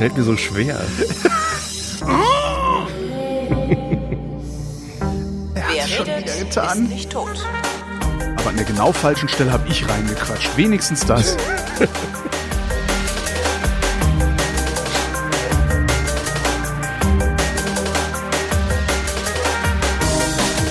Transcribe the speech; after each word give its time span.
Fällt 0.00 0.16
mir 0.16 0.22
so 0.22 0.34
schwer. 0.34 0.80
Wer 5.52 5.88
schon 5.88 6.06
redet, 6.06 6.24
wieder 6.24 6.38
getan. 6.38 6.84
ist 6.84 6.88
nicht 6.88 7.12
tot. 7.12 7.46
Aber 8.38 8.48
an 8.48 8.56
der 8.56 8.64
genau 8.64 8.92
falschen 8.92 9.28
Stelle 9.28 9.52
habe 9.52 9.68
ich 9.68 9.86
reingequatscht. 9.86 10.56
Wenigstens 10.56 11.04
das. 11.04 11.36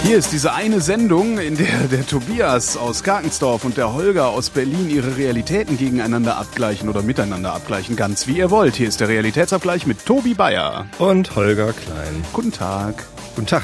Hier 0.09 0.17
ist 0.17 0.33
diese 0.33 0.53
eine 0.53 0.81
Sendung, 0.81 1.37
in 1.37 1.55
der 1.55 1.81
der 1.91 2.03
Tobias 2.03 2.77
aus 2.77 3.03
Karkensdorf 3.03 3.63
und 3.63 3.77
der 3.77 3.93
Holger 3.93 4.29
aus 4.29 4.49
Berlin 4.49 4.89
ihre 4.89 5.17
Realitäten 5.17 5.77
gegeneinander 5.77 6.37
abgleichen 6.37 6.89
oder 6.89 7.03
miteinander 7.03 7.53
abgleichen, 7.53 7.95
ganz 7.95 8.25
wie 8.25 8.39
ihr 8.39 8.49
wollt. 8.49 8.75
Hier 8.75 8.87
ist 8.87 8.99
der 9.01 9.07
Realitätsabgleich 9.07 9.85
mit 9.85 10.03
Tobi 10.07 10.33
Bayer. 10.33 10.87
Und 10.97 11.35
Holger 11.35 11.73
Klein. 11.73 12.25
Guten 12.33 12.51
Tag. 12.51 13.05
Guten 13.35 13.45
Tag. 13.45 13.61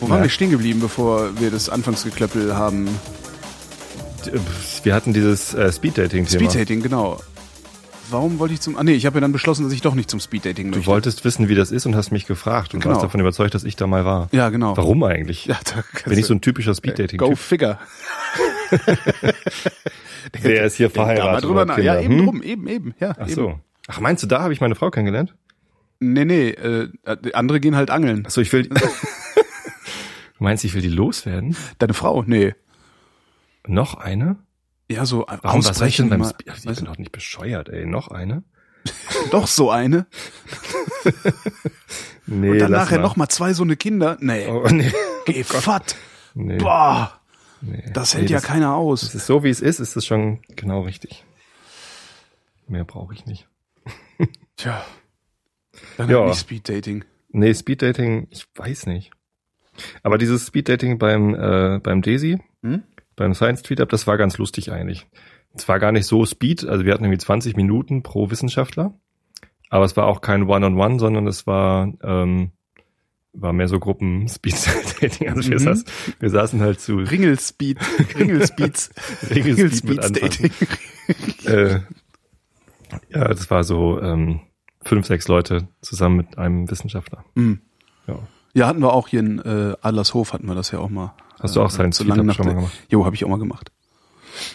Wo 0.00 0.08
waren 0.08 0.20
Ja. 0.20 0.22
wir 0.24 0.30
stehen 0.30 0.50
geblieben, 0.50 0.80
bevor 0.80 1.38
wir 1.38 1.50
das 1.50 1.68
Anfangsgeklöppel 1.68 2.56
haben? 2.56 2.88
Wir 4.82 4.94
hatten 4.94 5.12
dieses 5.12 5.52
äh, 5.52 5.70
Speed-Dating-Thema. 5.70 6.50
Speeddating, 6.50 6.82
genau. 6.82 7.20
Warum 8.10 8.38
wollte 8.38 8.54
ich 8.54 8.60
zum... 8.60 8.76
Ah 8.76 8.84
nee, 8.84 8.92
ich 8.92 9.04
habe 9.06 9.16
ja 9.16 9.20
dann 9.20 9.32
beschlossen, 9.32 9.64
dass 9.64 9.72
ich 9.72 9.82
doch 9.82 9.94
nicht 9.94 10.08
zum 10.10 10.18
Speeddating 10.20 10.70
Du 10.72 10.78
möchte. 10.78 10.90
wolltest 10.90 11.24
wissen, 11.24 11.48
wie 11.48 11.54
das 11.54 11.70
ist 11.72 11.84
und 11.86 11.94
hast 11.94 12.10
mich 12.10 12.26
gefragt 12.26 12.72
und 12.74 12.80
Genau. 12.80 12.94
warst 12.94 13.04
davon 13.04 13.20
überzeugt, 13.20 13.54
dass 13.54 13.64
ich 13.64 13.76
da 13.76 13.86
mal 13.86 14.04
war. 14.04 14.28
Ja, 14.32 14.48
genau. 14.48 14.76
Warum 14.76 15.02
eigentlich? 15.04 15.44
Ja, 15.46 15.58
da 15.64 15.82
Bin 16.08 16.18
ich 16.18 16.26
so 16.26 16.34
ein 16.34 16.40
typischer 16.40 16.70
Go 16.72 16.76
Speed-Dating-Typ? 16.76 17.36
figure. 17.38 17.78
Wer 20.40 20.64
ist 20.64 20.76
hier 20.76 20.90
verheiratet? 20.90 21.44
drüber 21.48 21.64
nach. 21.64 21.78
Ja, 21.78 22.00
eben 22.00 22.18
Hm? 22.18 22.24
drum, 22.26 22.42
eben, 22.42 22.66
eben. 22.68 22.94
Ja, 23.00 23.12
Ach 23.18 23.26
eben. 23.26 23.34
so. 23.34 23.60
Ach, 23.88 24.00
meinst 24.00 24.22
du, 24.22 24.26
da 24.26 24.42
habe 24.42 24.52
ich 24.52 24.60
meine 24.60 24.74
Frau 24.74 24.90
kennengelernt? 24.90 25.34
Nee, 26.00 26.24
nee, 26.24 26.50
äh, 26.50 26.88
andere 27.32 27.60
gehen 27.60 27.74
halt 27.76 27.90
angeln. 27.90 28.24
Ach 28.26 28.30
so, 28.30 28.40
ich 28.40 28.52
will... 28.52 28.68
du 28.68 28.78
meinst, 30.38 30.64
ich 30.64 30.74
will 30.74 30.82
die 30.82 30.88
loswerden? 30.88 31.56
Deine 31.78 31.94
Frau? 31.94 32.22
Nee. 32.26 32.54
Noch 33.66 33.94
eine? 33.94 34.36
Ja, 34.90 35.04
so 35.06 35.26
Warum, 35.28 35.42
was 35.64 35.66
ich 35.66 36.00
ausbrechen. 36.00 36.24
Speed... 36.24 36.46
Ich 36.56 36.66
weißt 36.66 36.76
bin 36.78 36.84
doch 36.86 36.96
nicht 36.98 37.12
bescheuert, 37.12 37.68
ey. 37.68 37.84
Noch 37.86 38.08
eine? 38.08 38.42
doch 39.30 39.46
so 39.46 39.70
eine. 39.70 40.06
Nee, 42.30 42.50
Und 42.50 42.58
dann 42.58 42.72
nachher 42.72 42.98
noch 42.98 43.16
mal 43.16 43.28
zwei 43.30 43.54
so 43.54 43.62
eine 43.62 43.76
Kinder. 43.76 44.18
Nee, 44.20 44.46
Oh, 44.48 44.66
nee. 44.70 44.92
geh 45.24 45.42
fort. 45.44 45.96
nee. 46.34 46.58
Boah, 46.58 47.18
nee. 47.62 47.82
das 47.94 48.12
Nee, 48.12 48.20
hält 48.20 48.30
ja 48.30 48.36
das- 48.36 48.44
keiner 48.46 48.74
aus. 48.74 49.02
Es 49.02 49.14
ist 49.14 49.26
so, 49.26 49.42
wie 49.44 49.48
es 49.48 49.60
ist, 49.62 49.80
ist 49.80 49.96
es 49.96 50.04
schon 50.04 50.40
genau 50.48 50.82
richtig. 50.82 51.24
Mehr 52.66 52.84
brauche 52.84 53.14
ich 53.14 53.24
nicht. 53.24 53.48
Tja. 54.56 54.84
Dann 55.96 56.10
Ja. 56.10 56.18
halt 56.18 56.28
nicht 56.28 56.40
Speeddating. 56.40 57.04
Nee, 57.30 57.54
Speeddating, 57.54 58.26
ich 58.30 58.46
weiß 58.56 58.84
nicht. 58.86 59.10
Aber 60.02 60.18
dieses 60.18 60.46
Speeddating 60.46 60.98
beim, 60.98 61.34
äh, 61.34 61.78
beim 61.82 62.02
Daisy, 62.02 62.40
Hm? 62.62 62.82
Beim 63.18 63.34
Science 63.34 63.62
Tweet 63.62 63.80
Up, 63.80 63.88
das 63.90 64.06
war 64.06 64.16
ganz 64.16 64.38
lustig 64.38 64.72
eigentlich. 64.72 65.06
Es 65.54 65.68
war 65.68 65.78
gar 65.78 65.92
nicht 65.92 66.06
so 66.06 66.24
Speed, 66.24 66.66
also 66.66 66.84
wir 66.84 66.92
hatten 66.94 67.04
irgendwie 67.04 67.18
20 67.18 67.56
Minuten 67.56 68.02
pro 68.02 68.30
Wissenschaftler. 68.30 68.94
Aber 69.70 69.84
es 69.84 69.96
war 69.96 70.06
auch 70.06 70.20
kein 70.22 70.44
One-on-One, 70.44 70.98
sondern 70.98 71.26
es 71.26 71.46
war, 71.46 71.92
ähm, 72.02 72.52
war 73.34 73.52
mehr 73.52 73.68
so 73.68 73.78
Gruppen-Speed-Dating. 73.78 75.28
Also 75.36 75.50
wir, 75.50 75.56
Mhm. 75.60 75.64
saßen, 75.64 75.84
wir 76.20 76.30
saßen 76.30 76.60
halt 76.60 76.80
zu 76.80 76.96
Ringelspeed, 76.96 77.78
Ringelspeeds, 78.18 78.90
Ringelspeed 79.30 79.84
mit 79.84 80.04
anderen. 80.04 80.30
Dating. 80.30 80.50
äh, 81.46 81.80
ja, 83.10 83.28
das 83.28 83.50
war 83.50 83.64
so 83.64 84.00
ähm, 84.00 84.40
fünf, 84.82 85.06
sechs 85.06 85.28
Leute 85.28 85.68
zusammen 85.82 86.16
mit 86.16 86.38
einem 86.38 86.70
Wissenschaftler. 86.70 87.24
Hm. 87.36 87.60
Ja. 88.06 88.18
Ja, 88.54 88.66
hatten 88.66 88.80
wir 88.80 88.94
auch 88.94 89.08
hier 89.08 89.20
in 89.20 89.38
äh, 89.40 89.74
Adlershof, 89.82 90.32
hatten 90.32 90.46
wir 90.46 90.54
das 90.54 90.70
ja 90.70 90.78
auch 90.78 90.88
mal. 90.88 91.14
Hast 91.40 91.56
du 91.56 91.62
auch 91.62 91.66
Äh, 91.68 91.70
Science 91.70 91.98
so 91.98 92.04
nach 92.04 92.16
schon 92.34 92.46
mal 92.46 92.54
gemacht? 92.54 92.72
Jo, 92.90 93.04
habe 93.04 93.14
ich 93.16 93.24
auch 93.24 93.28
mal 93.28 93.38
gemacht. 93.38 93.70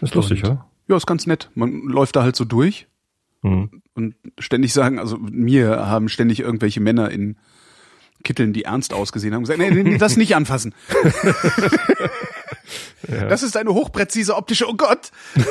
Ist 0.02 0.16
lustig, 0.16 0.44
oder? 0.44 0.66
Ja, 0.88 0.98
ist 0.98 1.08
ganz 1.08 1.28
nett. 1.28 1.50
Man 1.56 1.84
läuft 1.84 2.16
da 2.16 2.24
halt 2.24 2.36
so 2.36 2.46
durch 2.46 2.88
Mhm. 3.42 3.82
und 3.94 4.16
ständig 4.40 4.72
sagen, 4.74 5.00
also 5.00 5.18
mir 5.18 5.86
haben 5.88 6.08
ständig 6.10 6.40
irgendwelche 6.40 6.80
Männer 6.80 7.12
in 7.12 7.38
Kitteln, 8.24 8.54
die 8.54 8.64
ernst 8.64 8.94
ausgesehen 8.94 9.34
haben, 9.34 9.42
gesagt, 9.44 9.60
nee, 9.60 9.70
nee, 9.70 9.84
nee 9.84 9.98
das 9.98 10.16
nicht 10.16 10.36
anfassen. 10.36 10.74
Ja. 13.10 13.26
Das 13.28 13.44
ist 13.44 13.58
eine 13.58 13.74
hochpräzise 13.74 14.34
optische, 14.36 14.66
oh 14.70 14.76
Gott. 14.76 15.12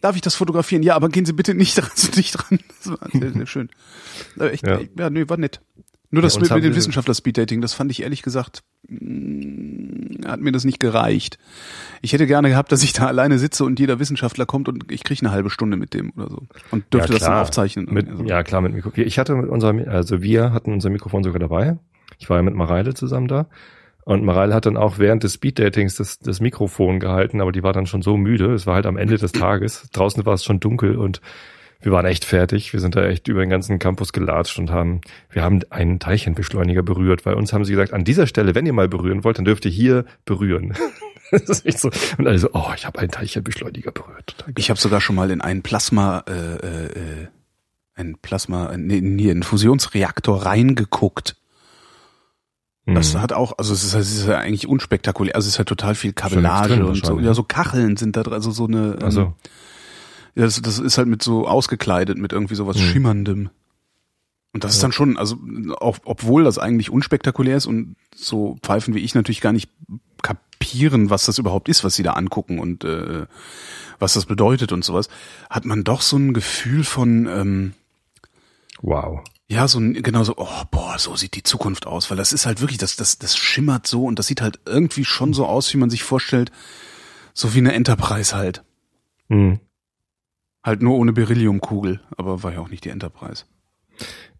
Darf 0.00 0.16
ich 0.16 0.22
das 0.22 0.34
fotografieren? 0.34 0.82
Ja, 0.82 0.94
aber 0.96 1.08
gehen 1.10 1.26
Sie 1.26 1.32
bitte 1.32 1.54
nicht 1.54 1.74
dran, 1.76 1.90
nicht 2.16 2.32
dran. 2.32 2.58
Das 2.78 2.90
war 2.92 2.98
sehr, 3.12 3.32
sehr 3.32 3.46
schön. 3.46 3.68
Aber 4.36 4.52
echt, 4.52 4.66
Ja. 4.66 4.78
ja. 4.80 4.86
ja, 4.96 5.10
nee, 5.10 5.28
war 5.28 5.36
nett. 5.36 5.60
Nur 6.10 6.22
das 6.22 6.34
Ja, 6.34 6.40
mit, 6.40 6.50
mit 6.50 6.64
dem 6.64 6.74
Wissenschaftler-Speeddating, 6.74 7.60
das 7.60 7.72
fand 7.72 7.90
ich 7.90 8.02
ehrlich 8.02 8.22
gesagt, 8.22 8.62
mh, 8.88 10.28
hat 10.28 10.40
mir 10.40 10.52
das 10.52 10.64
nicht 10.64 10.80
gereicht. 10.80 11.38
Ich 12.02 12.12
hätte 12.12 12.26
gerne 12.26 12.48
gehabt, 12.48 12.72
dass 12.72 12.82
ich 12.82 12.92
da 12.92 13.06
alleine 13.06 13.38
sitze 13.38 13.64
und 13.64 13.78
jeder 13.78 13.98
Wissenschaftler 14.00 14.46
kommt 14.46 14.68
und 14.68 14.90
ich 14.90 15.04
kriege 15.04 15.20
eine 15.20 15.30
halbe 15.30 15.50
Stunde 15.50 15.76
mit 15.76 15.94
dem 15.94 16.12
oder 16.16 16.28
so. 16.28 16.42
Und 16.70 16.92
dürfte 16.92 17.12
ja, 17.12 17.18
das 17.18 17.28
dann 17.28 17.38
aufzeichnen. 17.38 17.86
Mit, 17.90 18.08
Also, 18.08 18.24
Ja, 18.24 18.42
klar, 18.42 18.60
mit 18.60 18.74
Mikro. 18.74 18.90
Ich 18.96 19.18
hatte 19.18 19.34
mit 19.36 19.48
unserem, 19.48 19.88
also 19.88 20.20
wir 20.22 20.52
hatten 20.52 20.72
unser 20.72 20.90
Mikrofon 20.90 21.22
sogar 21.22 21.38
dabei. 21.38 21.78
Ich 22.18 22.28
war 22.28 22.36
ja 22.36 22.42
mit 22.42 22.54
Mareile 22.54 22.94
zusammen 22.94 23.28
da. 23.28 23.46
Und 24.04 24.24
Mareile 24.24 24.54
hat 24.54 24.66
dann 24.66 24.76
auch 24.76 24.98
während 24.98 25.22
des 25.22 25.34
Speeddatings 25.34 25.94
das, 25.96 26.18
das 26.18 26.40
Mikrofon 26.40 26.98
gehalten, 26.98 27.40
aber 27.40 27.52
die 27.52 27.62
war 27.62 27.72
dann 27.72 27.86
schon 27.86 28.02
so 28.02 28.16
müde. 28.16 28.52
Es 28.52 28.66
war 28.66 28.74
halt 28.74 28.86
am 28.86 28.96
Ende 28.96 29.18
des 29.18 29.32
Tages. 29.32 29.88
Draußen 29.92 30.24
war 30.26 30.34
es 30.34 30.42
schon 30.42 30.58
dunkel 30.58 30.96
und 30.96 31.20
wir 31.80 31.92
waren 31.92 32.06
echt 32.06 32.24
fertig. 32.24 32.72
Wir 32.72 32.80
sind 32.80 32.94
da 32.96 33.04
echt 33.04 33.28
über 33.28 33.40
den 33.40 33.50
ganzen 33.50 33.78
Campus 33.78 34.12
gelatscht 34.12 34.58
und 34.58 34.70
haben, 34.70 35.00
wir 35.30 35.42
haben 35.42 35.60
einen 35.70 35.98
Teilchenbeschleuniger 35.98 36.82
berührt. 36.82 37.24
Bei 37.24 37.34
uns 37.34 37.52
haben 37.52 37.64
sie 37.64 37.72
gesagt, 37.72 37.92
an 37.92 38.04
dieser 38.04 38.26
Stelle, 38.26 38.54
wenn 38.54 38.66
ihr 38.66 38.72
mal 38.72 38.88
berühren 38.88 39.24
wollt, 39.24 39.38
dann 39.38 39.44
dürft 39.44 39.64
ihr 39.64 39.70
hier 39.70 40.04
berühren. 40.24 40.74
das 41.30 41.42
ist 41.42 41.66
echt 41.66 41.78
so. 41.78 41.90
Und 42.18 42.26
alle 42.26 42.38
so, 42.38 42.50
oh, 42.52 42.70
ich 42.76 42.86
habe 42.86 42.98
einen 42.98 43.10
Teilchenbeschleuniger 43.10 43.92
berührt. 43.92 44.34
Geil. 44.38 44.54
Ich 44.58 44.70
habe 44.70 44.78
sogar 44.78 45.00
schon 45.00 45.16
mal 45.16 45.30
in 45.30 45.40
einen 45.40 45.62
Plasma, 45.62 46.24
äh, 46.28 46.32
äh, 46.32 46.86
äh, 46.86 47.28
ein 47.94 48.16
Plasma, 48.20 48.76
nee, 48.76 49.00
nee, 49.00 49.30
einen 49.30 49.42
Fusionsreaktor 49.42 50.44
reingeguckt. 50.44 51.36
Das 52.86 53.14
Mhm. 53.14 53.20
hat 53.20 53.32
auch, 53.32 53.52
also 53.58 53.72
es 53.72 53.84
ist, 53.84 53.94
es 53.94 54.10
ist 54.12 54.26
ja 54.26 54.38
eigentlich 54.38 54.66
unspektakulär, 54.66 55.34
also 55.36 55.46
es 55.46 55.54
ist 55.54 55.58
ja 55.58 55.64
total 55.64 55.94
viel 55.94 56.12
Kabellage 56.12 56.84
und 56.84 57.04
so, 57.04 57.20
ja, 57.20 57.34
so 57.34 57.42
Kacheln 57.42 57.96
sind 57.96 58.16
da 58.16 58.22
drin, 58.22 58.32
also 58.32 58.50
so 58.50 58.66
eine, 58.66 58.96
ähm, 58.98 59.04
also, 59.04 59.34
ja, 60.34 60.44
das, 60.44 60.60
das 60.62 60.78
ist 60.78 60.98
halt 60.98 61.08
mit 61.08 61.22
so 61.22 61.46
ausgekleidet, 61.46 62.18
mit 62.18 62.32
irgendwie 62.32 62.54
sowas 62.54 62.76
Mhm. 62.76 62.80
Schimmerndem. 62.82 63.50
Und 64.52 64.64
das 64.64 64.72
ist 64.74 64.78
Ja. 64.78 64.82
dann 64.82 64.92
schon, 64.92 65.16
also 65.16 65.36
auch, 65.78 65.98
obwohl 66.04 66.42
das 66.44 66.58
eigentlich 66.58 66.90
unspektakulär 66.90 67.56
ist 67.56 67.66
und 67.66 67.96
so 68.14 68.56
Pfeifen 68.62 68.94
wie 68.94 68.98
ich 69.00 69.14
natürlich 69.14 69.40
gar 69.40 69.52
nicht 69.52 69.70
kapieren, 70.22 71.08
was 71.10 71.24
das 71.26 71.38
überhaupt 71.38 71.68
ist, 71.68 71.84
was 71.84 71.94
sie 71.94 72.02
da 72.02 72.12
angucken 72.14 72.58
und 72.58 72.84
äh, 72.84 73.26
was 74.00 74.14
das 74.14 74.26
bedeutet 74.26 74.72
und 74.72 74.84
sowas, 74.84 75.08
hat 75.48 75.64
man 75.64 75.84
doch 75.84 76.00
so 76.02 76.16
ein 76.16 76.32
Gefühl 76.34 76.82
von, 76.84 77.26
ähm, 77.26 77.72
wow. 78.82 79.20
ja, 79.48 79.68
so 79.68 79.78
ein, 79.78 79.94
genau 80.02 80.24
so, 80.24 80.34
oh, 80.36 80.62
boah, 80.70 80.98
so 80.98 81.14
sieht 81.16 81.36
die 81.36 81.42
Zukunft 81.42 81.86
aus, 81.86 82.10
weil 82.10 82.16
das 82.16 82.32
ist 82.32 82.46
halt 82.46 82.60
wirklich, 82.60 82.78
das, 82.78 82.96
das, 82.96 83.18
das 83.18 83.36
schimmert 83.36 83.86
so 83.86 84.04
und 84.04 84.18
das 84.18 84.26
sieht 84.26 84.40
halt 84.40 84.58
irgendwie 84.66 85.04
schon 85.04 85.32
so 85.32 85.46
aus, 85.46 85.72
wie 85.72 85.78
man 85.78 85.90
sich 85.90 86.02
vorstellt, 86.02 86.50
so 87.34 87.54
wie 87.54 87.58
eine 87.58 87.72
Enterprise 87.72 88.34
halt. 88.36 88.64
Mhm. 89.28 89.60
Halt 90.62 90.82
nur 90.82 90.96
ohne 90.96 91.12
Berylliumkugel, 91.12 92.00
aber 92.16 92.42
war 92.42 92.52
ja 92.52 92.60
auch 92.60 92.68
nicht 92.68 92.84
die 92.84 92.90
Enterprise. 92.90 93.44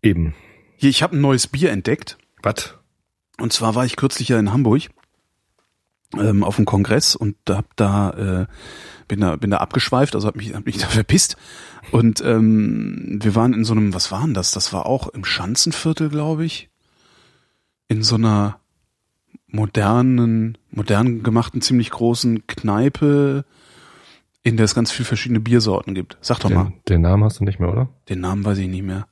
Eben. 0.02 0.34
Hier, 0.76 0.90
ich 0.90 1.02
habe 1.02 1.16
ein 1.16 1.20
neues 1.20 1.46
Bier 1.46 1.70
entdeckt. 1.70 2.18
Was? 2.42 2.74
Und 3.38 3.52
zwar 3.52 3.74
war 3.74 3.84
ich 3.84 3.96
kürzlich 3.96 4.28
ja 4.28 4.38
in 4.38 4.52
Hamburg 4.52 4.90
ähm, 6.18 6.44
auf 6.44 6.56
dem 6.56 6.64
Kongress 6.64 7.16
und 7.16 7.36
hab 7.48 7.76
da 7.76 8.10
äh, 8.10 8.46
bin 9.08 9.20
da 9.20 9.36
bin 9.36 9.50
da 9.50 9.58
abgeschweift, 9.58 10.14
also 10.14 10.26
hab 10.26 10.36
mich 10.36 10.54
hab 10.54 10.66
mich 10.66 10.78
da 10.78 10.86
verpisst 10.88 11.36
und 11.90 12.20
ähm, 12.22 13.18
wir 13.22 13.34
waren 13.34 13.54
in 13.54 13.64
so 13.64 13.72
einem 13.72 13.94
was 13.94 14.10
war 14.10 14.22
denn 14.22 14.34
das? 14.34 14.52
Das 14.52 14.72
war 14.72 14.86
auch 14.86 15.08
im 15.08 15.24
Schanzenviertel, 15.24 16.08
glaube 16.08 16.44
ich, 16.44 16.68
in 17.88 18.02
so 18.02 18.16
einer 18.16 18.58
modernen 19.48 20.58
modern 20.70 21.22
gemachten 21.22 21.60
ziemlich 21.60 21.90
großen 21.90 22.46
Kneipe, 22.46 23.44
in 24.42 24.56
der 24.56 24.64
es 24.64 24.74
ganz 24.74 24.90
viel 24.90 25.04
verschiedene 25.04 25.40
Biersorten 25.40 25.94
gibt. 25.94 26.16
Sag 26.20 26.38
doch 26.40 26.50
mal, 26.50 26.64
Den, 26.64 26.82
den 26.88 27.00
Namen 27.02 27.24
hast 27.24 27.40
du 27.40 27.44
nicht 27.44 27.60
mehr, 27.60 27.70
oder? 27.70 27.88
den 28.08 28.20
Namen 28.20 28.44
weiß 28.44 28.58
ich 28.58 28.68
nicht 28.68 28.82
mehr. 28.84 29.06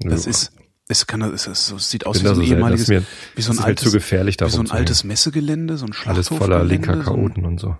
Das 0.00 0.24
Nö. 0.26 0.30
ist 0.30 0.52
es 0.90 1.06
kann 1.06 1.20
es, 1.20 1.46
es, 1.46 1.70
es 1.70 1.90
sieht 1.90 2.06
aus 2.06 2.20
wie 2.20 2.24
da 2.24 2.34
so 2.34 2.40
ein 2.40 2.46
so 2.46 2.54
ehemaliges 2.54 2.86
das 2.86 2.88
ist 2.96 3.02
mir, 3.02 3.06
wie 3.36 3.42
so 3.42 3.50
ein 3.50 3.56
das 3.56 3.58
ist 3.58 3.64
altes 3.66 3.84
zu 3.84 3.92
gefährlich 3.92 4.36
wie 4.40 4.48
so 4.48 4.60
ein 4.60 4.70
altes 4.70 5.04
Messegelände, 5.04 5.76
so 5.76 5.84
ein 5.84 5.92
Alles 6.06 6.26
Schlachthof. 6.28 6.38
voller 6.38 6.64
linker 6.64 7.02
Chaoten 7.02 7.44
und 7.44 7.60
so. 7.60 7.76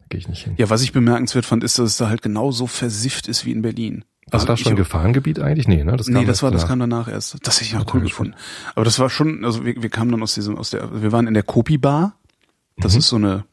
Da 0.00 0.06
gehe 0.08 0.18
ich 0.18 0.26
nicht 0.28 0.42
hin. 0.44 0.54
Ja, 0.56 0.68
was 0.68 0.82
ich 0.82 0.92
bemerkenswert 0.92 1.44
fand, 1.46 1.62
ist, 1.62 1.78
dass 1.78 1.90
es 1.90 1.96
da 1.96 2.08
halt 2.08 2.22
genau 2.22 2.50
so 2.50 2.66
versifft 2.66 3.28
ist 3.28 3.44
wie 3.46 3.52
in 3.52 3.62
Berlin. 3.62 4.04
War 4.32 4.44
das 4.44 4.58
schon 4.58 4.72
ich, 4.72 4.78
Gefahrengebiet 4.78 5.38
eigentlich? 5.38 5.68
Nee, 5.68 5.84
ne? 5.84 5.96
Das 5.96 6.08
Nee, 6.08 6.24
das 6.24 6.42
war, 6.42 6.50
das 6.50 6.62
danach. 6.62 6.70
kam 6.70 6.78
danach 6.80 7.08
erst. 7.08 7.46
Das 7.46 7.56
hätte 7.60 7.66
ich 7.70 7.76
auch 7.76 7.82
Okay, 7.82 7.98
cool 7.98 8.02
gefunden. 8.02 8.34
Aber 8.74 8.84
das 8.84 8.98
war 8.98 9.10
schon, 9.10 9.44
also 9.44 9.64
wir, 9.64 9.80
wir 9.80 9.90
kamen 9.90 10.10
dann 10.10 10.22
aus 10.22 10.34
diesem, 10.34 10.56
aus 10.56 10.70
der, 10.70 11.02
wir 11.02 11.12
waren 11.12 11.26
in 11.28 11.34
der 11.34 11.42
Kopi 11.44 11.78
Bar. 11.78 12.18
Das 12.78 12.94
Mhm. 12.94 12.98
ist 12.98 13.08
so 13.08 13.16
eine 13.16 13.44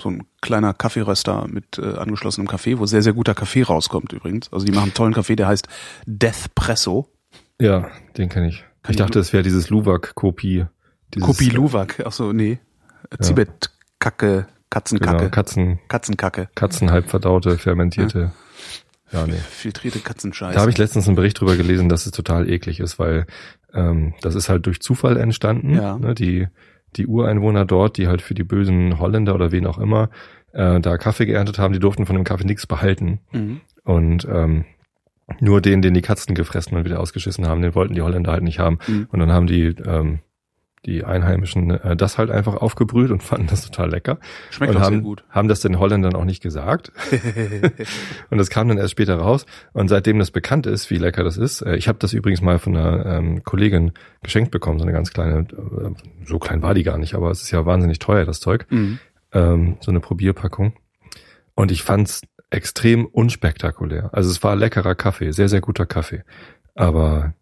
so 0.00 0.10
ein 0.10 0.24
kleiner 0.40 0.74
Kaffeeröster 0.74 1.46
mit 1.48 1.78
äh, 1.78 1.96
angeschlossenem 1.96 2.48
Kaffee, 2.48 2.78
wo 2.78 2.86
sehr, 2.86 3.02
sehr 3.02 3.12
guter 3.12 3.34
Kaffee 3.34 3.62
rauskommt 3.62 4.12
übrigens. 4.12 4.52
Also 4.52 4.66
die 4.66 4.72
machen 4.72 4.84
einen 4.84 4.94
tollen 4.94 5.12
Kaffee, 5.14 5.36
der 5.36 5.46
heißt 5.48 5.68
Deathpresso. 6.06 7.08
Ja, 7.60 7.88
den 8.16 8.28
kenne 8.28 8.48
ich. 8.48 8.64
Kann 8.82 8.92
ich 8.92 8.96
dachte, 8.96 9.18
es 9.20 9.32
wäre 9.32 9.42
dieses 9.42 9.68
Luwak-Kopi. 9.70 10.66
dieses- 11.14 11.26
Kopi 11.26 11.48
Luwak. 11.50 12.02
Ach 12.06 12.12
so, 12.12 12.32
nee. 12.32 12.58
Zibet-Kacke, 13.20 14.46
Katzenkacke, 14.70 15.16
Genau, 15.18 15.30
Katzen, 15.30 15.78
Katzenkacke. 15.88 16.48
Katzen 16.54 16.90
halb 16.90 17.10
verdaute, 17.10 17.58
fermentierte. 17.58 18.32
Ja, 19.12 19.26
nee. 19.26 19.32
Filtrierte 19.34 19.98
Katzenscheiße. 19.98 20.54
Da 20.54 20.60
habe 20.60 20.70
ich 20.70 20.78
letztens 20.78 21.06
einen 21.08 21.16
Bericht 21.16 21.40
drüber 21.40 21.56
gelesen, 21.56 21.88
dass 21.88 22.06
es 22.06 22.12
total 22.12 22.48
eklig 22.48 22.78
ist, 22.80 22.98
weil 22.98 23.26
ähm, 23.74 24.14
das 24.22 24.34
ist 24.36 24.48
halt 24.48 24.66
durch 24.66 24.80
Zufall 24.80 25.16
entstanden. 25.16 25.74
Ja. 25.74 25.98
Ne, 25.98 26.14
die, 26.14 26.46
die 26.96 27.06
Ureinwohner 27.06 27.64
dort, 27.64 27.96
die 27.96 28.08
halt 28.08 28.22
für 28.22 28.34
die 28.34 28.44
bösen 28.44 28.98
Holländer 28.98 29.34
oder 29.34 29.52
wen 29.52 29.66
auch 29.66 29.78
immer 29.78 30.10
äh, 30.52 30.80
da 30.80 30.98
Kaffee 30.98 31.26
geerntet 31.26 31.58
haben, 31.58 31.72
die 31.72 31.80
durften 31.80 32.06
von 32.06 32.16
dem 32.16 32.24
Kaffee 32.24 32.46
nichts 32.46 32.66
behalten. 32.66 33.20
mhm. 33.32 33.60
Und 33.84 34.28
ähm, 34.30 34.64
nur 35.40 35.60
den, 35.60 35.80
den 35.80 35.94
die 35.94 36.02
Katzen 36.02 36.34
gefressen 36.34 36.76
und 36.76 36.84
wieder 36.84 37.00
ausgeschissen 37.00 37.46
haben, 37.46 37.62
den 37.62 37.74
wollten 37.74 37.94
die 37.94 38.02
Holländer 38.02 38.32
halt 38.32 38.42
nicht 38.42 38.58
haben. 38.58 38.78
Mhm. 38.86 39.08
Und 39.10 39.20
dann 39.20 39.32
haben 39.32 39.46
die 39.46 39.74
ähm, 39.86 40.20
die 40.86 41.04
Einheimischen 41.04 41.70
äh, 41.70 41.96
das 41.96 42.18
halt 42.18 42.30
einfach 42.30 42.54
aufgebrüht 42.54 43.10
und 43.10 43.22
fanden 43.22 43.46
das 43.48 43.64
total 43.64 43.90
lecker. 43.90 44.18
Schmeckt 44.50 44.74
und 44.74 44.78
auch 44.78 44.84
haben, 44.84 44.94
sehr 44.96 45.02
gut. 45.02 45.24
haben 45.30 45.48
das 45.48 45.60
den 45.60 45.78
Holländern 45.78 46.14
auch 46.14 46.24
nicht 46.24 46.42
gesagt. 46.42 46.92
und 48.30 48.38
das 48.38 48.50
kam 48.50 48.68
dann 48.68 48.78
erst 48.78 48.92
später 48.92 49.16
raus. 49.16 49.46
Und 49.72 49.88
seitdem 49.88 50.18
das 50.18 50.30
bekannt 50.30 50.66
ist, 50.66 50.90
wie 50.90 50.98
lecker 50.98 51.24
das 51.24 51.36
ist, 51.36 51.62
äh, 51.62 51.76
ich 51.76 51.88
habe 51.88 51.98
das 51.98 52.12
übrigens 52.12 52.40
mal 52.40 52.58
von 52.58 52.76
einer 52.76 53.06
ähm, 53.06 53.42
Kollegin 53.44 53.92
geschenkt 54.22 54.50
bekommen, 54.50 54.78
so 54.78 54.84
eine 54.84 54.92
ganz 54.92 55.12
kleine, 55.12 55.40
äh, 55.40 55.90
so 56.24 56.38
klein 56.38 56.62
war 56.62 56.74
die 56.74 56.82
gar 56.82 56.98
nicht, 56.98 57.14
aber 57.14 57.30
es 57.30 57.42
ist 57.42 57.50
ja 57.50 57.66
wahnsinnig 57.66 57.98
teuer, 57.98 58.24
das 58.24 58.40
Zeug, 58.40 58.66
mhm. 58.70 58.98
ähm, 59.32 59.76
so 59.80 59.90
eine 59.90 60.00
Probierpackung. 60.00 60.74
Und 61.54 61.70
ich 61.70 61.82
fand's 61.82 62.22
extrem 62.48 63.06
unspektakulär. 63.06 64.10
Also 64.12 64.30
es 64.30 64.42
war 64.42 64.56
leckerer 64.56 64.94
Kaffee, 64.94 65.32
sehr, 65.32 65.48
sehr 65.48 65.60
guter 65.60 65.86
Kaffee. 65.86 66.24
Aber 66.74 67.34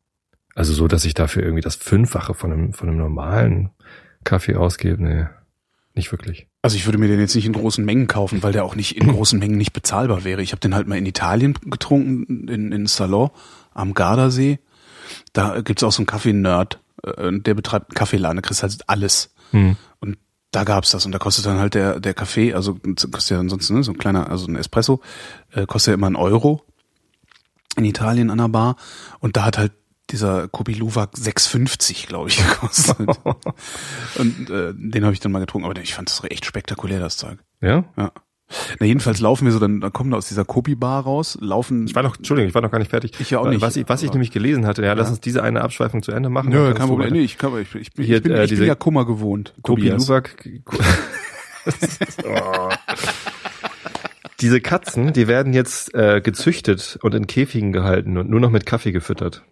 also 0.59 0.73
so, 0.73 0.89
dass 0.89 1.05
ich 1.05 1.15
dafür 1.15 1.45
irgendwie 1.45 1.63
das 1.63 1.77
Fünffache 1.77 2.35
von 2.35 2.53
einem, 2.53 2.73
von 2.73 2.89
einem 2.89 2.99
normalen 2.99 3.71
Kaffee 4.25 4.57
ausgebe, 4.57 5.01
nee, 5.01 5.27
nicht 5.95 6.11
wirklich. 6.11 6.49
Also 6.63 6.77
ich 6.77 6.85
würde 6.85 6.99
mir 6.99 7.07
den 7.07 7.21
jetzt 7.21 7.37
nicht 7.37 7.47
in 7.47 7.53
großen 7.53 7.85
Mengen 7.85 8.09
kaufen, 8.09 8.43
weil 8.43 8.51
der 8.51 8.65
auch 8.65 8.75
nicht 8.75 8.97
in 8.97 9.07
großen 9.13 9.39
Mengen 9.39 9.57
nicht 9.57 9.73
bezahlbar 9.73 10.25
wäre. 10.25 10.43
Ich 10.43 10.51
habe 10.51 10.59
den 10.59 10.75
halt 10.75 10.89
mal 10.89 10.99
in 10.99 11.07
Italien 11.07 11.55
getrunken, 11.55 12.49
in, 12.49 12.73
in 12.73 12.87
Salon 12.87 13.31
am 13.73 13.95
Gardasee. 13.95 14.59
Da 15.33 15.61
gibt's 15.61 15.85
auch 15.85 15.93
so 15.93 16.01
einen 16.01 16.07
Kaffee-Nerd, 16.07 16.81
äh, 17.05 17.39
der 17.39 17.55
betreibt 17.55 17.91
einen 17.91 17.95
Kaffeeladen, 17.95 18.39
da 18.39 18.43
kriegst 18.43 18.65
halt 18.65 18.83
alles. 18.89 19.33
Hm. 19.53 19.77
Und 20.01 20.19
da 20.51 20.65
gab's 20.65 20.91
das 20.91 21.07
und 21.07 21.13
da 21.13 21.21
kostet 21.21 21.47
dann 21.47 21.61
halt 21.61 21.75
der 21.75 22.01
der 22.01 22.15
Kaffee, 22.15 22.53
also 22.53 22.75
kostet 23.13 23.31
ja 23.31 23.39
ansonsten 23.39 23.77
ne, 23.77 23.85
so 23.85 23.93
ein 23.93 23.99
kleiner, 23.99 24.29
also 24.29 24.49
ein 24.49 24.57
Espresso, 24.57 25.01
äh, 25.53 25.67
kostet 25.67 25.93
ja 25.93 25.95
immer 25.95 26.09
einen 26.09 26.17
Euro 26.17 26.65
in 27.77 27.85
Italien 27.85 28.31
an 28.31 28.39
der 28.39 28.49
Bar 28.49 28.75
und 29.21 29.37
da 29.37 29.45
hat 29.45 29.57
halt 29.57 29.73
dieser 30.11 30.49
Kopi 30.49 30.73
Luwak 30.75 31.15
6,50 31.15 32.07
glaube 32.07 32.29
ich 32.29 32.37
gekostet 32.49 32.99
und 32.99 34.51
äh, 34.51 34.73
den 34.75 35.05
habe 35.05 35.13
ich 35.13 35.21
dann 35.21 35.33
mal 35.33 35.41
getrunken, 35.41 35.69
aber 35.69 35.81
ich 35.81 35.95
fand 35.95 36.09
das 36.09 36.23
echt 36.25 36.45
spektakulär 36.45 37.01
das 37.01 37.17
Zeug. 37.17 37.39
Ja? 37.61 37.85
Ja. 37.97 38.13
Na 38.81 38.87
jedenfalls 38.87 39.21
laufen 39.21 39.45
wir 39.45 39.53
so, 39.53 39.59
dann, 39.59 39.81
dann 39.81 39.93
kommen 39.93 40.11
wir 40.11 40.17
aus 40.17 40.29
dieser 40.29 40.45
Kopi 40.47 40.75
Bar 40.75 41.03
raus, 41.03 41.37
laufen. 41.41 41.87
Ich 41.87 41.95
war 41.95 42.03
noch, 42.03 42.17
Entschuldigung, 42.17 42.49
ich 42.49 42.55
war 42.55 42.63
noch 42.63 42.71
gar 42.71 42.79
nicht 42.79 42.91
fertig. 42.91 43.13
Ich 43.19 43.31
ja 43.31 43.41
auch 43.41 43.49
nicht, 43.49 43.61
Was 43.61 43.77
ich, 43.77 43.87
was 43.89 44.03
ich 44.03 44.11
nämlich 44.11 44.31
gelesen 44.31 44.67
hatte, 44.67 44.83
ja, 44.83 44.95
lass 44.95 45.09
Ja. 45.09 45.11
uns 45.11 45.21
diese 45.21 45.43
eine 45.43 45.61
Abschweifung 45.61 46.03
zu 46.03 46.13
Ende 46.13 46.31
machen. 46.31 46.49
Nö, 46.49 46.73
kein 46.73 46.89
Problem. 46.89 47.13
Nee, 47.13 47.21
ich, 47.21 47.37
kann, 47.37 47.53
ich, 47.61 47.75
ich, 47.75 47.91
ich, 47.99 48.07
Hier, 48.07 48.23
bin, 48.23 48.33
äh, 48.33 48.45
ich 48.45 48.51
bin 48.51 48.65
ja 48.65 48.75
Kummer 48.75 49.05
gewohnt. 49.05 49.55
Kopi. 49.63 49.91
Luwak. 49.91 50.49
oh. 52.25 52.69
Diese 54.41 54.61
Katzen, 54.61 55.13
die 55.13 55.27
werden 55.27 55.53
jetzt 55.53 55.95
äh, 55.95 56.21
gezüchtet 56.21 56.99
und 57.03 57.15
in 57.15 57.27
Käfigen 57.27 57.73
gehalten 57.73 58.17
und 58.17 58.31
nur 58.31 58.41
noch 58.41 58.51
mit 58.51 58.67
Kaffee 58.67 58.93
gefüttert. 58.93 59.43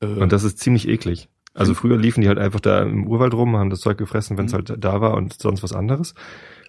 Und 0.00 0.32
das 0.32 0.44
ist 0.44 0.58
ziemlich 0.58 0.88
eklig. 0.88 1.28
Also 1.52 1.74
früher 1.74 1.96
liefen 1.98 2.20
die 2.22 2.28
halt 2.28 2.38
einfach 2.38 2.60
da 2.60 2.82
im 2.82 3.06
Urwald 3.06 3.34
rum, 3.34 3.56
haben 3.56 3.70
das 3.70 3.80
Zeug 3.80 3.98
gefressen, 3.98 4.38
wenn 4.38 4.46
es 4.46 4.52
Mhm. 4.52 4.56
halt 4.56 4.74
da 4.78 5.00
war 5.00 5.14
und 5.14 5.34
sonst 5.40 5.62
was 5.62 5.72
anderes. 5.72 6.14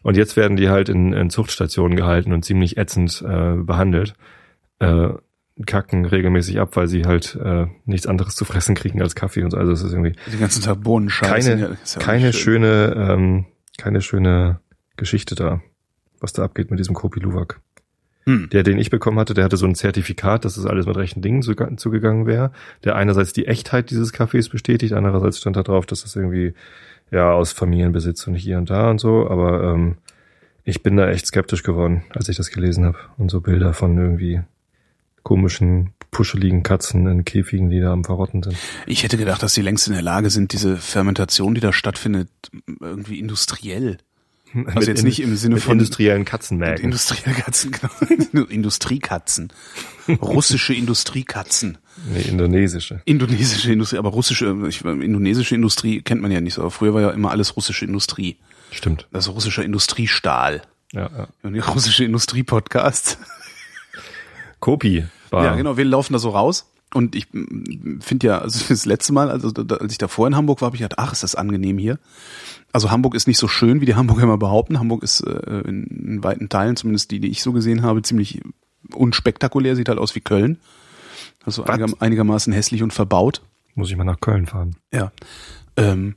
Und 0.04 0.18
jetzt 0.18 0.36
werden 0.36 0.58
die 0.58 0.70
halt 0.70 0.90
in, 0.90 1.14
in 1.14 1.30
Zuchtstationen 1.30 1.96
gehalten 1.96 2.34
und 2.34 2.44
ziemlich 2.44 2.78
ätzend 2.78 3.22
äh, 3.26 3.56
behandelt. 3.58 4.16
Äh, 4.80 5.10
kacken 5.68 6.06
regelmäßig 6.06 6.60
ab, 6.60 6.76
weil 6.76 6.88
sie 6.88 7.06
halt 7.06 7.36
äh, 7.36 7.68
nichts 7.86 8.08
anderes 8.08 8.36
zu 8.36 8.46
fressen 8.46 8.74
kriegen 8.74 9.00
als 9.02 9.14
Kaffee 9.14 9.44
und 9.44 9.52
so. 9.52 9.58
Also 9.58 9.72
es 9.72 9.84
ist 9.84 9.92
irgendwie 9.94 10.16
den 10.32 10.40
ganzen 10.40 10.64
Tag 10.64 10.82
Bohnenscheiße. 10.82 11.50
keine, 11.52 11.62
ja, 11.62 12.00
keine 12.00 12.34
schön. 12.34 12.42
schöne, 12.64 12.94
ähm, 13.12 13.46
keine 13.78 14.02
schöne 14.02 14.60
Geschichte 14.98 15.36
da, 15.36 15.62
was 16.20 16.34
da 16.34 16.44
abgeht 16.44 16.72
mit 16.72 16.80
diesem 16.80 16.96
Kopi 16.96 17.20
Luwak. 17.20 17.62
Hm. 18.26 18.50
Der, 18.52 18.64
den 18.64 18.78
ich 18.78 18.90
bekommen 18.90 19.18
hatte, 19.18 19.34
der 19.34 19.44
hatte 19.44 19.58
so 19.58 19.66
ein 19.66 19.74
Zertifikat, 19.74 20.46
dass 20.46 20.56
das 20.56 20.66
alles 20.66 20.86
mit 20.86 20.96
rechten 20.96 21.22
Dingen 21.22 21.42
zuge- 21.42 21.76
zugegangen 21.78 22.28
wäre. 22.28 22.52
Der 22.84 22.96
einerseits 22.96 23.34
die 23.34 23.48
Echtheit 23.48 23.90
dieses 23.90 24.14
Kaffees 24.14 24.50
bestätigt, 24.50 24.94
andererseits 24.94 25.40
stand 25.40 25.56
da 25.56 25.64
drauf, 25.64 25.86
dass 25.88 26.04
das 26.04 26.16
irgendwie 26.16 26.54
ja 27.10 27.32
aus 27.32 27.52
Familienbesitz 27.52 28.28
und 28.28 28.36
hier 28.36 28.58
und 28.60 28.70
da 28.70 28.92
und 28.92 29.00
so. 29.00 29.28
Aber 29.28 29.74
ähm, 29.74 29.98
ich 30.64 30.84
bin 30.84 30.98
da 30.98 31.10
echt 31.10 31.26
skeptisch 31.26 31.64
geworden, 31.64 32.04
als 32.12 32.30
ich 32.30 32.38
das 32.38 32.52
gelesen 32.52 32.86
habe. 32.86 33.00
Und 33.18 33.32
so 33.32 33.42
Bilder 33.42 33.74
von 33.74 33.98
irgendwie 33.98 34.42
komischen, 35.24 35.94
puscheligen 36.12 36.62
Katzen 36.62 37.08
in 37.08 37.26
Käfigen, 37.26 37.70
die 37.70 37.80
da 37.80 37.92
am 37.92 38.04
Verrotten 38.04 38.44
sind. 38.44 38.56
Ich 38.86 39.04
hätte 39.04 39.18
gedacht, 39.18 39.42
dass 39.42 39.54
die 39.54 39.62
längst 39.62 39.88
in 39.88 39.94
der 39.94 40.02
Lage 40.02 40.30
sind, 40.30 40.54
diese 40.54 40.78
Fermentation, 40.78 41.56
die 41.56 41.62
da 41.62 41.74
stattfindet, 41.74 42.30
irgendwie 42.80 43.20
industriell. 43.20 43.98
Also 44.66 44.90
jetzt 44.90 45.04
nicht 45.04 45.22
im 45.22 45.36
Sinne 45.36 45.56
mit 45.56 45.64
von 45.64 45.74
industriellen 45.74 46.26
Katzenmägen. 46.26 46.84
industrielle 46.86 47.36
Katzen, 47.38 47.72
genau. 47.72 48.46
Industriekatzen. 48.50 49.54
Russische 50.22 50.74
Industriekatzen. 50.74 51.78
nee, 52.12 52.22
indonesische. 52.22 53.02
Indonesische 53.06 53.72
Industrie, 53.72 53.98
aber 53.98 54.10
russische, 54.10 54.56
ich, 54.68 54.84
indonesische 54.84 55.56
Industrie 55.56 56.02
kennt 56.02 56.22
man 56.22 56.32
ja 56.32 56.42
nicht 56.42 56.56
so. 56.56 56.62
Aber 56.62 56.72
früher 56.72 56.94
war 56.94 57.02
ja 57.02 57.10
immer 57.12 57.32
alles 57.32 57.56
russische 57.56 57.86
Industrie. 57.86 58.38
Stimmt. 58.72 59.08
Das 59.12 59.28
ist 59.28 59.34
russischer 59.34 59.64
Industriestahl. 59.64 60.62
Ja, 60.94 61.10
ja. 61.16 61.28
Und 61.44 61.54
die 61.54 61.60
russische 61.60 62.04
Industrie-Podcast. 62.04 63.18
Kopi 64.60 65.06
war. 65.30 65.46
Ja, 65.46 65.56
genau, 65.56 65.78
wir 65.78 65.86
laufen 65.86 66.14
da 66.14 66.20
so 66.20 66.30
raus. 66.30 66.71
Und 66.94 67.16
ich 67.16 67.28
finde 67.28 68.28
ja, 68.28 68.40
also 68.40 68.66
das 68.70 68.86
letzte 68.86 69.14
Mal, 69.14 69.30
also 69.30 69.50
als 69.50 69.92
ich 69.92 69.98
davor 69.98 70.28
in 70.28 70.36
Hamburg 70.36 70.62
war, 70.62 70.68
habe 70.68 70.76
ich 70.76 70.82
gedacht, 70.82 71.00
ach, 71.00 71.14
ist 71.14 71.24
das 71.24 71.36
angenehm 71.36 71.78
hier. 71.78 72.00
Also 72.74 72.92
Hamburg 72.92 73.16
ist 73.16 73.28
nicht 73.28 73.38
so 73.38 73.48
schön, 73.48 73.82
wie 73.82 73.86
die 73.86 73.96
Hamburger 73.96 74.24
immer 74.24 74.38
behaupten. 74.38 74.80
Hamburg 74.80 75.04
ist 75.04 75.22
äh, 75.22 75.62
in, 75.62 75.86
in 75.86 76.24
weiten 76.24 76.50
Teilen, 76.50 76.76
zumindest 76.76 77.12
die, 77.12 77.20
die 77.20 77.30
ich 77.30 77.42
so 77.42 77.54
gesehen 77.54 77.82
habe, 77.82 78.02
ziemlich 78.02 78.42
unspektakulär, 78.94 79.76
sieht 79.76 79.90
halt 79.90 80.00
aus 80.00 80.16
wie 80.16 80.22
Köln. 80.22 80.58
Also 81.46 81.64
einiger, 81.64 81.94
einigermaßen 82.00 82.54
hässlich 82.54 82.84
und 82.84 82.94
verbaut. 82.94 83.42
Muss 83.74 83.90
ich 83.90 83.98
mal 83.98 84.04
nach 84.04 84.20
Köln 84.20 84.46
fahren. 84.46 84.76
Ja. 84.92 85.12
Ähm, 85.78 86.16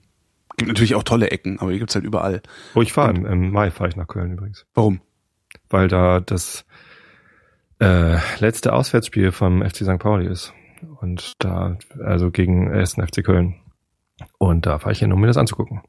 gibt 0.56 0.68
natürlich 0.68 0.94
auch 0.94 1.02
tolle 1.02 1.30
Ecken, 1.30 1.58
aber 1.60 1.72
die 1.72 1.78
gibt's 1.78 1.94
halt 1.94 2.04
überall. 2.04 2.42
Wo 2.74 2.82
ich 2.82 2.92
fahre, 2.92 3.12
im, 3.12 3.24
im 3.24 3.50
Mai 3.50 3.70
fahre 3.70 3.90
ich 3.90 3.96
nach 3.96 4.08
Köln 4.08 4.32
übrigens. 4.32 4.66
Warum? 4.74 5.00
Weil 5.70 5.88
da 5.88 6.20
das 6.20 6.64
äh, 7.80 8.18
letzte 8.38 8.72
Auswärtsspiel 8.72 9.32
vom 9.32 9.62
FC 9.62 9.78
St. 9.78 9.98
Pauli 9.98 10.26
ist. 10.26 10.52
Und 11.04 11.34
da, 11.38 11.76
also 12.02 12.30
gegen 12.30 12.72
1. 12.72 12.94
FC 12.94 13.22
Köln. 13.22 13.56
Und 14.38 14.64
da 14.64 14.78
fahre 14.78 14.92
ich 14.92 15.00
hin, 15.00 15.12
um 15.12 15.20
mir 15.20 15.26
das 15.26 15.36
anzugucken. 15.36 15.82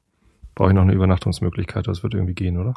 Brauche 0.55 0.69
ich 0.69 0.75
noch 0.75 0.81
eine 0.81 0.93
Übernachtungsmöglichkeit, 0.93 1.88
das 1.88 2.03
wird 2.03 2.13
irgendwie 2.13 2.34
gehen, 2.34 2.57
oder? 2.57 2.74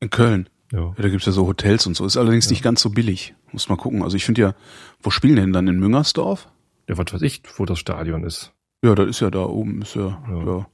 In 0.00 0.10
Köln. 0.10 0.50
Ja. 0.70 0.80
Ja, 0.80 0.94
da 0.98 1.08
gibt's 1.08 1.24
ja 1.24 1.32
so 1.32 1.46
Hotels 1.46 1.86
und 1.86 1.94
so. 1.96 2.04
Ist 2.04 2.18
allerdings 2.18 2.50
nicht 2.50 2.62
ganz 2.62 2.82
so 2.82 2.90
billig. 2.90 3.34
Muss 3.52 3.70
mal 3.70 3.76
gucken. 3.76 4.02
Also 4.02 4.16
ich 4.18 4.26
finde 4.26 4.42
ja, 4.42 4.54
wo 5.02 5.08
spielen 5.08 5.36
denn 5.36 5.52
dann 5.54 5.66
in 5.66 5.78
Müngersdorf? 5.80 6.48
Ja, 6.88 6.98
was 6.98 7.12
weiß 7.12 7.22
ich, 7.22 7.42
wo 7.56 7.64
das 7.64 7.78
Stadion 7.78 8.22
ist. 8.22 8.52
Ja, 8.84 8.94
da 8.94 9.04
ist 9.04 9.20
ja 9.20 9.30
da 9.30 9.44
oben, 9.44 9.80
ist 9.80 9.94
ja, 9.94 10.22
Ja. 10.30 10.44
ja. 10.44 10.66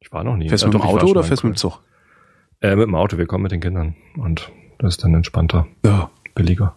Ich 0.00 0.10
war 0.12 0.24
noch 0.24 0.36
nie. 0.36 0.48
Fährst 0.48 0.64
Ja, 0.64 0.70
du 0.70 0.78
mit 0.78 0.84
doch, 0.84 0.90
dem 0.90 0.98
Auto 0.98 1.06
oder 1.10 1.22
fährst 1.22 1.44
du 1.44 1.46
mit 1.46 1.54
dem. 1.56 1.58
Zug? 1.58 1.80
Äh, 2.60 2.74
mit 2.74 2.86
dem 2.88 2.94
Auto, 2.96 3.18
wir 3.18 3.26
kommen 3.26 3.42
mit 3.44 3.52
den 3.52 3.60
Kindern. 3.60 3.94
Und 4.16 4.50
das 4.78 4.94
ist 4.94 5.04
dann 5.04 5.14
entspannter, 5.14 5.68
Ja. 5.84 6.10
billiger. 6.34 6.74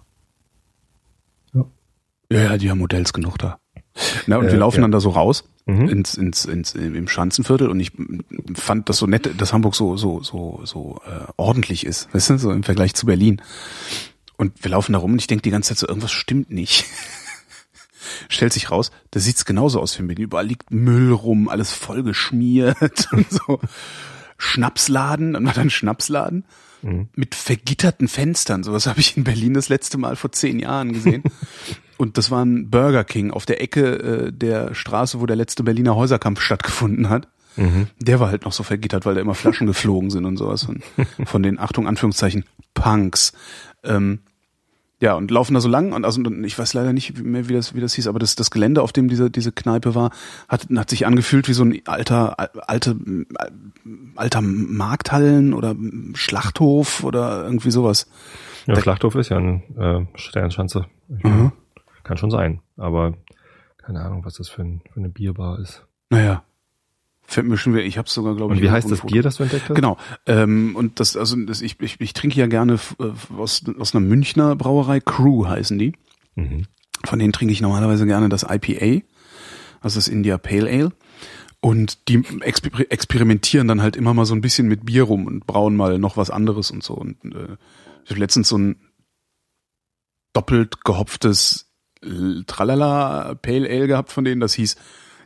Ja, 2.32 2.40
ja, 2.44 2.58
die 2.58 2.70
haben 2.70 2.82
Hotels 2.82 3.14
genug 3.14 3.38
da. 3.38 3.60
Na, 4.28 4.38
und 4.38 4.48
Äh, 4.48 4.52
wir 4.52 4.60
laufen 4.60 4.78
ja. 4.78 4.82
dann 4.84 4.92
da 4.92 5.00
so 5.00 5.10
raus 5.10 5.44
Mhm. 5.66 5.88
ins, 5.90 6.16
ins, 6.16 6.46
ins, 6.46 6.74
im 6.74 7.08
Schanzenviertel 7.08 7.70
und 7.70 7.80
ich 7.80 7.92
fand 8.56 8.90
das 8.90 8.98
so 8.98 9.06
nett, 9.06 9.30
dass 9.40 9.54
Hamburg 9.54 9.76
so, 9.76 9.98
so, 9.98 10.24
so, 10.24 10.62
so 10.64 11.00
äh, 11.06 11.26
ordentlich 11.38 11.86
ist, 11.86 12.12
weißt 12.14 12.32
du, 12.32 12.38
so 12.40 12.52
im 12.52 12.64
Vergleich 12.64 12.96
zu 12.96 13.06
Berlin. 13.06 13.40
Und 14.38 14.64
wir 14.64 14.72
laufen 14.72 14.94
da 14.94 15.00
rum 15.00 15.12
und 15.14 15.20
ich 15.22 15.28
denke 15.28 15.44
die 15.44 15.52
ganze 15.52 15.70
Zeit 15.70 15.78
so, 15.80 15.88
irgendwas 15.88 16.12
stimmt 16.12 16.50
nicht. 16.50 16.86
Stellt 18.30 18.54
sich 18.54 18.72
raus, 18.72 18.90
da 19.12 19.20
sieht's 19.20 19.46
genauso 19.46 19.80
aus 19.80 19.96
wie 19.98 20.02
in 20.02 20.08
Berlin. 20.08 20.24
Überall 20.26 20.48
liegt 20.48 20.72
Müll 20.72 21.12
rum, 21.12 21.50
alles 21.50 21.72
vollgeschmiert 21.74 23.08
und 23.12 23.30
so. 23.30 23.60
Schnapsladen, 24.38 25.34
dann 25.34 25.46
war 25.46 25.54
da 25.54 25.62
ein 25.62 25.70
Schnapsladen 25.70 26.46
Mhm. 26.82 27.10
mit 27.14 27.36
vergitterten 27.36 28.08
Fenstern. 28.08 28.64
Sowas 28.64 28.88
habe 28.88 29.02
ich 29.02 29.18
in 29.18 29.26
Berlin 29.26 29.54
das 29.54 29.68
letzte 29.68 29.98
Mal 29.98 30.16
vor 30.16 30.32
zehn 30.32 30.60
Jahren 30.60 30.94
gesehen. 30.94 31.24
Und 32.00 32.18
das 32.18 32.32
war 32.32 32.44
ein 32.46 32.70
Burger 32.70 33.04
King 33.04 33.30
auf 33.32 33.46
der 33.46 33.62
Ecke 33.62 34.28
äh, 34.28 34.32
der 34.32 34.74
Straße, 34.74 35.20
wo 35.20 35.26
der 35.26 35.36
letzte 35.36 35.64
Berliner 35.64 35.96
Häuserkampf 35.98 36.40
stattgefunden 36.40 37.10
hat. 37.10 37.28
Mhm. 37.58 37.88
Der 38.00 38.22
war 38.22 38.30
halt 38.30 38.46
noch 38.46 38.54
so 38.54 38.64
vergittert, 38.64 39.06
weil 39.06 39.16
da 39.16 39.22
immer 39.22 39.36
Flaschen 39.36 39.68
geflogen 39.74 40.10
sind 40.10 40.24
und 40.26 40.38
sowas. 40.38 40.64
Von, 40.64 40.82
von 41.26 41.44
den, 41.44 41.60
Achtung, 41.60 41.88
Anführungszeichen, 41.88 42.46
Punks. 42.74 43.34
Ähm, 43.84 44.20
ja, 45.02 45.14
und 45.16 45.30
laufen 45.32 45.54
da 45.54 45.60
so 45.62 45.68
lang 45.70 45.92
und 45.94 46.04
also 46.06 46.22
und 46.22 46.44
ich 46.44 46.58
weiß 46.60 46.74
leider 46.74 46.92
nicht 46.94 47.22
mehr, 47.24 47.48
wie 47.50 47.54
das, 47.54 47.74
wie 47.76 47.80
das 47.82 47.94
hieß, 47.94 48.08
aber 48.08 48.20
das, 48.20 48.36
das 48.36 48.52
Gelände, 48.52 48.82
auf 48.82 48.92
dem 48.94 49.08
diese, 49.08 49.30
diese 49.32 49.52
Kneipe 49.54 49.96
war, 49.96 50.12
hat, 50.50 50.68
hat 50.76 50.90
sich 50.90 51.06
angefühlt 51.06 51.48
wie 51.48 51.54
so 51.54 51.64
ein 51.64 51.82
alter, 51.86 52.36
alte, 52.70 52.98
alter 54.16 54.42
Markthallen 54.42 55.54
oder 55.54 55.76
Schlachthof 56.16 57.04
oder 57.04 57.44
irgendwie 57.46 57.72
sowas. 57.72 58.08
Ja, 58.68 58.76
Da- 58.76 58.82
Schlachthof 58.82 59.16
ist 59.16 59.30
ja 59.30 59.38
ein 59.38 59.64
äh, 59.78 60.06
Sternschanze. 60.18 60.86
Mhm. 61.08 61.52
Kann 62.10 62.18
schon 62.18 62.32
sein, 62.32 62.62
aber 62.76 63.14
keine 63.78 64.02
Ahnung, 64.02 64.26
was 64.26 64.34
das 64.34 64.50
für, 64.50 64.64
ein, 64.64 64.82
für 64.92 65.00
eine 65.00 65.10
Bierbar 65.10 65.60
ist. 65.60 65.86
Naja. 66.10 66.44
Schon 67.28 67.52
wieder, 67.52 67.84
ich 67.84 68.00
hab's 68.00 68.16
sogar, 68.16 68.36
glaube 68.36 68.56
ich. 68.56 68.62
Und 68.62 68.66
wie 68.66 68.72
heißt 68.72 68.90
das 68.90 69.02
Foto. 69.02 69.14
Bier, 69.14 69.22
das 69.22 69.36
du 69.36 69.44
entdeckt 69.44 69.70
hast? 69.70 69.76
Genau. 69.76 69.96
Ähm, 70.26 70.76
und 70.76 71.00
das, 71.00 71.16
also 71.16 71.36
das, 71.46 71.62
ich, 71.62 71.80
ich, 71.82 72.02
ich 72.02 72.14
trinke 72.14 72.40
ja 72.40 72.48
gerne 72.48 72.80
äh, 73.00 73.12
aus, 73.38 73.62
aus 73.78 73.94
einer 73.94 74.04
Münchner 74.04 74.56
Brauerei, 74.56 75.00
Crew 75.02 75.46
heißen 75.46 75.78
die. 75.78 75.94
Mhm. 76.34 76.66
Von 77.06 77.20
denen 77.20 77.32
trinke 77.32 77.52
ich 77.52 77.62
normalerweise 77.62 78.08
gerne 78.08 78.28
das 78.28 78.42
IPA, 78.42 79.06
also 79.80 80.00
das 80.00 80.08
India 80.08 80.40
Pale 80.40 80.68
Ale. 80.68 80.92
Und 81.62 82.10
die 82.10 82.24
exper 82.42 82.72
experimentieren 82.92 83.68
dann 83.68 83.84
halt 83.84 83.96
immer 83.96 84.16
mal 84.16 84.26
so 84.26 84.34
ein 84.34 84.42
bisschen 84.42 84.68
mit 84.68 84.84
Bier 84.84 85.04
rum 85.04 85.28
und 85.28 85.46
brauen 85.46 85.76
mal 85.76 86.00
noch 86.00 86.18
was 86.18 86.32
anderes 86.32 86.72
und 86.72 86.82
so. 86.82 86.96
Und 86.96 87.24
äh, 87.24 87.58
ich 88.04 88.10
habe 88.10 88.20
letztens 88.20 88.50
so 88.50 88.58
ein 88.58 88.78
doppelt 90.34 90.84
gehopftes 90.84 91.69
Tralala 92.48 93.36
Pale 93.42 93.70
Ale 93.70 93.88
gehabt 93.88 94.12
von 94.12 94.24
denen, 94.24 94.42
das 94.42 94.54
hieß 94.54 94.76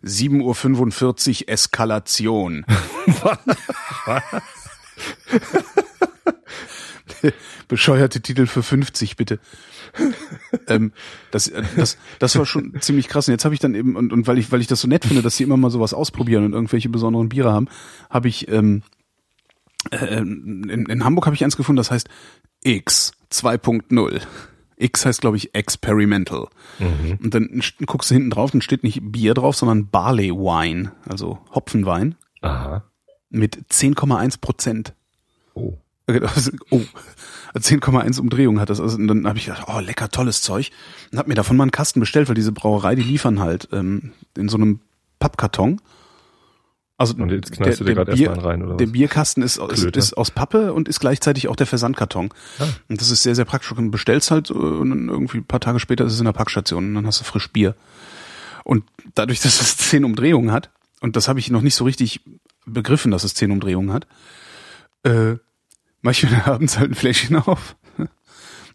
7.45 0.03 1.43
Uhr 1.43 1.49
Eskalation. 1.49 2.65
Bescheuerte 7.67 8.21
Titel 8.21 8.47
für 8.47 8.63
50, 8.63 9.15
bitte. 9.15 9.39
ähm, 10.67 10.91
das, 11.31 11.47
äh, 11.47 11.63
das, 11.75 11.97
das 12.19 12.37
war 12.37 12.45
schon 12.45 12.73
ziemlich 12.81 13.07
krass. 13.07 13.27
Und 13.27 13.33
jetzt 13.33 13.45
habe 13.45 13.55
ich 13.55 13.61
dann 13.61 13.75
eben, 13.75 13.95
und, 13.95 14.11
und 14.11 14.27
weil 14.27 14.37
ich, 14.37 14.51
weil 14.51 14.61
ich 14.61 14.67
das 14.67 14.81
so 14.81 14.87
nett 14.87 15.05
finde, 15.05 15.21
dass 15.21 15.37
sie 15.37 15.43
immer 15.43 15.57
mal 15.57 15.71
sowas 15.71 15.93
ausprobieren 15.93 16.45
und 16.45 16.53
irgendwelche 16.53 16.89
besonderen 16.89 17.29
Biere 17.29 17.53
haben, 17.53 17.69
habe 18.09 18.27
ich 18.27 18.47
ähm, 18.49 18.83
äh, 19.91 20.17
in, 20.17 20.85
in 20.89 21.03
Hamburg 21.03 21.25
habe 21.25 21.35
ich 21.35 21.43
eins 21.43 21.57
gefunden, 21.57 21.77
das 21.77 21.91
heißt 21.91 22.09
X 22.63 23.13
2.0. 23.31 24.21
X 24.83 25.05
heißt, 25.05 25.21
glaube 25.21 25.37
ich, 25.37 25.55
Experimental. 25.55 26.47
Mhm. 26.79 27.17
Und 27.23 27.33
dann 27.33 27.43
st- 27.61 27.85
guckst 27.85 28.11
du 28.11 28.15
hinten 28.15 28.29
drauf, 28.29 28.51
dann 28.51 28.61
steht 28.61 28.83
nicht 28.83 28.99
Bier 29.11 29.33
drauf, 29.33 29.55
sondern 29.55 29.87
Barley 29.89 30.31
Wine, 30.31 30.91
also 31.07 31.39
Hopfenwein 31.53 32.15
Aha. 32.41 32.83
mit 33.29 33.57
10,1 33.71 34.39
Prozent. 34.41 34.93
Oh. 35.53 35.77
Also, 36.05 36.51
Oh, 36.69 36.81
10,1 37.55 38.19
Umdrehungen 38.19 38.59
hat 38.59 38.69
das. 38.69 38.81
Also, 38.81 38.97
und 38.97 39.07
dann 39.07 39.25
habe 39.27 39.37
ich 39.37 39.45
gedacht, 39.45 39.65
oh, 39.67 39.79
lecker, 39.79 40.09
tolles 40.09 40.41
Zeug. 40.41 40.71
Und 41.11 41.17
habe 41.17 41.29
mir 41.29 41.35
davon 41.35 41.55
mal 41.55 41.63
einen 41.63 41.71
Kasten 41.71 41.99
bestellt, 41.99 42.27
weil 42.27 42.35
diese 42.35 42.51
Brauerei, 42.51 42.95
die 42.95 43.03
liefern 43.03 43.39
halt 43.39 43.69
ähm, 43.71 44.11
in 44.35 44.49
so 44.49 44.57
einem 44.57 44.79
Pappkarton. 45.19 45.79
Also 46.97 47.15
Und 47.15 47.31
jetzt 47.31 47.51
knallst 47.51 47.79
du 47.79 47.85
dir 47.85 47.95
gerade 47.95 48.11
erstmal 48.11 48.39
rein, 48.39 48.63
oder 48.63 48.77
der 48.77 48.87
was? 48.87 48.91
Bierkasten 48.93 49.41
ist, 49.41 49.57
ist, 49.57 49.81
Klöte. 49.81 49.97
ist 49.99 50.13
aus 50.15 50.29
Pappe 50.31 50.73
und 50.73 50.87
ist 50.87 50.99
gleichzeitig 50.99 51.47
auch 51.47 51.55
der 51.55 51.65
Versandkarton. 51.65 52.29
Ah. 52.59 52.67
Und 52.87 53.01
das 53.01 53.09
ist 53.09 53.23
sehr, 53.23 53.35
sehr 53.35 53.45
praktisch. 53.45 53.71
Und 53.71 53.89
bestellst 53.91 54.29
halt 54.31 54.49
äh, 54.51 54.53
und 54.53 54.89
dann 54.91 55.09
irgendwie 55.09 55.39
ein 55.39 55.45
paar 55.45 55.59
Tage 55.59 55.79
später 55.79 56.05
ist 56.05 56.13
es 56.13 56.19
in 56.19 56.25
der 56.25 56.33
Packstation 56.33 56.85
und 56.85 56.93
dann 56.93 57.07
hast 57.07 57.19
du 57.19 57.23
frisch 57.23 57.51
Bier. 57.51 57.75
Und 58.63 58.83
dadurch, 59.15 59.39
dass 59.41 59.59
es 59.59 59.75
zehn 59.77 60.05
Umdrehungen 60.05 60.51
hat, 60.51 60.69
und 61.01 61.15
das 61.15 61.27
habe 61.27 61.39
ich 61.39 61.49
noch 61.49 61.61
nicht 61.61 61.75
so 61.75 61.83
richtig 61.83 62.21
begriffen, 62.65 63.11
dass 63.11 63.23
es 63.23 63.33
zehn 63.33 63.51
Umdrehungen 63.51 63.91
hat, 63.91 64.07
äh, 65.03 65.35
mach 66.01 66.11
ich 66.11 66.29
mir 66.29 66.45
abends 66.47 66.77
halt 66.77 66.91
ein 66.91 66.95
Fläschchen 66.95 67.35
auf. 67.37 67.75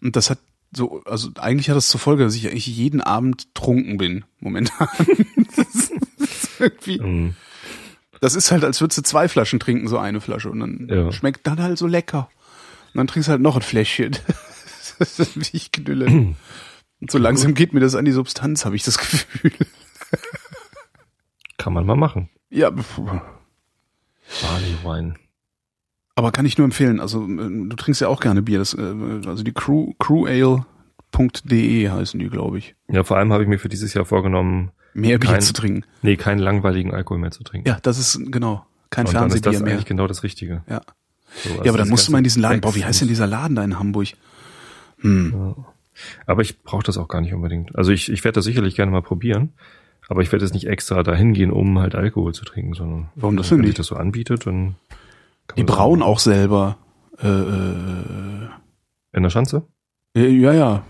Und 0.01 0.17
das 0.17 0.31
hat 0.31 0.39
so, 0.73 1.03
also 1.05 1.31
eigentlich 1.39 1.71
hat 1.71 1.77
das 1.77 1.89
zur 1.89 1.99
Folge, 2.01 2.25
dass 2.25 2.35
ich 2.35 2.49
eigentlich 2.49 2.67
jeden 2.67 3.01
Abend 3.01 3.55
trunken 3.55 3.97
bin, 3.97 4.25
momentan. 4.41 4.89
das, 5.57 5.75
ist, 5.75 5.93
ist 6.19 6.61
irgendwie, 6.61 7.01
Mhm. 7.01 7.35
Das 8.21 8.35
ist 8.35 8.51
halt, 8.51 8.65
als 8.65 8.81
würdest 8.81 8.99
du 8.99 9.03
zwei 9.03 9.29
Flaschen 9.29 9.61
trinken, 9.61 9.89
so 9.89 9.99
eine 9.99 10.21
Flasche. 10.21 10.51
Und 10.51 10.61
dann 10.61 10.89
Ja. 10.91 11.13
schmeckt 11.13 11.47
dann 11.47 11.61
halt 11.63 11.79
so 11.79 11.87
lecker. 11.87 12.29
Und 12.95 12.99
dann 12.99 13.07
trinkst 13.07 13.29
du 13.29 13.33
halt 13.33 13.43
noch 13.43 13.57
ein 13.57 13.63
Fläschchen. 13.63 14.13
das 14.99 15.19
ist 15.19 15.37
wie 15.37 15.57
ich 15.57 15.73
knülle. 15.73 16.07
Und 17.01 17.11
so 17.11 17.19
langsam 17.19 17.55
geht 17.55 17.73
mir 17.73 17.81
das 17.81 17.95
an 17.95 18.05
die 18.05 18.13
Substanz, 18.13 18.65
habe 18.65 18.77
ich 18.77 18.83
das 18.85 18.99
Gefühl. 18.99 19.53
Kann 21.57 21.73
man 21.73 21.87
mal 21.87 21.97
machen. 21.97 22.29
Ja, 22.51 22.69
pf- 22.69 23.21
Barley 24.43 24.77
Wine. 24.85 25.15
aber 26.15 26.33
kann 26.33 26.47
ich 26.47 26.57
nur 26.59 26.65
empfehlen. 26.65 27.01
Also 27.01 27.25
äh, 27.25 27.69
du 27.69 27.77
trinkst 27.77 28.01
ja 28.01 28.09
auch 28.09 28.21
gerne 28.21 28.43
Bier. 28.43 28.59
Das, 28.59 28.75
äh, 28.75 28.81
also 29.27 29.43
die 29.43 29.53
Crew, 29.53 29.93
crewale.de 29.99 31.89
heißen 31.91 32.19
die, 32.21 32.29
glaube 32.29 32.59
ich. 32.59 32.75
Ja, 32.89 33.05
vor 33.05 33.17
allem 33.17 33.33
habe 33.33 33.43
ich 33.43 33.49
mir 33.49 33.59
für 33.59 33.69
dieses 33.69 33.95
Jahr 33.95 34.05
vorgenommen, 34.05 34.71
Mehr 34.95 35.19
Bier 35.19 35.31
Kein- 35.31 35.41
zu 35.41 35.53
trinken. 35.53 35.85
nee, 36.03 36.17
keinen 36.17 36.39
langweiligen 36.39 36.93
Alkohol 36.93 37.19
mehr 37.19 37.31
zu 37.31 37.45
trinken. 37.45 37.69
Ja, 37.69 37.79
das 37.83 37.99
ist 37.99 38.19
genau 38.33 38.65
kein 38.91 39.05
Und 39.07 39.13
ist 39.13 39.19
Fernsehbier 39.19 39.53
das 39.53 39.61
mehr. 39.63 39.73
eigentlich 39.75 39.87
genau 39.87 40.07
das 40.07 40.23
Richtige. 40.23 40.63
Ja. 40.69 40.81
So, 41.45 41.51
also 41.51 41.63
ja, 41.65 41.71
aber 41.71 41.79
dann 41.79 41.89
musst 41.91 42.09
du 42.09 42.13
mal 42.13 42.19
in 42.19 42.25
diesen 42.25 42.41
Laden. 42.43 42.61
Boah, 42.63 42.75
wie 42.75 42.85
heißt 42.85 43.03
denn 43.03 43.09
dieser 43.09 43.27
Laden 43.27 43.55
da 43.55 43.63
in 43.63 43.79
Hamburg? 43.79 44.09
Hm. 45.01 45.33
Ja. 45.57 45.65
Aber 46.27 46.43
ich 46.43 46.63
brauche 46.63 46.83
das 46.85 46.97
auch 46.97 47.09
gar 47.09 47.21
nicht 47.21 47.35
unbedingt. 47.35 47.77
Also 47.77 47.93
ich, 47.93 48.11
ich 48.11 48.25
werde 48.25 48.37
das 48.37 48.45
sicherlich 48.45 48.75
gerne 48.77 48.91
mal 48.91 49.03
probieren, 49.03 49.53
aber 50.09 50.23
ich 50.23 50.33
werde 50.33 50.45
jetzt 50.45 50.55
nicht 50.55 50.67
extra 50.69 51.03
dahin 51.03 51.35
gehen, 51.35 51.51
um 51.51 51.79
halt 51.79 51.95
Alkohol 51.95 52.35
zu 52.35 52.45
trinken, 52.45 52.73
sondern 52.75 53.09
Warum 53.15 53.37
das 53.37 53.51
wenn 53.51 53.65
sich 53.65 53.75
das 53.75 53.87
so 53.89 53.97
anbietet, 53.97 54.47
dann 54.47 54.77
Die 55.57 55.65
brauen 55.65 56.03
auch 56.03 56.19
selber. 56.19 56.79
Äh, 57.21 57.27
äh, 57.29 58.49
in 59.13 59.23
der 59.25 59.31
Schanze. 59.31 59.67
äh, 60.17 60.29
ja, 60.29 60.53
ja. 60.53 60.85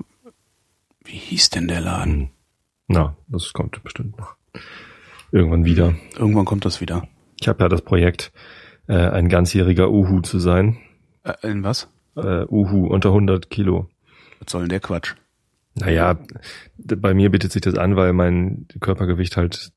Wie 1.04 1.16
hieß 1.16 1.50
denn 1.50 1.68
der 1.68 1.80
Laden? 1.80 2.12
Hm. 2.20 2.28
Na, 2.88 3.16
das 3.28 3.52
kommt 3.52 3.82
bestimmt 3.84 4.18
noch 4.18 4.34
irgendwann 5.30 5.64
wieder. 5.64 5.94
Irgendwann 6.18 6.44
kommt 6.44 6.64
das 6.64 6.80
wieder. 6.80 7.06
Ich 7.40 7.48
habe 7.48 7.62
ja 7.62 7.68
das 7.68 7.82
Projekt, 7.82 8.32
äh, 8.86 8.94
ein 8.94 9.28
ganzjähriger 9.28 9.90
Uhu 9.90 10.20
zu 10.20 10.38
sein. 10.38 10.78
Äh, 11.22 11.34
in 11.42 11.62
was? 11.62 11.88
Äh, 12.16 12.44
Uhu 12.46 12.86
unter 12.86 13.10
100 13.10 13.50
Kilo. 13.50 13.88
Was 14.40 14.52
soll 14.52 14.62
denn 14.62 14.70
der 14.70 14.80
Quatsch? 14.80 15.14
Naja, 15.74 16.18
bei 16.76 17.14
mir 17.14 17.30
bietet 17.30 17.52
sich 17.52 17.62
das 17.62 17.76
an, 17.76 17.94
weil 17.94 18.12
mein 18.12 18.66
Körpergewicht 18.80 19.36
halt, 19.36 19.70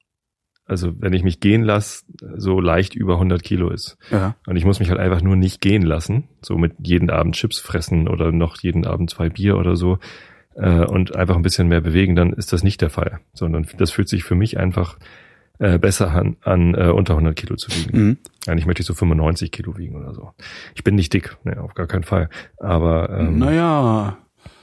also 0.66 0.94
wenn 1.00 1.14
ich 1.14 1.24
mich 1.24 1.40
gehen 1.40 1.62
lasse, 1.62 2.06
so 2.38 2.60
leicht 2.60 2.96
über 2.96 3.16
100 3.16 3.44
Kilo 3.44 3.70
ist. 3.70 3.98
Ja. 4.10 4.36
Und 4.48 4.56
ich 4.56 4.66
muss 4.66 4.80
mich 4.80 4.90
halt 4.90 5.00
einfach 5.00 5.22
nur 5.22 5.36
nicht 5.36 5.62
gehen 5.62 5.84
lassen, 5.84 6.30
so 6.42 6.58
mit 6.58 6.74
jeden 6.80 7.12
Abend 7.12 7.36
Chips 7.36 7.60
fressen 7.60 8.08
oder 8.08 8.32
noch 8.32 8.58
jeden 8.62 8.88
Abend 8.88 9.12
zwei 9.12 9.30
Bier 9.30 9.58
oder 9.58 9.76
so 9.76 10.00
äh, 10.56 10.86
und 10.86 11.16
einfach 11.16 11.36
ein 11.36 11.42
bisschen 11.42 11.68
mehr 11.68 11.82
bewegen, 11.82 12.16
dann 12.16 12.34
ist 12.34 12.54
das 12.54 12.64
nicht 12.64 12.82
der 12.82 12.90
Fall, 12.90 13.20
sondern 13.34 13.68
das 13.78 13.92
fühlt 13.92 14.10
sich 14.10 14.24
für 14.24 14.36
mich 14.36 14.58
einfach 14.58 14.98
äh, 15.62 15.78
besser 15.78 16.12
an, 16.12 16.38
an 16.42 16.74
äh, 16.74 16.88
unter 16.88 17.14
100 17.14 17.36
Kilo 17.36 17.56
zu 17.56 17.70
wiegen. 17.72 17.98
Mhm. 17.98 18.18
Eigentlich 18.48 18.66
möchte 18.66 18.82
ich 18.82 18.88
so 18.88 18.96
95 18.96 19.52
Kilo 19.52 19.78
wiegen 19.78 19.96
oder 19.96 20.14
so. 20.14 20.32
Ich 20.74 20.84
bin 20.84 20.96
nicht 20.96 21.14
dick, 21.14 21.38
ne, 21.44 21.62
auf 21.62 21.76
gar 21.76 21.86
keinen 21.86 22.04
Fall. 22.04 22.30
Aber 22.58 23.10
ähm, 23.12 23.38
Naja. 23.38 24.18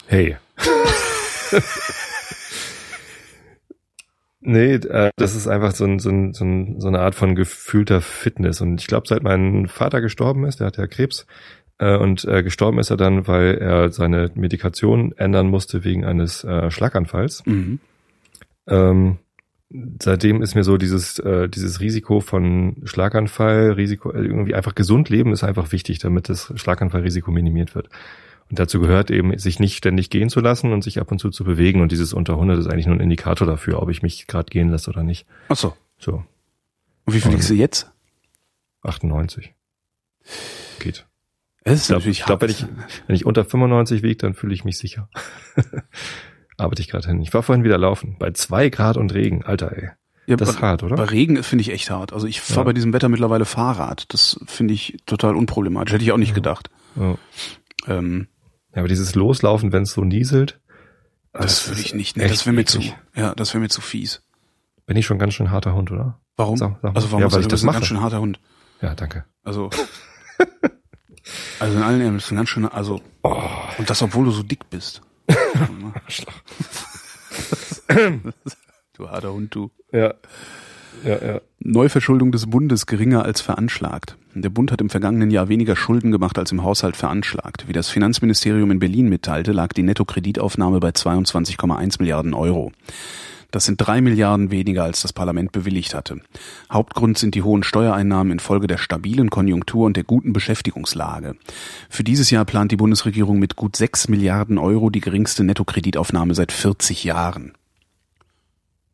Hey. 0.09 0.37
nee, 4.41 4.75
äh, 4.75 5.11
das 5.17 5.37
ist 5.37 5.47
einfach 5.47 5.73
so, 5.73 5.85
ein, 5.85 6.01
so, 6.01 6.11
ein, 6.11 6.33
so, 6.33 6.45
ein, 6.45 6.81
so 6.81 6.89
eine 6.89 6.99
Art 6.99 7.15
von 7.15 7.37
gefühlter 7.37 8.01
Fitness. 8.01 8.61
Und 8.61 8.81
ich 8.81 8.89
glaube, 8.89 9.07
seit 9.07 9.23
mein 9.23 9.69
Vater 9.69 10.01
gestorben 10.01 10.45
ist, 10.47 10.59
der 10.59 10.67
hat 10.67 10.79
ja 10.79 10.89
Krebs, 10.89 11.27
äh, 11.79 11.97
und 11.97 12.25
äh, 12.25 12.43
gestorben 12.43 12.79
ist 12.79 12.91
er 12.91 12.97
dann, 12.97 13.27
weil 13.27 13.57
er 13.57 13.91
seine 13.91 14.31
Medikation 14.35 15.13
ändern 15.17 15.49
musste 15.49 15.85
wegen 15.85 16.05
eines 16.05 16.45
äh, 16.45 16.71
Schlaganfalls. 16.71 17.45
Mhm. 17.47 17.81
Ähm, 18.67 19.19
seitdem 20.01 20.43
ist 20.43 20.55
mir 20.55 20.65
so 20.65 20.77
dieses, 20.77 21.19
äh, 21.19 21.49
dieses 21.49 21.81
Risiko 21.81 22.21
von 22.21 22.77
Schlaganfall, 22.85 23.73
Risiko, 23.73 24.13
äh, 24.13 24.23
irgendwie 24.23 24.55
einfach 24.55 24.75
gesund 24.75 25.09
leben 25.09 25.33
ist 25.33 25.45
einfach 25.45 25.73
wichtig, 25.73 25.99
damit 25.99 26.29
das 26.29 26.53
Schlaganfallrisiko 26.57 27.31
minimiert 27.31 27.75
wird. 27.75 27.89
Und 28.51 28.59
dazu 28.59 28.81
gehört 28.81 29.11
eben, 29.11 29.37
sich 29.37 29.61
nicht 29.61 29.77
ständig 29.77 30.09
gehen 30.09 30.31
zu 30.31 30.41
lassen 30.41 30.73
und 30.73 30.83
sich 30.83 31.01
ab 31.01 31.13
und 31.13 31.19
zu 31.19 31.29
zu 31.29 31.45
bewegen. 31.45 31.83
Und 31.83 31.93
dieses 31.93 32.15
unter 32.15 32.35
100 32.35 32.59
ist 32.59 32.67
eigentlich 32.67 32.87
nur 32.87 32.97
ein 32.97 33.01
Indikator 33.01 33.47
dafür, 33.47 33.83
ob 33.83 33.91
ich 33.91 34.03
mich 34.03 34.27
gerade 34.27 34.49
gehen 34.49 34.71
lasse 34.71 34.89
oder 34.91 35.03
nicht. 35.03 35.27
Ach 35.49 35.57
so. 35.57 35.75
So, 35.99 36.25
Und 37.05 37.15
wie 37.15 37.21
viel 37.21 37.33
liegst 37.33 37.51
du 37.51 37.55
jetzt? 37.55 37.91
98. 38.83 39.53
Geht. 40.79 41.08
Es 41.65 41.91
ist 41.91 42.07
Ich 42.07 42.25
glaube, 42.25 42.39
glaub, 42.39 42.41
wenn, 42.43 42.49
hart. 42.79 42.91
ich, 42.91 43.03
wenn 43.09 43.17
ich 43.17 43.27
unter 43.27 43.45
95 43.45 44.03
wiege, 44.03 44.17
dann 44.17 44.35
fühle 44.35 44.55
ich 44.55 44.65
mich 44.65 44.79
sicher. 44.79 45.09
Arbeite 46.57 46.83
ich 46.83 46.89
gerade 46.89 47.07
hin. 47.09 47.21
Ich 47.21 47.33
war 47.35 47.43
vorhin 47.43 47.65
wieder 47.65 47.79
laufen. 47.79 48.17
Bei 48.19 48.31
zwei 48.33 48.69
Grad 48.69 48.97
und 48.97 49.13
Regen. 49.15 49.45
Alter, 49.45 49.77
ey. 49.77 49.91
ja, 50.27 50.37
Das 50.37 50.49
ist 50.51 50.61
hart, 50.63 50.83
oder? 50.83 50.97
bei 50.97 51.05
Regen 51.05 51.43
finde 51.43 51.63
ich 51.63 51.71
echt 51.71 51.91
hart. 51.91 52.13
Also 52.13 52.27
ich 52.27 52.41
fahre 52.41 52.61
Ja. 52.61 52.65
bei 52.65 52.73
diesem 52.73 52.93
Wetter 52.93 53.09
mittlerweile 53.09 53.45
Fahrrad. 53.45 54.13
Das 54.13 54.41
finde 54.47 54.75
ich 54.75 54.97
total 55.07 55.37
unproblematisch. 55.37 55.93
Hätte 55.95 56.05
ich 56.05 56.13
auch 56.13 56.17
nicht 56.17 56.35
gedacht. 56.35 56.71
Ja. 56.97 57.17
Ähm, 57.87 58.29
Ja, 58.75 58.81
aber 58.81 58.89
dieses 58.89 59.15
Loslaufen, 59.15 59.73
wenn 59.73 59.83
es 59.85 59.93
so 59.93 60.03
nieselt, 60.05 60.61
das 61.33 61.69
würde 61.69 61.81
ist 61.81 61.87
ich 61.87 61.95
nicht. 61.95 62.17
Nee, 62.17 62.25
echt 62.25 62.33
das 62.35 62.47
wäre 62.47 62.55
mir 62.57 62.65
zu. 62.65 62.81
Ja, 63.15 63.35
das 63.35 63.53
wäre 63.55 63.61
mir 63.61 63.69
zu 63.69 63.81
fies. 63.81 64.23
Bin 64.87 64.97
ich 64.97 65.07
schon 65.07 65.17
ein 65.17 65.21
ganz 65.21 65.35
schön 65.35 65.51
harter 65.51 65.75
Hund, 65.75 65.93
oder? 65.93 66.19
Warum? 66.37 66.57
Sag, 66.57 66.79
sag 66.83 66.97
also 66.97 67.13
warum 67.13 67.21
ja, 67.23 67.27
weil 67.33 67.39
das, 67.39 67.41
ich 67.41 67.47
du 67.49 67.51
das 67.51 67.63
mache. 67.63 67.75
ganz 67.77 67.87
schön 67.87 68.01
harter 68.01 68.21
Hund. 68.21 68.41
Ja, 68.81 68.95
danke. 68.95 69.25
Also, 69.45 69.71
also 71.61 71.77
in 71.77 71.83
allen 71.83 72.15
bist 72.15 72.31
du 72.31 72.35
ein 72.35 72.37
ganz 72.39 72.49
schöner, 72.49 72.75
also, 72.75 73.01
Oh, 73.23 73.43
und 73.79 73.91
das, 73.91 74.01
obwohl 74.03 74.25
du 74.27 74.31
so 74.31 74.43
dick 74.43 74.71
bist. 74.71 75.03
du 78.97 79.09
harter 79.11 79.33
Hund, 79.33 79.55
du. 79.55 79.71
ja. 79.93 80.15
Ja, 81.05 81.25
ja. 81.25 81.41
Neuverschuldung 81.61 82.33
des 82.33 82.47
Bundes 82.51 82.87
geringer 82.87 83.25
als 83.25 83.41
veranschlagt. 83.41 84.17
Der 84.35 84.49
Bund 84.49 84.73
hat 84.73 84.81
im 84.81 84.91
vergangenen 84.91 85.31
Jahr 85.31 85.49
weniger 85.49 85.77
Schulden 85.77 86.11
gemacht 86.11 86.39
als 86.39 86.51
im 86.51 86.65
Haushalt 86.65 86.97
veranschlagt. 86.97 87.69
Wie 87.69 87.73
das 87.73 87.89
Finanzministerium 87.89 88.73
in 88.73 88.81
Berlin 88.81 89.09
mitteilte, 89.09 89.53
lag 89.53 89.69
die 89.75 89.85
Nettokreditaufnahme 89.85 90.81
bei 90.81 90.89
22,1 90.89 91.97
Milliarden 92.01 92.35
Euro. 92.35 92.73
Das 93.51 93.65
sind 93.65 93.77
drei 93.79 94.03
Milliarden 94.03 94.51
weniger, 94.51 94.85
als 94.85 95.01
das 95.01 95.15
Parlament 95.15 95.53
bewilligt 95.53 95.95
hatte. 95.95 96.21
Hauptgrund 96.71 97.17
sind 97.17 97.35
die 97.35 97.43
hohen 97.43 97.63
Steuereinnahmen 97.63 98.33
infolge 98.33 98.67
der 98.67 98.77
stabilen 98.77 99.31
Konjunktur 99.31 99.87
und 99.87 99.97
der 99.97 100.05
guten 100.05 100.35
Beschäftigungslage. 100.35 101.35
Für 101.89 102.05
dieses 102.05 102.31
Jahr 102.31 102.45
plant 102.45 102.73
die 102.73 102.77
Bundesregierung 102.77 103.39
mit 103.39 103.57
gut 103.57 103.75
sechs 103.77 104.07
Milliarden 104.09 104.59
Euro 104.59 104.91
die 104.91 105.01
geringste 105.01 105.45
Nettokreditaufnahme 105.45 106.35
seit 106.35 106.53
40 106.53 107.05
Jahren. 107.05 107.55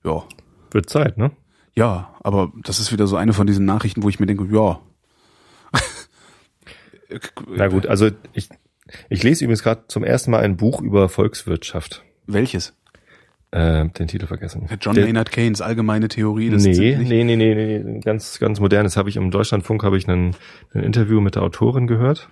Ja, 0.04 0.23
Wird 0.70 0.88
Zeit, 0.88 1.18
ne? 1.18 1.32
ja, 1.75 2.14
aber 2.23 2.52
das 2.62 2.78
ist 2.78 2.92
wieder 2.92 3.08
so 3.08 3.16
eine 3.16 3.32
von 3.32 3.49
diesen 3.49 3.64
Nachrichten, 3.64 4.04
wo 4.04 4.08
ich 4.08 4.20
mir 4.20 4.26
denke, 4.26 4.46
ja. 4.54 4.80
Na 7.49 7.66
gut, 7.66 7.87
also 7.87 8.11
ich, 8.32 8.50
ich 9.08 9.23
lese 9.25 9.44
übrigens 9.44 9.64
gerade 9.64 9.84
zum 9.88 10.04
ersten 10.04 10.30
Mal 10.30 10.44
ein 10.44 10.56
Buch 10.56 10.80
über 10.80 11.08
Volkswirtschaft. 11.08 12.04
Welches? 12.26 12.75
Äh, 13.54 13.88
den 13.88 14.08
Titel 14.08 14.26
vergessen. 14.26 14.68
John 14.80 14.94
Der- 14.96 15.04
Maynard 15.04 15.30
Keynes 15.30 15.61
allgemeine 15.61 16.08
Theorie 16.08 16.50
des 16.50 16.64
Nee, 16.64 16.96
nee, 17.00 17.23
nee, 17.23 17.37
nee, 17.37 17.54
nee, 17.84 18.00
ganz, 18.00 18.40
ganz 18.40 18.58
modernes 18.58 18.96
habe 18.96 19.08
ich 19.08 19.16
im 19.16 19.30
Deutschlandfunk 19.30 19.84
habe 19.84 19.96
ich 19.96 20.08
ein 20.08 20.34
Interview 20.73 21.20
mit 21.20 21.37
der 21.37 21.42
Autorin 21.42 21.87
gehört. 21.87 22.28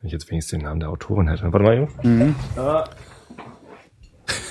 Wenn 0.00 0.06
ich 0.06 0.12
jetzt 0.12 0.30
wenigstens 0.30 0.58
den 0.58 0.64
Namen 0.66 0.78
der 0.78 0.90
Autorin 0.90 1.26
hätte. 1.28 1.44
Warte 1.52 1.64
mal, 1.64 1.76
Jungs. 1.76 1.92
Mhm. 2.04 2.34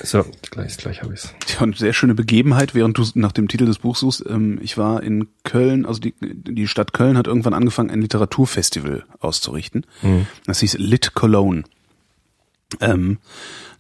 So, 0.03 0.25
gleich, 0.51 0.77
gleich 0.77 1.01
habe 1.01 1.13
ich's. 1.13 1.34
Ja, 1.48 1.62
und 1.62 1.77
sehr 1.77 1.94
schöne 1.94 2.13
Begebenheit, 2.13 2.75
während 2.75 2.98
du 2.98 3.03
nach 3.15 3.32
dem 3.32 3.48
Titel 3.48 3.65
des 3.65 3.80
Buchs 3.80 4.01
suchst. 4.01 4.25
Ähm, 4.30 4.60
ich 4.62 4.77
war 4.77 5.01
in 5.03 5.27
Köln, 5.44 5.86
also 5.86 6.01
die, 6.01 6.13
die 6.22 6.68
Stadt 6.68 6.94
Köln 6.94 7.18
hat 7.18 7.27
irgendwann 7.27 7.53
angefangen, 7.53 7.89
ein 7.89 8.01
Literaturfestival 8.01 9.03
auszurichten. 9.20 9.86
Das 10.46 10.60
hieß 10.60 10.77
Lit 10.77 11.13
Cologne. 11.13 11.63
Ähm, 12.80 13.20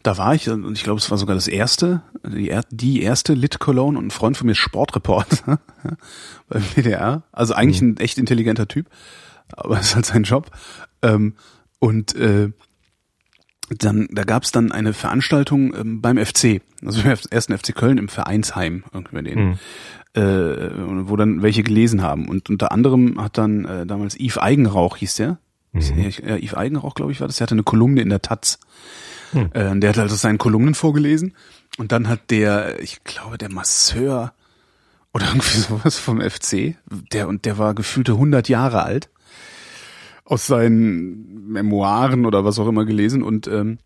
da 0.03 0.17
war 0.17 0.35
ich, 0.35 0.49
und 0.49 0.73
ich 0.73 0.83
glaube, 0.83 0.99
es 0.99 1.09
war 1.11 1.17
sogar 1.17 1.35
das 1.35 1.47
erste, 1.47 2.01
die, 2.25 2.57
die 2.69 3.01
erste 3.01 3.33
Lit 3.33 3.59
Cologne 3.59 3.97
und 3.97 4.07
ein 4.07 4.11
Freund 4.11 4.37
von 4.37 4.47
mir 4.47 4.55
Sportreporter 4.55 5.59
beim 6.49 6.63
WDR. 6.75 7.23
Also 7.31 7.53
eigentlich 7.53 7.81
ein 7.81 7.97
echt 7.97 8.17
intelligenter 8.17 8.67
Typ, 8.67 8.87
aber 9.51 9.79
ist 9.79 9.95
halt 9.95 10.05
sein 10.05 10.23
Job. 10.23 10.51
Ähm, 11.01 11.35
und 11.79 12.15
äh, 12.15 12.51
dann, 13.77 14.07
da 14.11 14.23
gab 14.23 14.43
es 14.43 14.51
dann 14.51 14.71
eine 14.71 14.93
Veranstaltung 14.93 15.73
ähm, 15.75 16.01
beim 16.01 16.17
FC, 16.17 16.61
also 16.85 17.03
beim 17.03 17.17
ersten 17.29 17.57
FC 17.57 17.73
Köln 17.73 17.97
im 17.97 18.09
Vereinsheim, 18.09 18.83
irgendwie 18.93 19.15
bei 19.15 19.21
denen, 19.21 19.59
äh, 20.13 20.71
wo 21.07 21.15
dann 21.15 21.41
welche 21.41 21.63
gelesen 21.63 22.01
haben. 22.01 22.27
Und 22.27 22.49
unter 22.49 22.71
anderem 22.71 23.21
hat 23.21 23.37
dann 23.37 23.65
äh, 23.65 23.85
damals 23.85 24.19
Yves 24.19 24.37
Eigenrauch, 24.37 24.97
hieß 24.97 25.15
der, 25.15 25.37
ja, 25.73 26.37
Yves 26.37 26.53
Eigenrauch, 26.53 26.95
glaube 26.95 27.11
ich, 27.13 27.21
war 27.21 27.27
das, 27.27 27.37
der 27.37 27.45
hatte 27.45 27.55
eine 27.55 27.63
Kolumne 27.63 28.01
in 28.01 28.09
der 28.09 28.21
Taz. 28.21 28.59
Äh, 29.33 29.79
der 29.79 29.89
hat 29.89 29.97
also 29.97 30.15
seinen 30.15 30.37
Kolumnen 30.37 30.75
vorgelesen 30.75 31.33
und 31.77 31.91
dann 31.91 32.07
hat 32.07 32.31
der, 32.31 32.81
ich 32.81 33.03
glaube, 33.03 33.37
der 33.37 33.49
Masseur 33.49 34.33
oder 35.13 35.25
irgendwie 35.29 35.57
sowas 35.57 35.97
vom 35.97 36.21
FC, 36.21 36.75
der 37.11 37.27
und 37.27 37.45
der 37.45 37.57
war 37.57 37.73
gefühlte 37.73 38.13
100 38.13 38.49
Jahre 38.49 38.83
alt, 38.83 39.09
aus 40.25 40.47
seinen 40.47 41.49
Memoiren 41.51 42.25
oder 42.25 42.45
was 42.45 42.59
auch 42.59 42.67
immer 42.67 42.85
gelesen 42.85 43.23
und 43.23 43.47
ähm, 43.47 43.79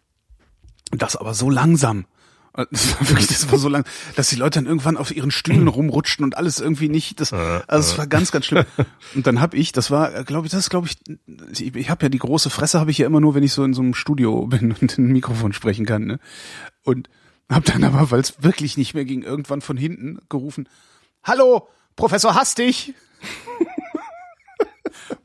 das 0.92 1.16
aber 1.16 1.34
so 1.34 1.50
langsam. 1.50 2.06
Das 2.72 3.00
war 3.00 3.10
wirklich, 3.10 3.28
das 3.28 3.52
war 3.52 3.60
so 3.60 3.70
lang, 3.70 3.86
dass 4.16 4.30
die 4.30 4.36
Leute 4.36 4.60
dann 4.60 4.66
irgendwann 4.66 4.98
auf 4.98 5.16
ihren 5.16 5.32
Stühlen 5.32 5.68
rumrutschten 5.68 6.24
und 6.24 6.38
alles 6.38 6.60
irgendwie 6.60 6.90
nicht. 6.90 7.20
Das, 7.20 7.34
also 7.34 7.64
es 7.92 7.98
war 7.98 8.08
ganz, 8.08 8.32
ganz 8.32 8.46
schlimm. 8.46 8.66
Und 9.16 9.28
dann 9.28 9.42
habe 9.42 9.58
ich, 9.58 9.72
das 9.72 9.92
war, 9.92 10.24
glaube 10.24 10.48
ich, 10.48 10.52
das 10.52 10.62
ist, 10.62 10.70
glaube 10.70 10.88
ich, 10.88 10.98
ich, 11.60 11.76
ich 11.76 11.90
habe 11.90 12.06
ja 12.06 12.10
die 12.10 12.18
große 12.18 12.50
Fresse, 12.50 12.80
habe 12.80 12.92
ich 12.92 12.98
ja 12.98 13.08
immer 13.08 13.20
nur, 13.20 13.36
wenn 13.36 13.44
ich 13.44 13.54
so 13.54 13.64
in 13.64 13.74
so 13.74 13.82
einem 13.82 13.94
Studio 13.94 14.48
bin 14.48 14.74
und 14.80 14.98
in 14.98 15.08
ein 15.08 15.12
Mikrofon 15.14 15.54
sprechen 15.54 15.86
kann. 15.86 16.06
Ne? 16.06 16.20
Und 16.84 17.10
habe 17.50 17.70
dann 17.72 17.84
aber, 17.84 18.10
weil 18.12 18.22
es 18.22 18.42
wirklich 18.42 18.78
nicht 18.78 18.94
mehr 18.94 19.06
ging, 19.06 19.22
irgendwann 19.22 19.62
von 19.62 19.78
hinten 19.78 20.20
gerufen: 20.30 20.68
Hallo, 21.24 21.68
Professor 21.96 22.36
Hastig. 22.36 22.94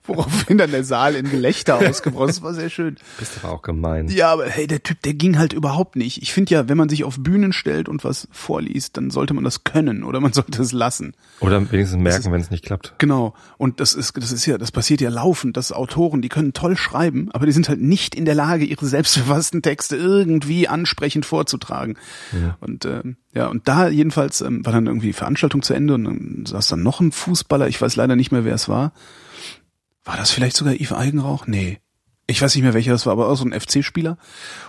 Woraufhin 0.04 0.58
dann 0.58 0.70
der 0.70 0.84
Saal 0.84 1.14
in 1.14 1.30
Gelächter 1.30 1.78
ausgebrochen 1.88 2.30
ist. 2.30 2.36
Das 2.36 2.42
war 2.42 2.54
sehr 2.54 2.70
schön. 2.70 2.96
Bist 3.18 3.32
aber 3.42 3.52
auch 3.52 3.62
gemein. 3.62 4.08
Ja, 4.08 4.32
aber 4.32 4.46
hey, 4.46 4.66
der 4.66 4.82
Typ, 4.82 5.02
der 5.02 5.14
ging 5.14 5.38
halt 5.38 5.52
überhaupt 5.52 5.96
nicht. 5.96 6.22
Ich 6.22 6.32
finde 6.32 6.54
ja, 6.54 6.68
wenn 6.68 6.78
man 6.78 6.88
sich 6.88 7.04
auf 7.04 7.18
Bühnen 7.18 7.52
stellt 7.52 7.88
und 7.88 8.02
was 8.02 8.26
vorliest, 8.30 8.96
dann 8.96 9.10
sollte 9.10 9.34
man 9.34 9.44
das 9.44 9.64
können 9.64 10.02
oder 10.02 10.20
man 10.20 10.32
sollte 10.34 10.62
es 10.62 10.72
lassen. 10.72 11.12
Oder 11.40 11.70
wenigstens 11.70 12.00
merken, 12.00 12.32
wenn 12.32 12.40
es 12.40 12.50
nicht 12.50 12.64
klappt. 12.64 12.94
Genau. 12.98 13.34
Und 13.58 13.80
das 13.80 13.94
ist, 13.94 14.16
das 14.16 14.32
ist 14.32 14.46
ja, 14.46 14.58
das 14.58 14.72
passiert 14.72 15.00
ja 15.00 15.10
laufend, 15.10 15.56
dass 15.56 15.72
Autoren, 15.72 16.22
die 16.22 16.28
können 16.28 16.52
toll 16.52 16.76
schreiben, 16.76 17.30
aber 17.32 17.46
die 17.46 17.52
sind 17.52 17.68
halt 17.68 17.80
nicht 17.80 18.14
in 18.14 18.24
der 18.24 18.34
Lage, 18.34 18.64
ihre 18.64 18.86
selbstverfassten 18.86 19.62
Texte 19.62 19.96
irgendwie 19.96 20.66
ansprechend 20.66 21.26
vorzutragen. 21.26 21.96
Und 22.60 22.84
ähm, 22.84 23.16
ja, 23.32 23.46
und 23.46 23.68
da 23.68 23.88
jedenfalls 23.88 24.40
ähm, 24.40 24.64
war 24.64 24.72
dann 24.72 24.86
irgendwie 24.86 25.08
die 25.08 25.12
Veranstaltung 25.12 25.62
zu 25.62 25.74
Ende 25.74 25.94
und 25.94 26.04
dann 26.04 26.46
saß 26.46 26.68
dann 26.68 26.82
noch 26.82 27.00
ein 27.00 27.12
Fußballer, 27.12 27.68
ich 27.68 27.80
weiß 27.80 27.96
leider 27.96 28.16
nicht 28.16 28.32
mehr, 28.32 28.44
wer 28.44 28.54
es 28.54 28.68
war. 28.68 28.92
War 30.10 30.16
das 30.16 30.32
vielleicht 30.32 30.56
sogar 30.56 30.74
Yves 30.74 30.92
Eigenrauch? 30.92 31.46
Nee. 31.46 31.78
Ich 32.26 32.42
weiß 32.42 32.52
nicht 32.56 32.64
mehr, 32.64 32.74
welcher 32.74 32.90
das 32.90 33.06
war, 33.06 33.12
aber 33.12 33.28
auch 33.28 33.36
so 33.36 33.44
ein 33.44 33.52
FC-Spieler. 33.58 34.12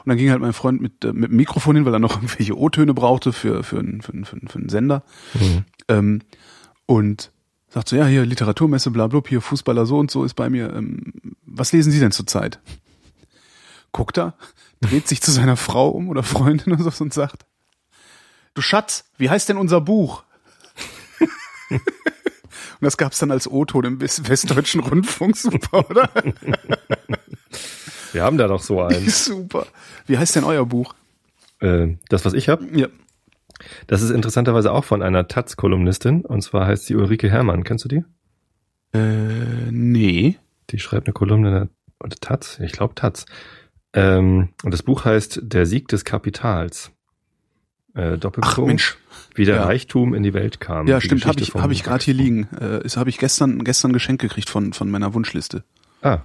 Und 0.04 0.10
dann 0.10 0.18
ging 0.18 0.30
halt 0.30 0.40
mein 0.40 0.54
Freund 0.54 0.82
mit, 0.82 1.04
äh, 1.04 1.14
mit 1.14 1.32
dem 1.32 1.36
Mikrofon 1.38 1.76
hin, 1.76 1.84
weil 1.86 1.94
er 1.96 2.00
noch 2.00 2.16
irgendwelche 2.18 2.56
O-Töne 2.56 2.94
brauchte 2.94 3.34
für, 3.34 3.64
für, 3.64 3.80
einen- 3.80 4.02
für, 4.02 4.14
einen- 4.14 4.26
für, 4.26 4.36
einen- 4.36 4.48
für 4.48 4.60
einen 4.60 4.70
Sender. 4.70 5.04
Ähm, 5.88 6.22
und 6.86 7.32
sagt 7.70 7.90
so, 7.90 7.96
ja, 7.96 8.06
hier 8.06 8.24
Literaturmesse, 8.24 8.92
bla, 8.92 9.08
bla, 9.08 9.22
hier 9.28 9.42
Fußballer 9.42 9.88
so 9.88 9.98
und 9.98 10.12
so 10.12 10.24
ist 10.26 10.36
bei 10.36 10.48
mir. 10.52 10.72
Ähm, 10.74 11.12
was 11.44 11.72
lesen 11.72 11.92
Sie 11.92 12.00
denn 12.00 12.12
zurzeit? 12.12 12.60
Guckt 13.92 14.20
er, 14.20 14.36
dreht 14.80 15.08
sich 15.08 15.22
zu 15.24 15.32
seiner 15.32 15.58
Frau 15.58 15.90
um 15.90 16.10
oder 16.10 16.22
Freundin 16.22 16.74
oder 16.74 16.92
so 16.92 17.04
und 17.04 17.14
sagt, 17.16 17.46
du 18.54 18.62
Schatz, 18.62 19.06
wie 19.18 19.30
heißt 19.32 19.50
denn 19.50 19.58
unser 19.58 19.82
Buch? 19.82 20.24
Und 22.82 22.86
das 22.86 22.98
gab's 22.98 23.20
dann 23.20 23.32
als 23.32 23.50
O-Ton 23.50 23.86
im 23.86 24.02
West- 24.02 24.28
Westdeutschen 24.28 24.82
Rundfunk, 24.82 25.38
super, 25.38 25.88
oder? 25.90 26.10
Wir 28.12 28.24
haben 28.24 28.38
da 28.38 28.48
doch 28.48 28.62
so 28.62 28.82
eins. 28.82 29.26
super. 29.26 29.68
Wie 30.08 30.18
heißt 30.18 30.36
denn 30.36 30.44
euer 30.44 30.66
Buch? 30.66 30.94
äh, 31.60 31.96
das, 32.10 32.26
was 32.26 32.34
ich 32.34 32.50
habe, 32.50 32.66
Ja. 32.78 32.88
das 33.88 34.02
ist 34.02 34.10
interessanterweise 34.10 34.72
auch 34.72 34.84
von 34.84 35.02
einer 35.04 35.28
Taz-Kolumnistin. 35.28 36.26
Und 36.26 36.42
zwar 36.42 36.66
heißt 36.66 36.86
sie 36.88 36.96
Ulrike 36.96 37.30
Herrmann. 37.30 37.64
Kennst 37.64 37.86
du 37.86 37.90
die? 37.90 38.04
Äh, 38.94 39.70
nee. 39.72 40.38
Die 40.72 40.80
schreibt 40.80 41.08
eine 41.08 41.14
Kolumne 41.14 41.70
in 42.04 42.10
der 42.10 42.20
Taz, 42.20 42.60
ich 42.64 42.72
glaube 42.72 42.96
Taz. 42.96 43.26
Ähm, 43.94 44.50
und 44.64 44.74
das 44.74 44.84
Buch 44.84 45.06
heißt 45.06 45.42
Der 45.44 45.66
Sieg 45.66 45.88
des 45.90 46.04
Kapitals. 46.06 46.92
Äh, 47.96 48.14
Ach 48.14 48.18
Doppelpunkt, 48.20 48.68
Mensch. 48.68 48.98
wie 49.36 49.46
der 49.46 49.56
Ja. 49.58 49.64
Reichtum 49.66 50.14
in 50.14 50.24
die 50.24 50.34
Welt 50.34 50.60
kam. 50.60 50.88
Ja, 50.88 51.02
stimmt, 51.02 51.26
habe 51.26 51.42
ich, 51.42 51.54
hab 51.54 51.72
ich 51.72 51.84
gerade 51.84 52.04
hier 52.04 52.14
liegen. 52.14 52.48
Äh, 52.60 52.88
habe 52.96 53.10
ich 53.10 53.18
gestern 53.18 53.64
gestern 53.64 53.94
Geschenk 53.94 54.22
gekriegt 54.22 54.50
von 54.50 54.74
von 54.74 54.90
meiner 54.90 55.14
Wunschliste. 55.14 55.64
Ah, 56.02 56.20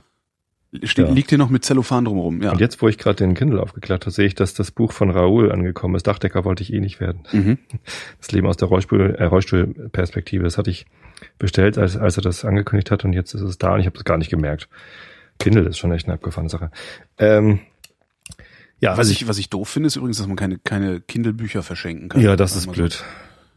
Steht, 0.83 1.07
Ja. 1.09 1.13
Liegt 1.15 1.31
hier 1.31 1.39
noch 1.39 1.49
mit 1.49 1.65
Zellophan 1.65 2.05
drumherum, 2.05 2.43
ja. 2.43 2.51
und 2.53 2.61
jetzt, 2.61 2.83
wo 2.83 2.89
ich 2.89 2.99
gerade 2.99 3.17
den 3.17 3.35
Kindle 3.35 3.63
aufgeklappt 3.63 4.05
habe, 4.05 4.11
sehe 4.11 4.27
ich, 4.27 4.35
dass 4.35 4.53
das 4.53 4.71
Buch 4.73 4.93
von 4.93 5.11
Raoul 5.11 5.51
angekommen 5.53 5.95
ist. 5.95 6.07
Dachdecker 6.07 6.45
wollte 6.45 6.63
ich 6.63 6.73
eh 6.73 6.81
nicht 6.81 7.01
werden. 7.01 7.21
Mhm. 7.33 7.59
Das 8.19 8.33
Leben 8.33 8.47
aus 8.47 8.57
der 8.57 8.69
Rollstuhl, 8.69 9.15
äh, 9.17 9.25
Rollstuhlperspektive. 9.25 10.45
Das 10.45 10.59
hatte 10.59 10.71
ich 10.71 10.87
bestellt, 11.39 11.79
als, 11.79 11.97
als 11.97 12.17
er 12.19 12.23
das 12.23 12.45
angekündigt 12.45 12.91
hat 12.91 13.05
und 13.05 13.13
jetzt 13.13 13.33
ist 13.35 13.41
es 13.43 13.57
da 13.59 13.75
und 13.75 13.81
ich 13.81 13.87
habe 13.87 13.97
es 13.97 14.05
gar 14.05 14.19
nicht 14.19 14.29
gemerkt. 14.31 14.69
Kindle 15.39 15.63
ist 15.69 15.79
schon 15.79 15.93
echt 15.93 16.07
eine 16.07 16.15
abgefahrene 16.15 16.51
Sache. 16.51 16.71
Ähm, 17.19 17.61
ja, 18.81 18.97
Was 18.97 19.11
ich, 19.11 19.27
was 19.29 19.39
ich 19.39 19.49
doof 19.51 19.69
finde, 19.69 19.87
ist 19.89 19.97
übrigens, 19.97 20.19
dass 20.19 20.27
man 20.27 20.37
keine, 20.37 20.59
keine 20.59 21.01
Kindle-Bücher 21.01 21.63
verschenken 21.63 22.09
kann. 22.09 22.21
Ja, 22.21 22.37
das 22.37 22.57
ist 22.57 22.71
blöd. 22.73 23.05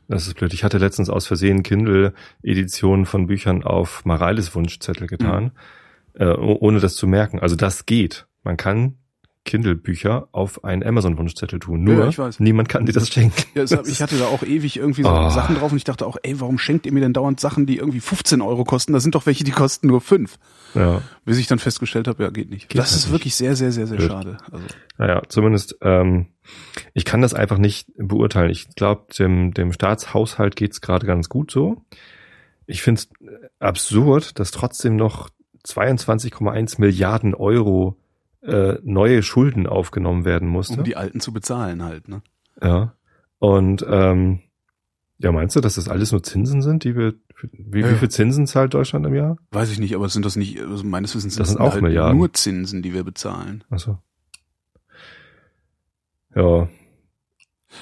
Das 0.07 0.25
ist 0.27 0.35
blöd. 0.35 0.53
Ich 0.53 0.63
hatte 0.63 0.77
letztens 0.79 1.09
aus 1.09 1.27
Versehen 1.27 1.61
Kindle-Editionen 1.63 3.05
von 3.05 3.27
Büchern 3.27 3.63
auf 3.63 4.05
Mareiles 4.05 4.55
Wunschzettel 4.55 5.07
getan, 5.07 5.51
äh, 6.13 6.25
oh- 6.25 6.57
ohne 6.61 6.79
das 6.79 6.95
zu 6.95 7.05
merken. 7.07 7.39
Also 7.39 7.55
das 7.55 7.85
geht. 7.85 8.25
Man 8.43 8.57
kann 8.57 8.95
Kindle-Bücher 9.45 10.27
auf 10.31 10.63
einen 10.63 10.83
Amazon-Wunschzettel 10.83 11.59
tun. 11.59 11.83
Nur 11.83 11.95
Ja, 12.03 12.07
ich 12.09 12.19
weiß. 12.19 12.39
niemand 12.39 12.69
kann 12.69 12.85
dir 12.85 12.91
das 12.91 13.09
schenken. 13.09 13.43
Ja, 13.55 13.65
hab, 13.65 13.87
ich 13.87 14.01
hatte 14.01 14.17
da 14.17 14.25
auch 14.25 14.43
ewig 14.43 14.77
irgendwie 14.77 15.03
so 15.03 15.09
Oh. 15.09 15.29
Sachen 15.29 15.55
drauf 15.55 15.71
und 15.71 15.77
ich 15.77 15.83
dachte 15.85 16.05
auch, 16.05 16.17
ey, 16.21 16.39
warum 16.39 16.57
schenkt 16.59 16.85
ihr 16.85 16.91
mir 16.93 16.99
denn 16.99 17.13
dauernd 17.13 17.39
Sachen, 17.39 17.65
die 17.65 17.77
irgendwie 17.77 17.99
15 17.99 18.41
Euro 18.41 18.63
kosten? 18.63 18.93
Da 18.93 18.99
sind 18.99 19.15
doch 19.15 19.25
welche, 19.25 19.43
die 19.43 19.51
kosten 19.51 19.87
nur 19.87 20.01
5. 20.01 20.37
Ja. 20.75 21.01
Bis 21.25 21.37
ich 21.39 21.47
dann 21.47 21.57
festgestellt 21.59 22.07
habe, 22.07 22.23
ja, 22.23 22.29
geht 22.29 22.49
nicht. 22.49 22.69
Geht 22.69 22.79
das 22.79 22.91
halt 22.91 22.97
ist 22.99 23.05
nicht. 23.05 23.13
wirklich 23.13 23.35
sehr, 23.35 23.55
sehr, 23.55 23.71
sehr, 23.71 23.87
sehr 23.87 23.97
Blöd. 23.97 24.11
schade. 24.11 24.37
Also, 24.51 24.65
Naja, 24.97 25.21
zumindest, 25.29 25.77
ähm, 25.81 26.27
ich 26.93 27.05
kann 27.05 27.21
das 27.21 27.33
einfach 27.33 27.57
nicht 27.57 27.87
beurteilen. 27.97 28.51
Ich 28.51 28.75
glaube, 28.75 29.05
dem, 29.17 29.53
dem 29.53 29.71
Staatshaushalt 29.73 30.55
geht's 30.55 30.81
gerade 30.81 31.07
ganz 31.07 31.29
gut 31.29 31.49
so. 31.49 31.85
Ich 32.67 32.83
finde 32.83 33.01
es 33.01 33.09
absurd, 33.59 34.37
dass 34.37 34.51
trotzdem 34.51 34.95
noch 34.95 35.29
22,1 35.65 36.79
Milliarden 36.79 37.33
Euro 37.33 37.97
äh, 38.41 38.77
neue 38.83 39.21
Schulden 39.23 39.67
aufgenommen 39.67 40.25
werden 40.25 40.47
musste. 40.47 40.77
um 40.77 40.83
die 40.83 40.95
Alten 40.95 41.19
zu 41.19 41.33
bezahlen 41.33 41.83
halt, 41.83 42.07
ne? 42.07 42.21
ja. 42.61 42.93
Und 43.39 43.85
ähm, 43.87 44.41
ja, 45.17 45.31
meinst 45.31 45.55
du, 45.55 45.61
dass 45.61 45.75
das 45.75 45.87
alles 45.87 46.11
nur 46.11 46.23
Zinsen 46.23 46.61
sind, 46.61 46.83
die 46.83 46.95
wir 46.95 47.13
wie, 47.53 47.79
Ja, 47.81 47.89
wie 47.91 47.95
viel 47.95 48.09
Zinsen 48.09 48.47
zahlt 48.47 48.73
Deutschland 48.73 49.05
im 49.05 49.15
Jahr? 49.15 49.37
Weiß 49.51 49.71
ich 49.71 49.79
nicht, 49.79 49.95
aber 49.95 50.09
sind 50.09 50.25
das 50.25 50.35
nicht, 50.35 50.59
also 50.61 50.83
meines 50.83 51.15
Wissens 51.15 51.35
Das 51.37 51.49
sind 51.49 51.59
das 51.59 51.67
auch 51.67 51.73
halt 51.73 51.83
Milliarden. 51.83 52.17
nur 52.17 52.33
Zinsen, 52.33 52.81
die 52.81 52.93
wir 52.93 53.03
bezahlen. 53.05 53.63
Also. 53.69 53.97
Ja, 56.35 56.67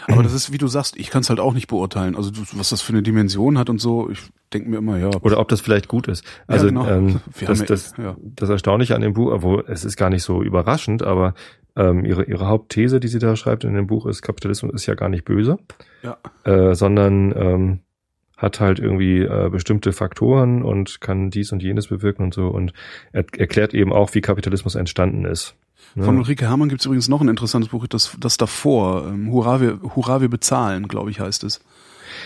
Aber 0.07 0.23
das 0.23 0.33
ist, 0.33 0.51
wie 0.51 0.57
du 0.57 0.67
sagst, 0.67 0.97
ich 0.97 1.09
kann 1.09 1.21
es 1.21 1.29
halt 1.29 1.39
auch 1.39 1.53
nicht 1.53 1.67
beurteilen. 1.67 2.15
Also 2.15 2.31
was 2.53 2.69
das 2.69 2.81
für 2.81 2.93
eine 2.93 3.01
Dimension 3.03 3.57
hat 3.57 3.69
und 3.69 3.79
so, 3.79 4.09
ich 4.09 4.19
denke 4.53 4.69
mir 4.69 4.77
immer, 4.77 4.97
ja. 4.97 5.09
Oder 5.21 5.39
ob 5.39 5.47
das 5.49 5.61
vielleicht 5.61 5.87
gut 5.87 6.07
ist. 6.07 6.23
Also 6.47 6.67
genau. 6.67 6.87
ähm, 6.87 7.19
das, 7.45 7.59
ja- 7.59 7.65
das, 7.65 7.93
ja. 7.97 8.15
das 8.21 8.49
Erstaunliche 8.49 8.95
an 8.95 9.01
dem 9.01 9.13
Buch, 9.13 9.31
obwohl 9.31 9.63
es 9.67 9.85
ist 9.85 9.97
gar 9.97 10.09
nicht 10.09 10.23
so 10.23 10.41
überraschend, 10.43 11.03
aber 11.03 11.33
ähm, 11.75 12.05
ihre, 12.05 12.23
ihre 12.23 12.47
Hauptthese, 12.47 12.99
die 12.99 13.07
sie 13.07 13.19
da 13.19 13.35
schreibt 13.35 13.63
in 13.63 13.73
dem 13.73 13.87
Buch, 13.87 14.05
ist, 14.07 14.21
Kapitalismus 14.21 14.73
ist 14.73 14.85
ja 14.87 14.95
gar 14.95 15.09
nicht 15.09 15.25
böse, 15.25 15.57
Ja. 16.01 16.17
äh, 16.43 16.73
sondern 16.73 17.33
ähm, 17.35 17.79
hat 18.35 18.59
halt 18.59 18.79
irgendwie 18.79 19.21
äh, 19.21 19.49
bestimmte 19.51 19.93
Faktoren 19.93 20.63
und 20.63 21.01
kann 21.01 21.29
dies 21.29 21.51
und 21.51 21.61
jenes 21.63 21.87
bewirken 21.87 22.23
und 22.23 22.33
so 22.33 22.47
und 22.47 22.73
er, 23.11 23.25
erklärt 23.37 23.73
eben 23.73 23.91
auch, 23.93 24.13
wie 24.15 24.21
Kapitalismus 24.21 24.75
entstanden 24.75 25.25
ist. 25.25 25.55
Von 25.95 26.17
Ulrike 26.17 26.45
Herrmann 26.47 26.69
gibt 26.69 26.81
es 26.81 26.85
übrigens 26.85 27.07
noch 27.07 27.21
ein 27.21 27.27
interessantes 27.27 27.71
Buch, 27.71 27.87
das, 27.87 28.15
das 28.19 28.37
davor, 28.37 29.07
ähm, 29.07 29.31
Hurra, 29.31 29.61
wir, 29.61 29.79
Hurra, 29.95 30.21
wir 30.21 30.29
bezahlen, 30.29 30.87
glaube 30.87 31.09
ich, 31.09 31.19
heißt 31.19 31.43
es. 31.43 31.59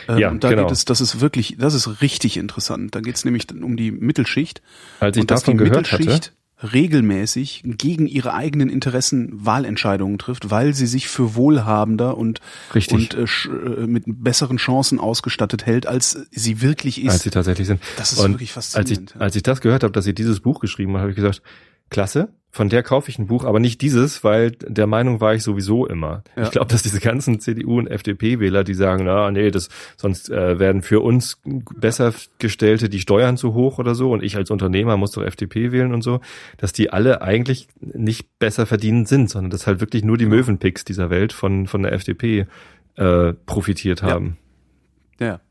Ähm, 0.09 0.17
Ja, 0.17 0.29
und 0.29 0.43
da 0.43 0.49
genau. 0.49 0.63
geht 0.63 0.71
es, 0.71 0.85
das 0.85 0.99
ist 0.99 1.21
wirklich, 1.21 1.55
das 1.57 1.73
ist 1.73 2.01
richtig 2.01 2.37
interessant. 2.37 2.95
Da 2.95 2.99
geht 2.99 3.15
es 3.15 3.23
nämlich 3.23 3.47
um 3.51 3.77
die 3.77 3.91
Mittelschicht 3.91 4.61
Als 4.99 5.15
ich 5.15 5.21
und 5.21 5.31
dass 5.31 5.43
die 5.43 5.51
davon 5.51 5.57
gehört 5.57 5.91
hatte, 5.91 6.03
Mittelschicht 6.03 6.33
regelmäßig 6.73 7.63
gegen 7.65 8.07
ihre 8.07 8.33
eigenen 8.33 8.69
Interessen 8.69 9.29
Wahlentscheidungen 9.45 10.19
trifft, 10.19 10.51
weil 10.51 10.73
sie 10.73 10.85
sich 10.85 11.07
für 11.07 11.35
wohlhabender 11.35 12.17
und, 12.17 12.39
Richtig. 12.75 12.93
und 12.93 13.13
äh, 13.15 13.83
äh, 13.83 13.87
mit 13.87 14.03
besseren 14.05 14.57
Chancen 14.57 14.99
ausgestattet 14.99 15.65
hält, 15.65 15.87
als 15.87 16.27
sie 16.29 16.61
wirklich 16.61 17.03
ist. 17.03 17.13
als 17.13 17.23
sie 17.23 17.31
tatsächlich 17.31 17.67
sind. 17.67 17.81
Das 17.97 18.11
ist 18.11 18.19
und 18.19 18.33
wirklich 18.33 18.55
als 18.55 18.73
faszinierend. 18.73 19.13
ich, 19.15 19.21
als 19.21 19.35
ich 19.35 19.43
das 19.43 19.61
gehört 19.61 19.83
habe, 19.83 19.91
dass 19.91 20.05
sie 20.05 20.13
dieses 20.13 20.39
Buch 20.39 20.59
geschrieben 20.59 20.93
hat, 20.93 21.01
habe 21.01 21.11
ich 21.11 21.15
gesagt, 21.15 21.41
klasse, 21.89 22.29
von 22.51 22.67
der 22.67 22.83
kaufe 22.83 23.09
ich 23.09 23.17
ein 23.17 23.27
Buch, 23.27 23.45
aber 23.45 23.59
nicht 23.59 23.81
dieses, 23.81 24.23
weil 24.23 24.51
der 24.51 24.85
Meinung 24.85 25.21
war 25.21 25.33
ich 25.33 25.41
sowieso 25.41 25.87
immer. 25.87 26.23
Ja. 26.35 26.43
Ich 26.43 26.51
glaube, 26.51 26.67
dass 26.67 26.83
diese 26.83 26.99
ganzen 26.99 27.39
CDU 27.39 27.79
und 27.79 27.87
FDP-Wähler, 27.87 28.63
die 28.63 28.73
sagen, 28.73 29.05
na 29.05 29.31
nee, 29.31 29.51
das 29.51 29.69
sonst 29.95 30.29
äh, 30.29 30.59
werden 30.59 30.81
für 30.81 30.99
uns 30.99 31.39
besser 31.43 32.13
gestellte 32.39 32.89
die 32.89 32.99
Steuern 32.99 33.37
zu 33.37 33.53
hoch 33.53 33.79
oder 33.79 33.95
so 33.95 34.11
und 34.11 34.21
ich 34.21 34.35
als 34.35 34.51
Unternehmer 34.51 34.97
muss 34.97 35.11
doch 35.11 35.23
FDP 35.23 35.71
wählen 35.71 35.93
und 35.93 36.01
so, 36.01 36.19
dass 36.57 36.73
die 36.73 36.91
alle 36.91 37.21
eigentlich 37.21 37.67
nicht 37.79 38.27
besser 38.37 38.65
verdienend 38.65 39.07
sind, 39.07 39.29
sondern 39.29 39.49
dass 39.49 39.65
halt 39.65 39.79
wirklich 39.79 40.03
nur 40.03 40.17
die 40.17 40.25
Möwenpicks 40.25 40.83
dieser 40.83 41.09
Welt 41.09 41.31
von 41.31 41.67
von 41.67 41.83
der 41.83 41.93
FDP 41.93 42.47
äh, 42.95 43.33
profitiert 43.45 44.03
haben. 44.03 44.25
ja. 44.25 44.50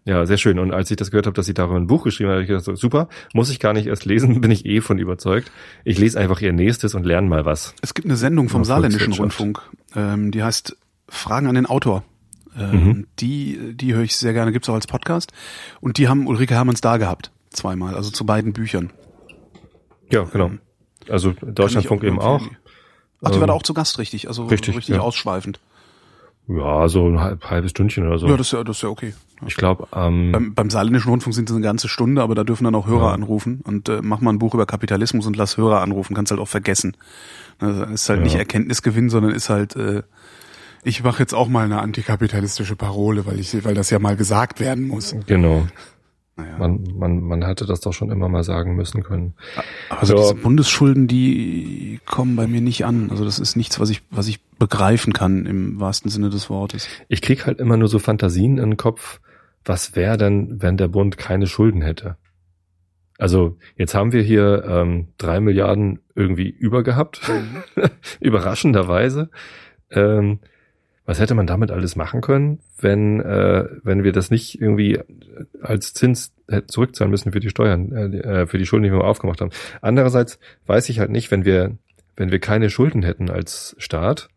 Ja, 0.05 0.27
sehr 0.27 0.39
schön. 0.39 0.59
Und 0.59 0.73
als 0.73 0.91
ich 0.91 0.97
das 0.97 1.11
gehört 1.11 1.27
habe, 1.27 1.35
dass 1.35 1.47
sie 1.47 1.55
darüber 1.55 1.77
ein 1.77 1.87
Buch 1.87 2.05
geschrieben 2.05 2.29
hat, 2.31 2.35
habe 2.35 2.43
ich 2.43 2.49
gedacht, 2.49 2.65
so, 2.65 2.75
super, 2.75 3.09
muss 3.33 3.51
ich 3.51 3.61
gar 3.61 3.73
nicht 3.73 3.87
erst 3.87 4.05
lesen, 4.05 4.41
bin 4.41 4.51
ich 4.51 4.67
eh 4.67 4.81
von 4.81 4.99
überzeugt. 4.99 5.51
Ich 5.85 5.99
lese 5.99 6.19
einfach 6.19 6.41
ihr 6.41 6.53
nächstes 6.53 6.95
und 6.95 7.07
lerne 7.07 7.29
mal 7.29 7.45
was. 7.45 7.75
Es 7.83 7.95
gibt 7.95 8.07
eine 8.07 8.17
Sendung 8.17 8.49
vom 8.49 8.63
Ja, 8.63 8.67
Saarländischen. 8.67 9.13
Rundfunk, 9.13 9.61
ähm, 9.95 10.31
die 10.33 10.43
heißt 10.43 10.77
Fragen 11.09 11.47
an 11.47 11.55
den 11.55 11.67
Autor. 11.67 12.03
Ähm, 12.59 12.71
Mhm. 12.85 13.07
Die, 13.21 13.75
die 13.75 13.95
höre 13.95 14.03
ich 14.03 14.17
sehr 14.17 14.33
gerne, 14.33 14.51
gibt's 14.53 14.69
auch 14.69 14.75
als 14.75 14.89
Podcast. 14.89 15.33
Und 15.81 15.99
die 15.99 16.09
haben 16.09 16.27
Ulrike 16.27 16.55
Hermanns 16.55 16.81
da 16.81 16.97
gehabt, 16.97 17.31
zweimal, 17.51 17.95
also 17.95 18.11
zu 18.11 18.27
beiden 18.27 18.53
Büchern. 18.53 18.91
Ja, 20.11 20.25
genau. 20.25 20.51
Also 21.09 21.33
Deutschlandfunk 21.41 22.03
eben 22.03 22.19
auch. 22.19 22.43
Ach, 23.23 23.31
die 23.31 23.37
war 23.37 23.43
Ähm, 23.43 23.47
da 23.49 23.53
auch 23.53 23.63
zu 23.63 23.75
Gast, 23.75 23.99
richtig, 23.99 24.29
also 24.29 24.47
richtig, 24.47 24.77
richtig 24.77 24.97
ja. 24.97 25.01
ausschweifend. 25.01 25.61
Ja, 26.53 26.89
so 26.89 27.07
ein 27.07 27.21
halb, 27.21 27.45
halbes 27.49 27.71
Stündchen 27.71 28.07
oder 28.07 28.19
so. 28.19 28.27
Ja, 28.27 28.37
das 28.37 28.49
ist 28.49 28.53
ja, 28.53 28.65
das 28.65 28.79
ist 28.79 28.83
ja 28.83 28.89
okay. 28.89 29.15
ich 29.47 29.55
glaube, 29.57 29.87
ähm, 29.95 30.33
Beim, 30.33 30.55
beim 30.55 30.71
Saarländischen 30.71 31.09
Rundfunk 31.11 31.35
sind 31.35 31.49
es 31.49 31.55
eine 31.55 31.63
ganze 31.65 31.89
Stunde, 31.89 32.23
aber 32.23 32.35
da 32.35 32.43
dürfen 32.45 32.65
dann 32.65 32.75
auch 32.75 32.87
Hörer 32.89 33.09
Ja. 33.09 33.13
anrufen. 33.13 33.61
Und 33.63 33.89
äh, 33.89 34.01
mach 34.03 34.21
mal 34.21 34.33
ein 34.33 34.39
Buch 34.41 34.55
über 34.55 34.67
Kapitalismus 34.67 35.27
und 35.27 35.37
lass 35.37 35.57
Hörer 35.57 35.81
anrufen, 35.81 36.15
kannst 36.15 36.33
halt 36.33 36.41
auch 36.41 36.49
vergessen. 36.49 36.97
Also 37.61 37.85
ist 37.85 38.09
halt 38.09 38.19
Ja. 38.21 38.25
nicht 38.25 38.35
Erkenntnisgewinn, 38.35 39.11
sondern 39.11 39.33
ist 39.33 39.49
halt, 39.49 39.77
äh, 39.77 40.03
ich 40.83 41.05
mache 41.05 41.21
jetzt 41.23 41.35
auch 41.35 41.49
mal 41.49 41.65
eine 41.67 41.81
antikapitalistische 41.83 42.75
Parole, 42.75 43.27
weil 43.27 43.39
ich, 43.39 43.65
weil 43.65 43.75
das 43.75 43.91
ja 43.91 43.99
mal 43.99 44.17
gesagt 44.17 44.59
werden 44.61 44.89
muss. 44.89 45.15
genau. 45.27 45.67
Naja. 46.41 46.59
Man, 46.59 46.85
man, 46.97 47.21
man 47.21 47.45
hatte 47.47 47.67
das 47.67 47.81
doch 47.81 47.93
schon 47.93 48.11
immer 48.11 48.29
mal 48.29 48.43
sagen 48.45 48.75
müssen 48.77 49.03
können. 49.03 49.35
Also 49.89 50.15
Ja. 50.15 50.21
diese 50.23 50.35
Bundesschulden, 50.35 51.07
die 51.07 52.01
kommen 52.07 52.37
bei 52.37 52.47
mir 52.47 52.61
nicht 52.61 52.85
an. 52.85 53.11
Also 53.11 53.25
das 53.25 53.39
ist 53.39 53.57
nichts, 53.57 53.79
was 53.81 53.91
ich, 53.91 54.03
was 54.11 54.29
ich 54.29 54.43
begreifen 54.59 55.13
kann 55.13 55.47
im 55.47 55.81
wahrsten 55.81 56.11
Sinne 56.11 56.31
des 56.31 56.51
Wortes. 56.51 56.89
Ich 57.09 57.23
krieg 57.23 57.47
halt 57.47 57.61
immer 57.61 57.77
nur 57.77 57.89
so 57.89 57.99
Fantasien 57.99 58.59
in 58.59 58.71
den 58.71 58.77
Kopf, 58.77 59.21
was 59.65 59.95
wäre 59.97 60.17
denn, 60.17 60.63
wenn 60.63 60.77
der 60.77 60.89
Bund 60.89 61.19
keine 61.19 61.47
Schulden 61.47 61.83
hätte? 61.83 62.17
Also 63.19 63.59
jetzt 63.77 63.95
haben 63.95 64.13
wir 64.13 64.23
hier 64.23 64.65
ähm, 64.67 65.09
drei 65.19 65.41
Milliarden 65.41 66.01
irgendwie 66.15 66.49
über 66.49 66.83
gehabt, 66.83 67.21
überraschenderweise. 68.21 69.31
Ähm, 69.91 70.41
was 71.11 71.19
hätte 71.19 71.35
man 71.35 71.49
damit 71.49 71.73
alles 71.73 71.97
machen 71.97 72.21
können, 72.21 72.61
wenn 72.79 73.21
äh, 73.21 73.65
wenn 73.83 74.05
wir 74.05 74.13
das 74.13 74.31
nicht 74.31 74.61
irgendwie 74.61 75.01
als 75.61 75.93
Zins 75.93 76.33
zurückzahlen 76.69 77.11
müssen 77.11 77.33
für 77.33 77.41
die 77.41 77.51
Steuern, 77.51 77.91
äh, 77.93 78.47
für 78.47 78.59
die 78.59 78.67
Schulden, 78.67 78.85
die 78.85 78.93
wir 78.93 79.03
aufgemacht 79.03 79.41
haben. 79.41 79.51
Andererseits 79.83 80.39
weiß 80.67 80.89
ich 80.89 81.01
halt 81.01 81.11
nicht, 81.11 81.33
wenn 81.33 81.45
wir 81.45 81.77
wenn 82.17 82.31
wir 82.31 82.39
keine 82.39 82.71
Schulden 82.71 83.03
hätten 83.03 83.29
als 83.29 83.75
Staat, 83.79 84.29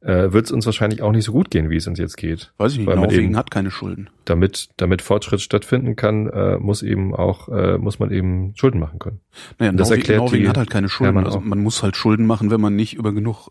äh, 0.00 0.32
wird 0.32 0.46
es 0.46 0.50
uns 0.52 0.66
wahrscheinlich 0.66 1.00
auch 1.02 1.12
nicht 1.12 1.24
so 1.24 1.32
gut 1.32 1.50
gehen, 1.50 1.70
wie 1.70 1.76
es 1.76 1.86
uns 1.86 1.98
jetzt 1.98 2.16
geht. 2.18 2.52
Weiß 2.58 2.72
ich 2.72 2.78
nicht, 2.78 2.86
Weil 2.88 2.96
man 2.96 3.04
Norwegen 3.04 3.28
eben- 3.28 3.36
hat 3.38 3.50
keine 3.50 3.70
Schulden. 3.70 4.10
Damit 4.26 4.68
damit 4.76 5.00
Fortschritt 5.00 5.40
stattfinden 5.40 5.96
kann, 5.96 6.28
äh, 6.28 6.58
muss 6.58 6.82
eben 6.82 7.14
auch 7.14 7.48
äh, 7.48 7.78
muss 7.78 7.98
man 8.00 8.10
eben 8.10 8.52
Schulden 8.56 8.80
machen 8.80 8.98
können. 8.98 9.20
Naja, 9.58 9.72
Das 9.72 9.88
Norwegen, 9.88 10.00
erklärt 10.02 10.18
Norwegen 10.20 10.42
die 10.42 10.48
hat 10.50 10.58
halt 10.58 10.70
keine 10.70 10.88
Schulden. 10.90 11.06
Hermann 11.14 11.24
Also 11.24 11.38
auch. 11.38 11.42
man 11.44 11.60
muss 11.60 11.82
halt 11.82 11.96
Schulden 11.96 12.26
machen, 12.26 12.50
wenn 12.50 12.60
man 12.60 12.76
nicht 12.76 12.94
über 12.94 13.12
genug 13.12 13.48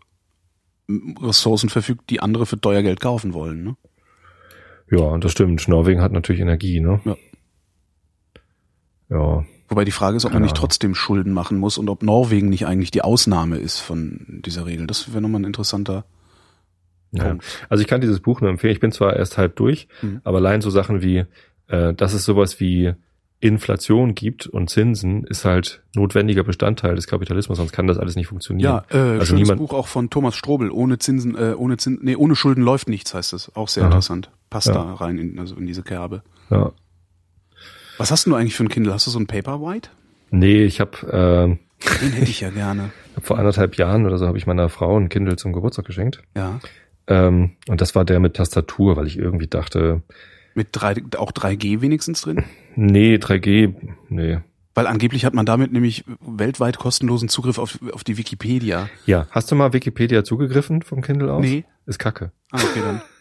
Ressourcen 0.88 1.68
verfügt, 1.68 2.10
die 2.10 2.20
andere 2.20 2.46
für 2.46 2.60
teuer 2.60 2.82
Geld 2.82 3.00
kaufen 3.00 3.32
wollen. 3.34 3.62
Ne? 3.64 3.76
Ja, 4.90 5.16
das 5.18 5.32
stimmt. 5.32 5.66
Norwegen 5.68 6.00
hat 6.02 6.12
natürlich 6.12 6.42
Energie, 6.42 6.80
ne? 6.80 7.00
Ja. 7.04 7.16
Ja, 9.10 9.44
Wobei 9.68 9.84
die 9.86 9.90
Frage 9.90 10.18
ist, 10.18 10.26
ob 10.26 10.34
man 10.34 10.42
nicht 10.42 10.56
trotzdem 10.56 10.94
Schulden 10.94 11.32
machen 11.32 11.56
muss 11.56 11.78
und 11.78 11.88
ob 11.88 12.02
Norwegen 12.02 12.50
nicht 12.50 12.66
eigentlich 12.66 12.90
die 12.90 13.00
Ausnahme 13.00 13.56
ist 13.56 13.78
von 13.78 14.42
dieser 14.44 14.66
Regel. 14.66 14.86
Das 14.86 15.10
wäre 15.12 15.22
nochmal 15.22 15.40
ein 15.40 15.46
interessanter 15.46 16.04
ja. 17.10 17.24
Punkt. 17.24 17.44
Also 17.70 17.80
ich 17.80 17.88
kann 17.88 18.02
dieses 18.02 18.20
Buch 18.20 18.42
nur 18.42 18.50
empfehlen. 18.50 18.74
Ich 18.74 18.80
bin 18.80 18.92
zwar 18.92 19.16
erst 19.16 19.38
halb 19.38 19.56
durch, 19.56 19.88
Mhm. 20.02 20.20
aber 20.24 20.38
allein 20.38 20.60
so 20.60 20.68
Sachen 20.68 21.00
wie, 21.00 21.24
äh, 21.68 21.94
dass 21.94 22.12
es 22.12 22.24
sowas 22.26 22.60
wie 22.60 22.92
Inflation 23.42 24.14
gibt 24.14 24.46
und 24.46 24.70
Zinsen 24.70 25.24
ist 25.24 25.44
halt 25.44 25.82
notwendiger 25.96 26.44
Bestandteil 26.44 26.94
des 26.94 27.06
Kapitalismus, 27.08 27.58
sonst 27.58 27.72
kann 27.72 27.88
das 27.88 27.98
alles 27.98 28.14
nicht 28.14 28.28
funktionieren. 28.28 28.82
Ja, 28.90 28.96
äh, 28.96 29.18
Also 29.18 29.36
schönes 29.36 29.56
Buch 29.56 29.72
auch 29.74 29.88
von 29.88 30.10
Thomas 30.10 30.36
Strobel. 30.36 30.70
Ohne 30.70 30.98
Zinsen, 30.98 31.34
äh, 31.36 31.54
ohne 31.56 31.76
Zins, 31.76 31.98
nee, 32.02 32.14
ohne 32.14 32.36
Schulden 32.36 32.62
läuft 32.62 32.88
nichts, 32.88 33.14
heißt 33.14 33.32
es. 33.32 33.54
Auch 33.56 33.66
sehr 33.68 33.82
Aha. 33.82 33.88
interessant. 33.90 34.30
Passt 34.48 34.68
Ja. 34.68 34.74
da 34.74 34.94
rein 34.94 35.18
in, 35.18 35.38
also 35.40 35.56
in 35.56 35.66
diese 35.66 35.82
Kerbe. 35.82 36.22
Ja. 36.50 36.70
Was 37.98 38.10
hast 38.12 38.26
du 38.26 38.34
eigentlich 38.34 38.54
für 38.54 38.62
ein 38.64 38.68
Kindle? 38.68 38.92
Hast 38.94 39.06
du 39.06 39.10
so 39.10 39.18
ein 39.18 39.26
Paperwhite? 39.26 39.90
Nee, 40.30 40.62
ich 40.64 40.80
habe 40.80 40.98
äh, 41.08 41.98
Den 42.00 42.12
hätte 42.12 42.30
ich 42.30 42.40
ja 42.40 42.50
gerne. 42.50 42.90
vor 43.22 43.38
anderthalb 43.38 43.76
Jahren 43.76 44.06
oder 44.06 44.18
so 44.18 44.26
habe 44.28 44.38
ich 44.38 44.46
meiner 44.46 44.68
Frau 44.68 44.96
ein 44.98 45.08
Kindle 45.08 45.34
zum 45.36 45.52
Geburtstag 45.52 45.84
geschenkt. 45.84 46.22
Ja. 46.36 46.60
Ähm, 47.08 47.50
und 47.68 47.80
das 47.80 47.94
war 47.96 48.04
der 48.04 48.20
mit 48.20 48.34
Tastatur, 48.34 48.96
weil 48.96 49.08
ich 49.08 49.18
irgendwie 49.18 49.48
dachte, 49.48 50.02
Mit 50.54 50.68
drei, 50.72 50.94
auch 51.16 51.32
3G 51.32 51.80
wenigstens 51.80 52.22
drin? 52.22 52.44
Nee, 52.76 53.16
3G, 53.16 53.74
nee. 54.08 54.38
Weil 54.74 54.86
angeblich 54.86 55.24
hat 55.26 55.34
man 55.34 55.44
damit 55.44 55.72
nämlich 55.72 56.04
weltweit 56.20 56.78
kostenlosen 56.78 57.28
Zugriff 57.28 57.58
auf, 57.58 57.78
auf 57.92 58.04
die 58.04 58.16
Wikipedia. 58.16 58.88
Ja, 59.04 59.26
hast 59.30 59.50
du 59.50 59.54
mal 59.54 59.72
Wikipedia 59.74 60.24
zugegriffen 60.24 60.80
vom 60.82 61.02
Kindle 61.02 61.30
aus? 61.32 61.42
Nee. 61.42 61.64
Ist 61.84 61.98
kacke. 61.98 62.32
Ah, 62.50 62.58
okay, 62.62 62.80
dann. 62.84 63.02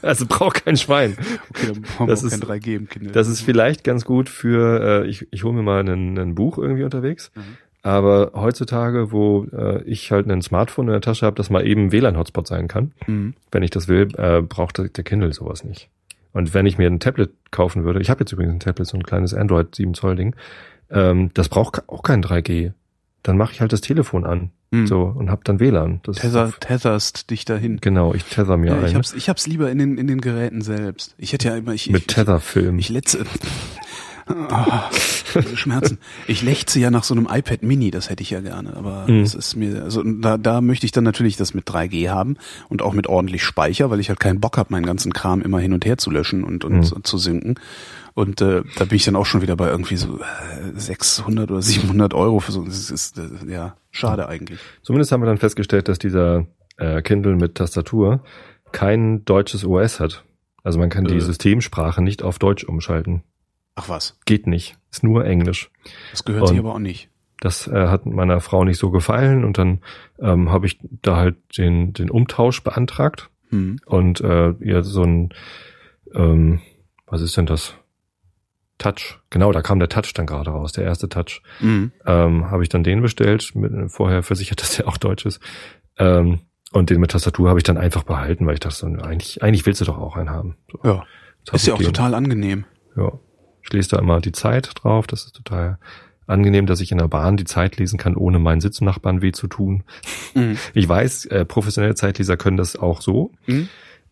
Also 0.00 0.24
braucht 0.26 0.64
kein 0.64 0.78
Schwein. 0.78 1.14
Okay, 1.50 1.66
dann 1.72 1.82
brauchen 1.82 2.06
Das 2.08 2.22
wir 2.22 2.28
ist- 2.32 2.40
kein 2.40 2.48
3G 2.60 2.74
im 2.74 2.88
Kindle. 2.88 3.12
Das 3.12 3.28
ist 3.28 3.42
vielleicht 3.42 3.84
ganz 3.84 4.06
gut 4.06 4.30
für, 4.30 5.02
äh, 5.04 5.06
ich, 5.06 5.26
ich 5.30 5.44
hole 5.44 5.52
mir 5.54 5.62
mal 5.62 5.86
ein, 5.86 6.34
Buch 6.34 6.56
irgendwie 6.58 6.84
unterwegs, 6.84 7.30
Mhm. 7.34 7.40
Aber 7.82 8.32
heutzutage, 8.34 9.12
wo 9.12 9.44
äh, 9.52 9.82
ich 9.84 10.10
halt 10.10 10.26
ein 10.28 10.42
Smartphone 10.42 10.86
in 10.88 10.92
der 10.92 11.00
Tasche 11.00 11.24
habe, 11.24 11.36
das 11.36 11.48
mal 11.48 11.64
eben 11.66 11.92
WLAN-Hotspot 11.92 12.46
sein 12.46 12.66
kann, 12.66 12.92
Mhm. 13.06 13.34
wenn 13.52 13.62
ich 13.62 13.70
das 13.70 13.86
will, 13.88 14.08
äh, 14.16 14.42
braucht 14.42 14.78
der 14.78 15.04
Kindle 15.04 15.32
sowas 15.32 15.62
nicht. 15.64 15.88
Und 16.38 16.54
wenn 16.54 16.66
ich 16.66 16.78
mir 16.78 16.86
ein 16.86 17.00
Tablet 17.00 17.30
kaufen 17.50 17.82
würde, 17.82 18.00
ich 18.00 18.10
habe 18.10 18.20
jetzt 18.20 18.30
übrigens 18.30 18.54
ein 18.54 18.60
Tablet, 18.60 18.86
so 18.86 18.96
ein 18.96 19.02
kleines 19.02 19.34
Android 19.34 19.74
7 19.74 19.92
Zoll 19.94 20.14
Ding, 20.14 20.36
ähm, 20.88 21.30
das 21.34 21.48
braucht 21.48 21.88
auch 21.88 22.04
kein 22.04 22.22
3G. 22.22 22.72
Dann 23.24 23.36
mache 23.36 23.52
ich 23.52 23.60
halt 23.60 23.72
das 23.72 23.80
Telefon 23.80 24.24
an, 24.24 24.50
Mhm. 24.70 24.86
so 24.86 25.02
und 25.02 25.30
habe 25.30 25.40
dann 25.42 25.58
WLAN. 25.58 26.00
Das 26.04 26.18
Tether, 26.18 26.52
tetherst 26.60 27.30
dich 27.30 27.44
dahin. 27.44 27.78
genau, 27.80 28.14
ich 28.14 28.22
tether 28.22 28.56
mir 28.56 28.70
Ja, 28.70 28.78
ich 28.82 28.90
ein 28.90 28.94
hab's, 28.96 29.14
ich 29.14 29.28
hab's 29.28 29.48
lieber 29.48 29.68
in 29.70 29.78
den, 29.78 29.98
in 29.98 30.06
den 30.06 30.20
Geräten 30.20 30.60
selbst. 30.60 31.14
Ich 31.18 31.32
hätte 31.32 31.48
ja 31.48 31.56
immer, 31.56 31.72
ich, 31.74 31.90
mit 31.90 32.02
ich, 32.02 32.06
Tetherfilm. 32.06 32.78
ich 32.78 32.88
letze, 34.28 34.54
Ah, 34.54 34.90
Schmerzen. 35.54 35.98
Ich 36.26 36.42
lechze 36.42 36.80
ja 36.80 36.90
nach 36.90 37.04
so 37.04 37.14
einem 37.14 37.28
iPad 37.30 37.62
Mini, 37.62 37.90
das 37.90 38.08
hätte 38.10 38.22
ich 38.22 38.30
ja 38.30 38.40
gerne, 38.40 38.76
aber 38.76 39.06
Mhm. 39.08 39.22
das 39.22 39.34
ist 39.34 39.56
mir, 39.56 39.82
also 39.82 40.02
da, 40.02 40.38
da 40.38 40.60
möchte 40.60 40.86
ich 40.86 40.92
dann 40.92 41.04
natürlich 41.04 41.36
das 41.36 41.54
mit 41.54 41.68
3G 41.68 42.08
haben 42.10 42.36
und 42.68 42.82
auch 42.82 42.92
mit 42.92 43.06
ordentlich 43.06 43.42
Speicher, 43.44 43.90
weil 43.90 44.00
ich 44.00 44.08
halt 44.08 44.20
keinen 44.20 44.40
Bock 44.40 44.56
habe, 44.56 44.72
meinen 44.72 44.86
ganzen 44.86 45.12
Kram 45.12 45.42
immer 45.42 45.58
hin 45.60 45.72
und 45.72 45.84
her 45.84 45.98
zu 45.98 46.10
löschen 46.10 46.44
und, 46.44 46.64
und 46.64 46.78
Mhm. 46.78 47.04
zu 47.04 47.18
sinken. 47.18 47.54
Und 48.14 48.40
äh, 48.40 48.62
da 48.76 48.84
bin 48.84 48.96
ich 48.96 49.04
dann 49.04 49.14
auch 49.16 49.26
schon 49.26 49.42
wieder 49.42 49.54
bei 49.56 49.68
irgendwie 49.68 49.96
so 49.96 50.18
äh, 50.18 50.22
600 50.74 51.50
oder 51.50 51.62
700 51.62 52.14
Euro 52.14 52.40
für 52.40 52.50
so, 52.52 52.64
das 52.64 52.90
ist 52.90 53.18
äh, 53.18 53.28
ja 53.52 53.76
schade 53.90 54.28
eigentlich. 54.28 54.58
Zumindest 54.82 55.12
haben 55.12 55.22
wir 55.22 55.26
dann 55.26 55.38
festgestellt, 55.38 55.88
dass 55.88 55.98
dieser 55.98 56.46
äh, 56.78 57.00
Kindle 57.02 57.36
mit 57.36 57.54
Tastatur 57.54 58.24
kein 58.72 59.24
deutsches 59.24 59.64
OS 59.64 60.00
hat. 60.00 60.24
Also 60.64 60.78
man 60.80 60.90
kann 60.90 61.04
die 61.04 61.16
Äh. 61.16 61.20
Systemsprache 61.20 62.02
nicht 62.02 62.22
auf 62.22 62.38
Deutsch 62.38 62.64
umschalten. 62.64 63.22
Ach 63.78 63.88
was, 63.88 64.18
Geht 64.24 64.46
nicht. 64.46 64.76
Ist 64.90 65.02
nur 65.04 65.24
Englisch. 65.24 65.70
das 66.10 66.24
gehört 66.24 66.48
sich 66.48 66.58
Und- 66.58 66.64
aber 66.66 66.74
auch 66.74 66.78
nicht. 66.80 67.08
Das 67.40 67.68
äh, 67.68 67.86
hat 67.86 68.04
meiner 68.04 68.40
Frau 68.40 68.64
nicht 68.64 68.78
so 68.78 68.90
gefallen 68.90 69.44
und 69.44 69.58
dann 69.58 69.80
ähm, 70.18 70.50
habe 70.50 70.66
ich 70.66 70.80
da 71.02 71.16
halt 71.16 71.36
den, 71.56 71.92
den 71.92 72.10
Umtausch 72.10 72.62
beantragt 72.64 73.30
Hm. 73.50 73.76
und 73.86 74.20
äh, 74.20 74.50
ihr 74.60 74.82
so 74.82 75.04
ein, 75.04 75.28
ähm, 76.14 76.60
was 77.06 77.20
ist 77.22 77.36
denn 77.36 77.46
das? 77.46 77.74
Touch. 78.78 79.18
Genau, 79.30 79.50
da 79.52 79.60
kam 79.62 79.78
der 79.78 79.88
Touch 79.88 80.12
dann 80.14 80.26
gerade 80.26 80.50
raus, 80.50 80.72
der 80.72 80.84
erste 80.84 81.08
Touch. 81.08 81.42
Mhm. 81.60 81.90
Ähm, 82.06 82.50
habe 82.50 82.62
ich 82.62 82.68
dann 82.68 82.84
den 82.84 83.02
bestellt, 83.02 83.52
mit, 83.54 83.72
vorher 83.90 84.22
versichert, 84.22 84.60
dass 84.62 84.76
der 84.76 84.86
auch 84.88 84.96
deutsch 84.96 85.24
ist. 85.26 85.40
Ähm, 85.96 86.40
und 86.72 86.90
den 86.90 87.00
mit 87.00 87.10
Tastatur 87.12 87.48
habe 87.48 87.58
ich 87.58 87.64
dann 87.64 87.76
einfach 87.78 88.02
behalten, 88.04 88.46
weil 88.46 88.54
ich 88.54 88.60
dachte, 88.60 88.76
so, 88.76 88.86
eigentlich, 88.86 89.42
eigentlich 89.42 89.64
willst 89.66 89.80
du 89.80 89.84
doch 89.84 89.98
auch 89.98 90.16
einen 90.16 90.30
haben. 90.30 90.56
So, 90.70 90.78
Ja, 90.84 91.04
ist 91.52 91.66
ja 91.66 91.74
auch 91.74 91.82
total 91.82 92.14
angenehm. 92.14 92.66
Ja. 92.96 93.12
Ich 93.68 93.72
lese 93.74 93.90
da 93.90 93.98
immer 93.98 94.20
die 94.20 94.32
Zeit 94.32 94.70
drauf. 94.74 95.06
Das 95.06 95.26
ist 95.26 95.36
total 95.36 95.78
angenehm, 96.26 96.66
dass 96.66 96.80
ich 96.80 96.90
in 96.90 96.98
der 96.98 97.08
Bahn 97.08 97.36
die 97.36 97.44
Zeit 97.44 97.76
lesen 97.76 97.98
kann, 97.98 98.16
ohne 98.16 98.38
meinen 98.38 98.60
Sitznachbarn 98.62 99.20
weh 99.20 99.32
zu 99.32 99.46
tun. 99.46 99.82
Mhm. 100.34 100.56
Ich 100.72 100.88
weiß, 100.88 101.26
äh, 101.26 101.44
professionelle 101.44 101.94
Zeitleser 101.94 102.36
können 102.36 102.56
das 102.56 102.76
auch 102.76 103.00
so, 103.02 103.32
Mhm. 103.46 103.68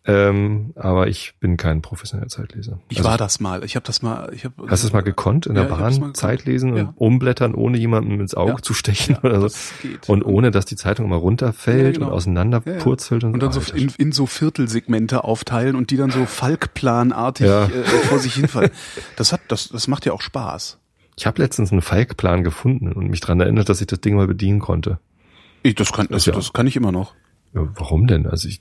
Ähm, 0.08 0.72
aber 0.76 1.08
ich 1.08 1.34
bin 1.40 1.56
kein 1.56 1.82
professioneller 1.82 2.28
Zeitleser. 2.28 2.78
Ich 2.88 2.98
Also, 2.98 3.10
war 3.10 3.18
das 3.18 3.40
mal. 3.40 3.64
Ich 3.64 3.74
habe 3.76 3.84
das 3.86 4.02
mal. 4.02 4.32
Ich 4.32 4.44
hab, 4.44 4.52
Hast 4.68 4.82
du 4.84 4.86
es 4.86 4.92
mal 4.92 5.00
gekonnt, 5.00 5.46
in 5.46 5.54
der 5.54 5.64
Ja, 5.64 5.68
Bahn 5.70 5.80
mal 5.80 5.90
gekonnt. 5.92 6.16
Zeit 6.16 6.44
lesen 6.44 6.70
und 6.72 6.76
Ja. 6.76 6.92
umblättern, 6.96 7.54
ohne 7.54 7.76
jemandem 7.76 8.20
ins 8.20 8.34
Auge 8.34 8.52
Ja. 8.52 8.58
zu 8.62 8.72
stechen 8.74 9.14
Ja, 9.16 9.24
oder 9.24 9.40
so? 9.40 9.46
das. 9.48 9.72
Und 10.06 10.22
ohne, 10.24 10.50
dass 10.52 10.64
die 10.64 10.76
Zeitung 10.76 11.06
immer 11.06 11.16
runterfällt 11.16 11.84
Ja, 11.86 11.92
genau. 11.92 12.06
und 12.06 12.12
auseinanderpurzelt 12.12 13.24
und, 13.24 13.34
und 13.34 13.42
dann 13.42 13.52
so 13.52 13.60
in, 13.74 13.92
in 13.98 14.12
so 14.12 14.26
Viertelsegmente 14.26 15.24
aufteilen 15.24 15.74
und 15.76 15.90
die 15.90 15.96
dann 15.96 16.10
so 16.10 16.24
Falkplanartig 16.26 17.46
Ja. 17.46 17.64
äh, 17.66 17.82
vor 18.08 18.18
sich 18.20 18.34
hinfallen. 18.34 18.70
Das 19.16 19.32
hat, 19.32 19.40
das, 19.48 19.68
das 19.70 19.88
macht 19.88 20.06
ja 20.06 20.12
auch 20.12 20.20
Spaß. 20.22 20.78
Ich 21.18 21.26
habe 21.26 21.40
letztens 21.42 21.72
einen 21.72 21.80
Falkplan 21.82 22.44
gefunden 22.44 22.92
und 22.92 23.08
mich 23.08 23.20
dran 23.20 23.40
erinnert, 23.40 23.68
dass 23.68 23.80
ich 23.80 23.86
das 23.86 24.00
Ding 24.00 24.14
mal 24.16 24.26
bedienen 24.26 24.60
konnte. 24.60 24.98
Ich, 25.62 25.74
das 25.74 25.90
kann, 25.92 26.06
das, 26.10 26.26
ja- 26.26 26.32
das 26.34 26.52
kann 26.52 26.66
ich 26.66 26.76
immer 26.76 26.92
noch. 26.92 27.14
Ja, 27.54 27.66
warum 27.74 28.06
denn? 28.06 28.26
Also 28.26 28.48
ich, 28.48 28.60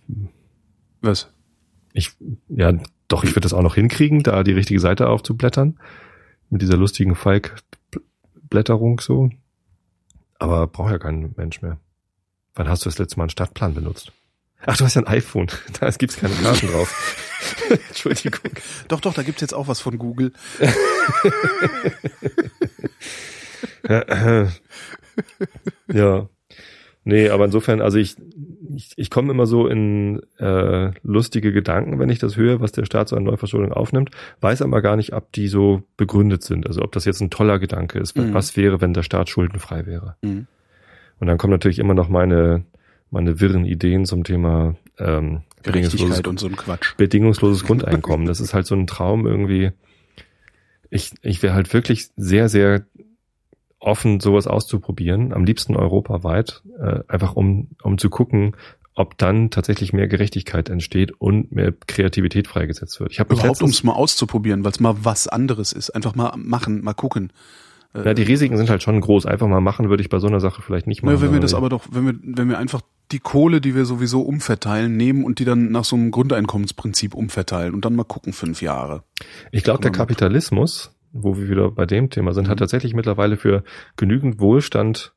Was? 1.01 1.29
Ich, 1.95 2.11
ja, 2.49 2.73
doch, 3.07 3.23
ich 3.23 3.31
würde 3.31 3.41
das 3.41 3.53
auch 3.53 3.61
noch 3.61 3.75
hinkriegen, 3.75 4.21
da 4.21 4.43
die 4.43 4.51
richtige 4.51 4.79
Seite 4.79 5.07
aufzublättern. 5.07 5.79
Mit 6.49 6.61
dieser 6.61 6.77
lustigen 6.77 7.15
Falk-Blätterung 7.15 8.99
so. 8.99 9.29
Aber 10.37 10.67
braucht 10.67 10.91
ja 10.91 10.99
kein 10.99 11.33
Mensch 11.37 11.61
mehr. 11.61 11.79
Wann 12.53 12.67
hast 12.67 12.85
du 12.85 12.89
das 12.89 12.99
letzte 12.99 13.17
Mal 13.17 13.23
einen 13.23 13.31
Stadtplan 13.31 13.73
benutzt? 13.73 14.11
Ach, 14.65 14.77
du 14.77 14.83
hast 14.83 14.95
ja 14.95 15.03
ein 15.03 15.07
iPhone. 15.07 15.47
Da 15.79 15.89
gibt's 15.91 16.17
keine 16.17 16.35
Karten 16.35 16.67
drauf. 16.67 17.23
Entschuldigung. 17.87 18.51
Doch, 18.87 18.99
doch, 18.99 19.13
da 19.13 19.23
gibt's 19.23 19.41
jetzt 19.41 19.53
auch 19.53 19.67
was 19.67 19.79
von 19.79 19.97
Google. 19.97 20.33
ja. 25.87 26.29
Nee, 27.07 27.29
aber 27.29 27.45
insofern, 27.45 27.81
also 27.81 27.99
ich, 27.99 28.15
ich, 28.75 28.93
ich 28.95 29.09
komme 29.11 29.31
immer 29.31 29.45
so 29.45 29.67
in 29.67 30.23
äh, 30.39 30.91
lustige 31.03 31.53
Gedanken, 31.53 31.99
wenn 31.99 32.09
ich 32.09 32.17
das 32.17 32.35
höre, 32.35 32.61
was 32.61 32.71
der 32.71 32.83
Staat 32.83 33.09
so 33.09 33.15
an 33.15 33.23
Neuverschuldung 33.23 33.71
aufnimmt, 33.71 34.09
weiß 34.41 34.63
aber 34.63 34.81
gar 34.81 34.95
nicht, 34.95 35.13
ob 35.13 35.31
die 35.31 35.47
so 35.47 35.83
begründet 35.97 36.41
sind. 36.41 36.65
Also 36.65 36.81
ob 36.81 36.91
das 36.93 37.05
jetzt 37.05 37.21
ein 37.21 37.29
toller 37.29 37.59
Gedanke 37.59 37.99
ist. 37.99 38.17
Mhm. 38.17 38.33
Was 38.33 38.57
wäre, 38.57 38.81
wenn 38.81 38.93
der 38.93 39.03
Staat 39.03 39.29
schuldenfrei 39.29 39.85
wäre? 39.85 40.15
Mhm. 40.23 40.47
Und 41.19 41.27
dann 41.27 41.37
kommen 41.37 41.51
natürlich 41.51 41.77
immer 41.77 41.93
noch 41.93 42.09
meine, 42.09 42.65
meine 43.11 43.39
wirren 43.39 43.65
Ideen 43.65 44.05
zum 44.05 44.23
Thema 44.23 44.75
ähm, 44.97 45.43
bedingungsloses, 45.61 46.23
so 46.39 46.47
ein 46.47 46.55
Quatsch. 46.55 46.97
bedingungsloses 46.97 47.63
Grundeinkommen. 47.67 48.25
Das 48.25 48.39
ist 48.39 48.55
halt 48.55 48.65
so 48.65 48.73
ein 48.73 48.87
Traum 48.87 49.27
irgendwie. 49.27 49.73
Ich, 50.89 51.13
ich 51.21 51.43
wäre 51.43 51.53
halt 51.53 51.71
wirklich 51.71 52.09
sehr, 52.17 52.49
sehr 52.49 52.85
offen, 53.85 54.19
sowas 54.19 54.47
auszuprobieren, 54.47 55.33
am 55.33 55.45
liebsten 55.45 55.75
europaweit, 55.75 56.63
äh, 56.79 56.99
einfach 57.07 57.35
um, 57.35 57.69
um 57.81 57.97
zu 57.97 58.09
gucken, 58.09 58.55
ob 58.95 59.17
dann 59.17 59.51
tatsächlich 59.51 59.93
mehr 59.93 60.07
Gerechtigkeit 60.07 60.69
entsteht 60.69 61.11
und 61.11 61.51
mehr 61.51 61.73
Kreativität 61.85 62.47
freigesetzt 62.47 62.99
wird. 62.99 63.11
Ich 63.11 63.19
habe 63.19 63.33
Überhaupt, 63.33 63.61
um 63.61 63.69
es 63.69 63.83
mal 63.83 63.93
auszuprobieren, 63.93 64.63
weil 64.63 64.71
es 64.71 64.79
mal 64.79 64.95
was 65.03 65.27
anderes 65.27 65.73
ist. 65.73 65.89
Einfach 65.89 66.15
mal 66.15 66.33
machen, 66.37 66.81
mal 66.81 66.93
gucken. 66.93 67.33
Äh, 67.93 68.05
ja, 68.05 68.13
die 68.13 68.23
Risiken 68.23 68.57
sind 68.57 68.69
halt 68.69 68.83
schon 68.83 68.99
groß. 68.99 69.25
Einfach 69.25 69.47
mal 69.47 69.61
machen 69.61 69.89
würde 69.89 70.01
ich 70.01 70.09
bei 70.09 70.19
so 70.19 70.27
einer 70.27 70.39
Sache 70.39 70.61
vielleicht 70.61 70.87
nicht 70.87 71.03
machen. 71.03 71.15
Na, 71.15 71.21
wenn 71.21 71.33
wir 71.33 71.41
das 71.41 71.53
aber 71.53 71.69
doch, 71.69 71.83
wenn 71.91 72.05
wir, 72.05 72.15
wenn 72.23 72.49
wir 72.49 72.57
einfach 72.57 72.81
die 73.11 73.19
Kohle, 73.19 73.61
die 73.61 73.75
wir 73.75 73.85
sowieso 73.85 74.21
umverteilen, 74.21 74.95
nehmen 74.95 75.25
und 75.25 75.39
die 75.39 75.45
dann 75.45 75.71
nach 75.71 75.83
so 75.83 75.95
einem 75.95 76.11
Grundeinkommensprinzip 76.11 77.13
umverteilen 77.13 77.73
und 77.73 77.85
dann 77.85 77.95
mal 77.95 78.03
gucken 78.03 78.33
fünf 78.33 78.61
Jahre. 78.61 79.03
Ich 79.51 79.63
glaube, 79.63 79.81
der 79.81 79.91
Kapitalismus, 79.91 80.94
wo 81.17 81.37
wir 81.37 81.49
wieder 81.49 81.71
bei 81.71 81.85
dem 81.85 82.09
Thema 82.09 82.33
sind, 82.33 82.47
hat 82.49 82.57
Mhm. 82.57 82.59
tatsächlich 82.59 82.93
mittlerweile 82.93 83.37
für 83.37 83.63
genügend 83.97 84.39
Wohlstand 84.39 85.13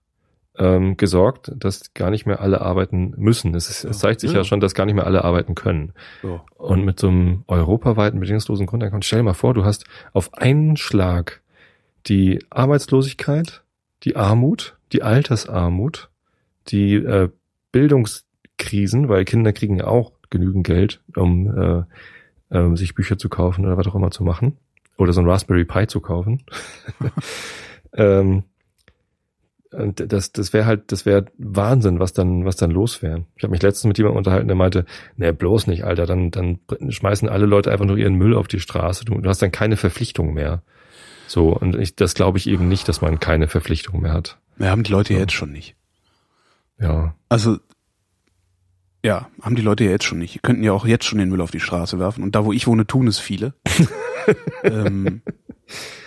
ähm, 0.61 0.97
gesorgt, 0.97 1.53
dass 1.55 1.95
gar 1.95 2.11
nicht 2.11 2.27
mehr 2.27 2.41
alle 2.41 2.61
arbeiten 2.61 3.15
müssen. 3.17 3.55
Es, 3.55 3.69
ist, 3.71 3.85
es 3.85 3.99
Ja. 3.99 4.09
zeigt 4.09 4.21
sich 4.21 4.33
Ja. 4.33 4.39
ja 4.39 4.45
schon, 4.45 4.59
dass 4.59 4.75
gar 4.75 4.87
nicht 4.87 4.97
mehr 4.97 5.07
alle 5.07 5.23
arbeiten 5.25 5.55
können. 5.55 5.93
Ja. 6.25 6.43
Und 6.57 6.85
mit 6.85 6.99
so 6.99 7.07
einem 7.09 7.45
europaweiten 7.47 8.19
bedingungslosen 8.19 8.67
Grundeinkommen, 8.67 9.03
stell 9.03 9.21
dir 9.21 9.25
mal 9.25 9.35
vor, 9.35 9.55
du 9.55 9.65
hast 9.65 9.85
auf 10.13 10.35
einen 10.35 10.77
Schlag 10.77 11.43
die 12.07 12.41
Arbeitslosigkeit, 12.51 13.63
die 14.03 14.17
Armut, 14.17 14.77
die 14.93 15.03
Altersarmut, 15.05 16.09
die 16.69 16.95
äh, 16.95 17.29
Bildungskrisen, 17.71 19.09
weil 19.09 19.25
Kinder 19.25 19.53
kriegen 19.53 19.77
ja 19.77 19.87
auch 19.87 20.13
genügend 20.31 20.67
Geld, 20.67 21.01
um 21.17 21.57
äh, 22.51 22.57
äh, 22.57 22.77
sich 22.77 22.95
Bücher 22.95 23.19
zu 23.19 23.29
kaufen 23.29 23.65
oder 23.65 23.77
was 23.77 23.87
auch 23.87 23.95
immer 23.95 24.11
zu 24.11 24.25
machen. 24.25 24.57
Oder 24.99 25.13
so 25.13 25.21
ein 25.21 25.29
Raspberry 25.29 25.65
Pi 25.65 25.87
zu 25.87 26.01
kaufen. 26.01 26.43
ähm, 27.95 28.43
und 29.71 30.13
das, 30.13 30.33
das 30.33 30.53
wäre 30.53 30.67
halt, 30.67 30.93
das 30.93 31.05
wäre 31.05 31.27
Wahnsinn, 31.37 32.01
was 32.01 32.13
dann, 32.13 32.45
was 32.45 32.57
dann 32.57 32.71
los 32.71 33.03
wäre. 33.03 33.25
Ich 33.37 33.43
habe 33.43 33.51
mich 33.51 33.63
letztens 33.63 33.89
mit 33.89 33.99
jemandem 33.99 34.19
unterhalten, 34.19 34.49
der 34.49 34.57
meinte, 34.57 34.87
ne, 35.17 35.33
bloß 35.33 35.67
nicht, 35.67 35.85
Alter, 35.85 36.07
dann, 36.07 36.31
dann 36.31 36.61
schmeißen 36.89 37.29
alle 37.29 37.47
Leute 37.47 37.71
einfach 37.71 37.85
nur 37.85 37.99
ihren 37.99 38.15
Müll 38.15 38.35
auf 38.35 38.49
die 38.49 38.61
Straße. 38.61 39.05
Du, 39.05 39.21
du 39.21 39.29
hast 39.29 39.43
dann 39.43 39.53
keine 39.53 39.77
Verpflichtung 39.77 40.33
mehr. 40.33 40.63
So, 41.27 41.55
und 41.55 41.77
ich, 41.77 41.95
das 41.95 42.15
glaube 42.15 42.39
ich 42.39 42.49
eben 42.49 42.69
nicht, 42.69 42.89
dass 42.89 43.03
man 43.03 43.21
keine 43.21 43.49
Verpflichtung 43.49 44.01
mehr 44.01 44.15
hat. 44.15 44.39
Wir 44.57 44.71
haben 44.71 44.83
die 44.83 44.93
Leute 44.93 45.13
ja 45.13 45.21
jetzt 45.21 45.35
schon 45.35 45.53
nicht. 45.53 45.77
Ja. 46.81 47.15
Also, 47.29 47.59
ja, 49.05 49.29
haben 49.43 49.55
die 49.57 49.63
Leute 49.63 49.85
ja 49.85 49.91
jetzt 49.91 50.05
schon 50.05 50.19
nicht. 50.19 50.35
Die 50.35 50.39
könnten 50.41 50.63
ja 50.63 50.73
auch 50.73 50.87
jetzt 50.87 51.05
schon 51.05 51.19
den 51.19 51.29
Müll 51.31 51.41
auf 51.41 51.51
die 51.51 51.61
Straße 51.61 51.99
werfen. 51.99 52.23
Und 52.23 52.35
da, 52.35 52.45
wo 52.45 52.53
ich 52.53 52.67
wohne, 52.67 52.87
tun 52.87 53.07
es 53.07 53.19
viele. 53.19 53.55
ähm, 54.65 55.23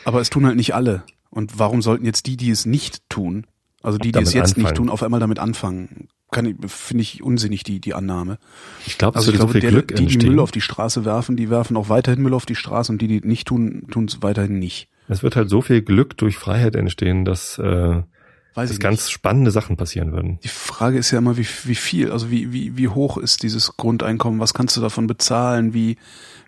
aber 0.05 0.21
es 0.21 0.29
tun 0.29 0.45
halt 0.45 0.55
nicht 0.55 0.73
alle. 0.75 1.03
Und 1.29 1.57
warum 1.59 1.81
sollten 1.81 2.05
jetzt 2.05 2.25
die, 2.27 2.37
die 2.37 2.49
es 2.49 2.65
nicht 2.65 3.09
tun, 3.09 3.47
also 3.81 3.97
die, 3.97 4.09
die 4.09 4.11
Damit 4.13 4.27
es 4.27 4.33
jetzt 4.33 4.57
nicht 4.57 4.67
anfangen. 4.67 4.75
tun, 4.75 4.89
auf 4.89 5.03
einmal 5.03 5.19
damit 5.19 5.39
anfangen? 5.39 6.07
Kann 6.31 6.45
ich, 6.45 6.55
finde 6.67 7.01
ich 7.01 7.23
unsinnig, 7.23 7.63
die, 7.63 7.79
die 7.81 7.93
Annahme. 7.93 8.37
Ich 8.85 8.97
glaube, 8.97 9.17
Also 9.17 9.31
ich 9.31 9.37
so 9.37 9.45
glaube, 9.45 9.53
viel 9.53 9.61
der, 9.61 9.71
Glück 9.71 9.87
die, 9.89 9.95
die 9.95 10.03
entstehen. 10.03 10.29
Müll 10.29 10.39
auf 10.39 10.51
die 10.51 10.61
Straße 10.61 11.03
werfen, 11.03 11.35
die 11.35 11.49
werfen 11.49 11.75
auch 11.77 11.89
weiterhin 11.89 12.21
Müll 12.21 12.33
auf 12.33 12.45
die 12.45 12.55
Straße 12.55 12.91
und 12.91 13.01
die, 13.01 13.07
die 13.07 13.27
nicht 13.27 13.47
tun, 13.47 13.87
tun 13.91 14.05
es 14.05 14.21
weiterhin 14.21 14.59
nicht. 14.59 14.89
es 15.07 15.23
wird 15.23 15.35
halt 15.35 15.49
so 15.49 15.61
viel 15.61 15.81
Glück 15.81 16.17
durch 16.17 16.37
Freiheit 16.37 16.75
entstehen, 16.75 17.25
dass, 17.25 17.57
äh, 17.57 18.03
Weiß 18.53 18.69
dass 18.69 18.79
ganz 18.79 19.09
spannende 19.09 19.51
Sachen 19.51 19.77
passieren 19.77 20.11
würden. 20.11 20.39
Die 20.43 20.49
Frage 20.49 20.97
ist 20.97 21.11
ja 21.11 21.19
immer, 21.19 21.37
wie, 21.37 21.47
wie 21.63 21.75
viel, 21.75 22.11
also 22.11 22.31
wie, 22.31 22.51
wie, 22.51 22.75
wie 22.77 22.89
hoch 22.89 23.17
ist 23.17 23.43
dieses 23.43 23.77
Grundeinkommen? 23.77 24.39
Was 24.39 24.53
kannst 24.53 24.75
du 24.75 24.81
davon 24.81 25.07
bezahlen? 25.07 25.73
Wie, 25.73 25.97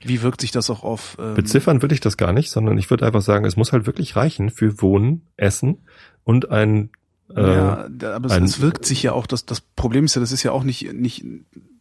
wie 0.04 0.22
wirkt 0.22 0.42
sich 0.42 0.52
das 0.52 0.70
auch 0.70 0.84
auf? 0.84 1.18
Ähm, 1.20 1.36
Beziffern 1.36 1.82
würde 1.82 1.96
ich 1.96 2.02
das 2.02 2.18
gar 2.18 2.34
nicht, 2.34 2.52
sondern 2.52 2.78
ich 2.78 2.90
würde 2.90 3.06
einfach 3.06 3.22
sagen, 3.22 3.46
es 3.46 3.56
muss 3.56 3.72
halt 3.72 3.86
wirklich 3.86 4.16
reichen 4.18 4.50
für 4.50 4.82
Wohnen, 4.82 5.22
Essen 5.38 5.78
und 6.26 6.52
ein 6.52 6.90
Äh, 7.34 7.42
ja, 7.42 7.88
aber 8.14 8.30
es, 8.30 8.56
es 8.56 8.62
wirkt 8.62 8.86
sich 8.86 9.02
ja 9.02 9.14
auch, 9.14 9.26
das, 9.26 9.46
das 9.46 9.62
Problem 9.62 10.06
ist 10.06 10.16
ja, 10.16 10.20
das 10.20 10.34
ist 10.34 10.44
ja 10.44 10.52
auch 10.52 10.64
nicht, 10.64 10.92
nicht, 10.94 11.24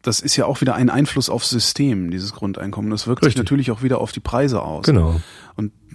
das 0.03 0.21
ist 0.21 0.37
ja 0.37 0.47
auch 0.47 0.61
wieder 0.61 0.77
ein 0.77 0.89
Einfluss 0.89 1.29
aufs 1.29 1.51
System, 1.51 2.11
dieses 2.11 2.33
Grundeinkommen. 2.33 2.91
Das 2.91 3.07
wirkt 3.07 3.25
sich 3.25 3.31
Richtig. 3.31 3.43
natürlich 3.43 3.71
auch 3.71 3.83
wieder 3.83 3.99
auf 3.99 4.13
die 4.13 4.21
Preise 4.21 4.63
aus. 4.63 4.85
Genau. 4.85 5.21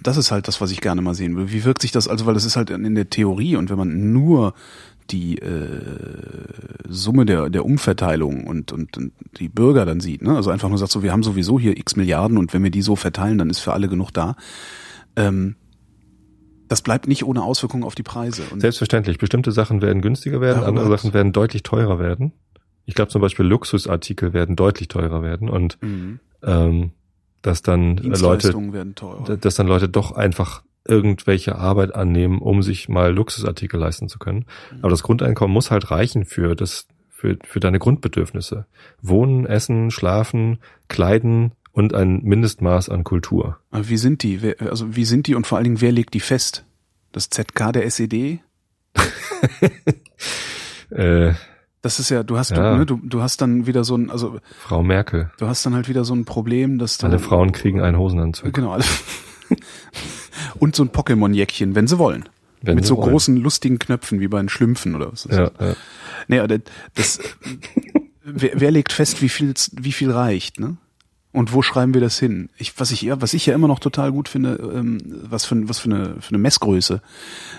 Das 0.02 0.16
ist 0.16 0.30
halt 0.30 0.48
das, 0.48 0.60
was 0.60 0.70
ich 0.70 0.80
gerne 0.80 1.00
mal 1.02 1.14
sehen 1.14 1.36
will. 1.36 1.50
Wie 1.52 1.64
wirkt 1.64 1.82
sich 1.82 1.92
das, 1.92 2.08
also 2.08 2.26
weil 2.26 2.34
das 2.34 2.44
ist 2.44 2.56
halt 2.56 2.70
in 2.70 2.94
der 2.94 3.10
Theorie 3.10 3.56
und 3.56 3.70
wenn 3.70 3.78
man 3.78 4.12
nur 4.12 4.54
die 5.10 5.38
äh, 5.38 5.80
Summe 6.88 7.24
der, 7.24 7.48
der 7.50 7.64
Umverteilung 7.64 8.44
und, 8.46 8.72
und, 8.72 8.96
und 8.96 9.12
die 9.38 9.48
Bürger 9.48 9.86
dann 9.86 10.00
sieht, 10.00 10.22
ne? 10.22 10.36
also 10.36 10.50
einfach 10.50 10.68
nur 10.68 10.76
sagt 10.78 10.92
so, 10.92 11.02
wir 11.02 11.12
haben 11.12 11.22
sowieso 11.22 11.58
hier 11.58 11.76
x 11.78 11.96
Milliarden 11.96 12.36
und 12.38 12.52
wenn 12.52 12.62
wir 12.62 12.70
die 12.70 12.82
so 12.82 12.94
verteilen, 12.96 13.38
dann 13.38 13.48
ist 13.50 13.60
für 13.60 13.72
alle 13.72 13.88
genug 13.88 14.10
da. 14.12 14.36
Ähm, 15.16 15.56
das 16.68 16.82
bleibt 16.82 17.08
nicht 17.08 17.24
ohne 17.24 17.42
Auswirkungen 17.42 17.84
auf 17.84 17.94
die 17.94 18.02
Preise. 18.02 18.42
Und 18.50 18.60
Selbstverständlich. 18.60 19.16
Bestimmte 19.16 19.52
Sachen 19.52 19.80
werden 19.80 20.02
günstiger 20.02 20.40
werden, 20.42 20.62
andere 20.64 20.84
hat's- 20.90 21.02
Sachen 21.02 21.14
werden 21.14 21.32
deutlich 21.32 21.62
teurer 21.62 21.98
werden. 21.98 22.32
Ich 22.84 22.94
glaube 22.94 23.10
zum 23.10 23.22
Beispiel 23.22 23.46
Luxusartikel 23.46 24.32
werden 24.34 24.56
deutlich 24.56 24.88
teurer 24.88 25.22
werden 25.22 25.48
und 25.48 25.78
Mhm. 25.82 26.20
ähm, 26.42 26.90
dass 27.42 27.62
dann 27.62 27.98
äh, 27.98 28.16
Leute, 28.18 28.52
dass 29.40 29.54
dann 29.54 29.66
Leute 29.66 29.88
doch 29.88 30.12
einfach 30.12 30.62
irgendwelche 30.86 31.56
Arbeit 31.56 31.94
annehmen, 31.94 32.38
um 32.38 32.62
sich 32.62 32.88
mal 32.88 33.12
Luxusartikel 33.12 33.78
leisten 33.78 34.08
zu 34.08 34.18
können. 34.18 34.46
Mhm. 34.72 34.78
Aber 34.80 34.90
das 34.90 35.02
Grundeinkommen 35.02 35.52
muss 35.52 35.70
halt 35.70 35.90
reichen 35.90 36.24
für 36.24 36.54
das, 36.54 36.86
für, 37.10 37.36
für 37.44 37.60
deine 37.60 37.78
Grundbedürfnisse. 37.78 38.66
Wohnen, 39.02 39.46
essen, 39.46 39.90
schlafen, 39.90 40.58
kleiden 40.88 41.52
und 41.72 41.94
ein 41.94 42.22
Mindestmaß 42.22 42.88
an 42.88 43.04
Kultur. 43.04 43.58
Aber 43.70 43.88
wie 43.88 43.98
sind 43.98 44.22
die? 44.22 44.54
Also 44.58 44.96
wie 44.96 45.04
sind 45.04 45.26
die 45.26 45.34
und 45.34 45.46
vor 45.46 45.58
allen 45.58 45.64
Dingen, 45.64 45.80
wer 45.80 45.92
legt 45.92 46.14
die 46.14 46.20
fest? 46.20 46.64
Das 47.12 47.30
ZK 47.30 47.72
der 47.72 47.84
SED? 47.86 48.40
Äh, 50.90 51.34
Das 51.82 52.00
ist 52.00 52.10
ja, 52.10 52.22
du 52.24 52.36
hast, 52.36 52.50
Ja. 52.50 52.72
Du, 52.72 52.78
ne, 52.78 52.86
du, 52.86 52.96
du 53.02 53.22
hast 53.22 53.40
dann 53.40 53.66
wieder 53.66 53.84
so 53.84 53.96
ein, 53.96 54.10
also 54.10 54.38
Frau 54.60 54.82
Merkel. 54.82 55.30
du 55.38 55.46
hast 55.46 55.64
dann 55.64 55.74
halt 55.74 55.88
wieder 55.88 56.04
so 56.04 56.14
ein 56.14 56.24
Problem, 56.24 56.78
dass 56.78 56.98
du, 56.98 57.06
Alle 57.06 57.18
Frauen 57.18 57.52
kriegen 57.52 57.80
einen 57.80 57.96
Hosenanzug. 57.98 58.52
Genau, 58.52 58.72
alle. 58.72 58.84
Und 60.58 60.74
so 60.76 60.82
ein 60.84 60.90
Pokémon-Jäckchen, 60.90 61.74
wenn 61.74 61.86
sie 61.86 61.98
wollen. 61.98 62.28
Wenn 62.62 62.74
Mit 62.76 62.84
so 62.86 62.96
wollen. 62.96 63.10
großen, 63.10 63.36
lustigen 63.36 63.78
Knöpfen 63.78 64.18
wie 64.20 64.28
bei 64.28 64.38
den 64.40 64.48
Schlümpfen 64.48 64.94
oder 64.96 65.12
was. 65.12 65.24
ist 65.26 65.36
Ja, 65.36 65.50
das? 65.50 65.76
ja. 66.28 66.38
Aber 66.42 66.48
das, 66.48 66.62
das 66.94 67.20
wer, 68.24 68.50
wer 68.60 68.70
legt 68.70 68.92
fest, 68.92 69.22
wie 69.22 69.28
viel, 69.28 69.54
wie 69.72 69.92
viel 69.92 70.10
reicht, 70.10 70.58
ne? 70.58 70.76
Und 71.30 71.52
wo 71.52 71.60
schreiben 71.60 71.92
wir 71.92 72.00
das 72.00 72.18
hin? 72.18 72.48
Ich, 72.56 72.80
was 72.80 72.90
ich 72.90 73.02
ja, 73.02 73.20
was 73.20 73.34
ich 73.34 73.44
ja 73.44 73.54
immer 73.54 73.68
noch 73.68 73.80
total 73.80 74.12
gut 74.12 74.28
finde, 74.28 74.54
ähm, 74.74 74.98
was 75.28 75.44
für, 75.44 75.68
was 75.68 75.78
für 75.78 75.90
eine, 75.90 76.16
für 76.20 76.30
eine 76.30 76.38
Messgröße. 76.38 77.02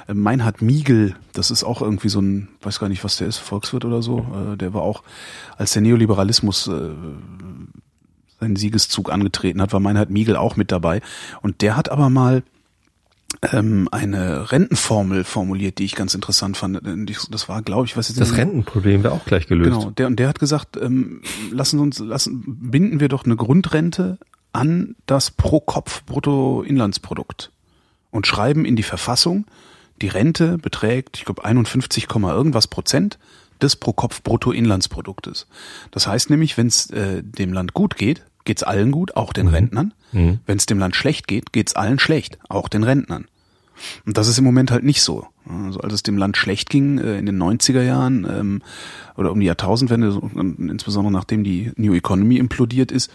Äh, 0.07 0.13
Meinhard 0.13 0.61
Miegel, 0.61 1.15
das 1.33 1.51
ist 1.51 1.63
auch 1.63 1.81
irgendwie 1.81 2.09
so 2.09 2.19
ein, 2.19 2.47
weiß 2.61 2.79
gar 2.79 2.89
nicht, 2.89 3.03
was 3.03 3.17
der 3.17 3.27
ist, 3.27 3.37
Volkswirt 3.37 3.85
oder 3.85 4.01
so. 4.01 4.25
Äh, 4.53 4.57
der 4.57 4.73
war 4.73 4.81
auch, 4.81 5.03
als 5.57 5.73
der 5.73 5.83
Neoliberalismus 5.83 6.67
äh, 6.67 6.89
seinen 8.39 8.55
Siegeszug 8.55 9.11
angetreten 9.11 9.61
hat, 9.61 9.71
war 9.71 9.79
Meinhard 9.79 10.09
Miegel 10.09 10.35
auch 10.35 10.55
mit 10.55 10.71
dabei. 10.71 11.01
Und 11.41 11.61
der 11.61 11.77
hat 11.77 11.89
aber 11.89 12.09
mal 12.09 12.43
ähm, 13.51 13.87
eine 13.91 14.51
Rentenformel 14.51 15.23
formuliert, 15.23 15.77
die 15.77 15.85
ich 15.85 15.95
ganz 15.95 16.13
interessant 16.13 16.57
fand. 16.57 16.81
Das 17.31 17.47
war, 17.47 17.61
glaube 17.61 17.85
ich, 17.85 17.95
was 17.95 18.09
jetzt 18.09 18.19
Das 18.19 18.35
Rentenproblem 18.37 19.03
wäre 19.03 19.13
auch 19.13 19.23
gleich 19.25 19.45
gelöst. 19.47 19.69
Genau, 19.69 19.91
der, 19.91 20.07
und 20.07 20.19
der 20.19 20.27
hat 20.27 20.39
gesagt, 20.39 20.75
ähm, 20.77 21.21
lassen 21.51 21.79
uns, 21.79 21.99
lassen, 21.99 22.71
binden 22.71 22.99
wir 22.99 23.07
doch 23.07 23.23
eine 23.25 23.35
Grundrente 23.35 24.17
an 24.51 24.95
das 25.05 25.29
Pro-Kopf-Bruttoinlandsprodukt 25.31 27.51
und 28.11 28.27
schreiben 28.27 28.65
in 28.65 28.75
die 28.75 28.83
Verfassung, 28.83 29.45
die 30.01 30.07
Rente 30.07 30.57
beträgt, 30.57 31.17
ich 31.17 31.25
glaube, 31.25 31.45
51, 31.45 32.07
Komma 32.07 32.33
irgendwas 32.33 32.67
Prozent 32.67 33.19
des 33.61 33.75
Pro-Kopf-Bruttoinlandsproduktes. 33.75 35.47
Das 35.91 36.07
heißt 36.07 36.29
nämlich, 36.29 36.57
wenn 36.57 36.67
es 36.67 36.89
äh, 36.91 37.21
dem 37.23 37.51
Land 37.53 37.73
gut 37.73 37.97
geht, 37.97 38.23
geht's 38.49 38.63
allen 38.63 38.91
gut, 38.91 39.15
auch 39.15 39.31
den 39.31 39.47
Rentnern. 39.47 39.93
Mhm. 40.11 40.39
Wenn 40.47 40.57
es 40.57 40.65
dem 40.65 40.79
Land 40.79 40.95
schlecht 40.95 41.27
geht, 41.27 41.53
geht's 41.53 41.75
allen 41.75 41.99
schlecht, 41.99 42.39
auch 42.49 42.67
den 42.67 42.83
Rentnern. 42.83 43.27
Und 44.07 44.17
das 44.17 44.27
ist 44.27 44.39
im 44.39 44.43
Moment 44.43 44.71
halt 44.71 44.83
nicht 44.83 45.03
so. 45.03 45.27
Also 45.47 45.81
als 45.81 45.93
es 45.93 46.01
dem 46.01 46.17
Land 46.17 46.35
schlecht 46.35 46.71
ging 46.71 46.97
äh, 46.97 47.19
in 47.19 47.27
den 47.27 47.39
90er 47.39 47.83
Jahren 47.83 48.25
ähm, 48.27 48.61
oder 49.15 49.31
um 49.31 49.39
die 49.39 49.45
Jahrtausendwende, 49.45 50.19
insbesondere 50.57 51.13
nachdem 51.13 51.43
die 51.43 51.71
New 51.75 51.93
Economy 51.93 52.37
implodiert 52.37 52.91
ist, 52.91 53.11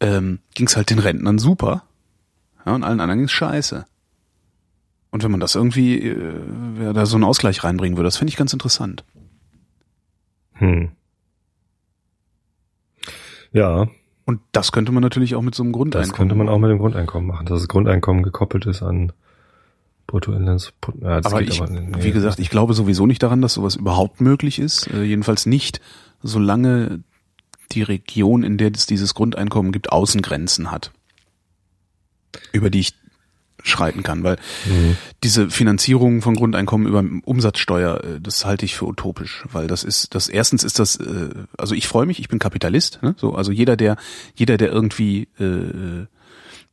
ähm, 0.00 0.40
ging 0.56 0.66
es 0.66 0.76
halt 0.76 0.90
den 0.90 0.98
Rentnern 0.98 1.38
super. 1.38 1.84
Ja, 2.66 2.74
und 2.74 2.82
allen 2.82 2.98
anderen 2.98 3.20
ging's 3.20 3.30
scheiße. 3.30 3.86
Und 5.12 5.22
wenn 5.22 5.30
man 5.30 5.38
das 5.38 5.54
irgendwie, 5.54 6.00
äh, 6.00 6.92
da 6.92 7.06
so 7.06 7.14
einen 7.14 7.22
Ausgleich 7.22 7.62
reinbringen 7.62 7.96
würde, 7.96 8.08
das 8.08 8.16
finde 8.16 8.30
ich 8.30 8.36
ganz 8.36 8.52
interessant. 8.52 9.04
Hm. 10.54 10.90
Ja, 13.52 13.86
Und 14.26 14.40
das 14.52 14.72
könnte 14.72 14.92
man 14.92 15.02
natürlich 15.02 15.34
auch 15.34 15.42
mit 15.42 15.54
so 15.54 15.62
einem 15.62 15.72
Grundeinkommen. 15.72 16.08
das 16.08 16.16
könnte 16.16 16.34
man 16.34 16.48
auch 16.48 16.58
mit 16.58 16.70
dem 16.70 16.78
Grundeinkommen 16.78 17.28
machen, 17.28 17.46
dass 17.46 17.60
das 17.60 17.68
Grundeinkommen 17.68 18.22
gekoppelt 18.22 18.66
ist 18.66 18.82
an 18.82 19.12
Bruttoinlands. 20.06 20.72
Ja, 21.00 21.20
aber 21.24 21.42
ich, 21.42 21.60
nee. 21.60 21.88
wie 22.00 22.12
gesagt, 22.12 22.38
ich 22.38 22.50
glaube 22.50 22.74
sowieso 22.74 23.06
nicht 23.06 23.22
daran, 23.22 23.42
dass 23.42 23.54
sowas 23.54 23.76
überhaupt 23.76 24.20
möglich 24.20 24.58
ist. 24.58 24.86
Äh, 24.88 25.02
jedenfalls 25.02 25.46
nicht, 25.46 25.80
solange 26.22 27.02
die 27.72 27.82
Region, 27.82 28.42
in 28.44 28.56
der 28.56 28.70
es 28.74 28.86
dieses 28.86 29.14
Grundeinkommen 29.14 29.72
gibt, 29.72 29.92
Außengrenzen 29.92 30.70
hat, 30.70 30.92
über 32.52 32.70
die 32.70 32.80
ich 32.80 32.94
schreiten 33.62 34.02
kann, 34.02 34.22
weil 34.24 34.36
Mhm. 34.66 34.96
diese 35.22 35.48
Finanzierung 35.48 36.22
von 36.22 36.34
Grundeinkommen 36.34 36.86
über 36.86 37.04
Umsatzsteuer, 37.24 38.04
äh, 38.04 38.20
das 38.20 38.44
halte 38.44 38.64
ich 38.64 38.76
für 38.76 38.86
utopisch, 38.86 39.44
weil 39.50 39.66
das 39.66 39.84
ist, 39.84 40.14
das 40.14 40.28
erstens 40.28 40.64
ist 40.64 40.78
das, 40.78 40.96
äh, 40.96 41.30
also 41.56 41.74
ich 41.74 41.88
freue 41.88 42.06
mich, 42.06 42.18
ich 42.18 42.28
bin 42.28 42.38
Kapitalist, 42.38 42.98
ne? 43.02 43.14
so, 43.16 43.34
also 43.34 43.52
jeder, 43.52 43.76
der, 43.76 43.96
jeder, 44.34 44.56
der 44.56 44.70
irgendwie, 44.70 45.28
äh, 45.38 46.06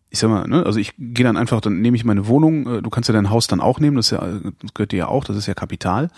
ich 0.09 0.19
sag 0.19 0.29
mal, 0.29 0.45
ne, 0.47 0.65
also 0.65 0.79
ich 0.79 0.93
gehe 0.97 1.23
dann 1.23 1.37
einfach, 1.37 1.61
dann 1.61 1.79
nehme 1.79 1.95
ich 1.95 2.03
meine 2.03 2.27
Wohnung, 2.27 2.67
äh, 2.67 2.81
du 2.81 2.89
kannst 2.89 3.07
ja 3.07 3.13
dein 3.13 3.29
Haus 3.29 3.47
dann 3.47 3.61
auch 3.61 3.79
nehmen, 3.79 3.95
das, 3.95 4.09
ja, 4.09 4.19
das 4.61 4.73
gehört 4.73 4.91
dir 4.91 4.97
ja 4.97 5.07
auch, 5.07 5.23
das 5.23 5.37
ist 5.37 5.45
ja 5.45 5.53
Kapital, 5.53 6.09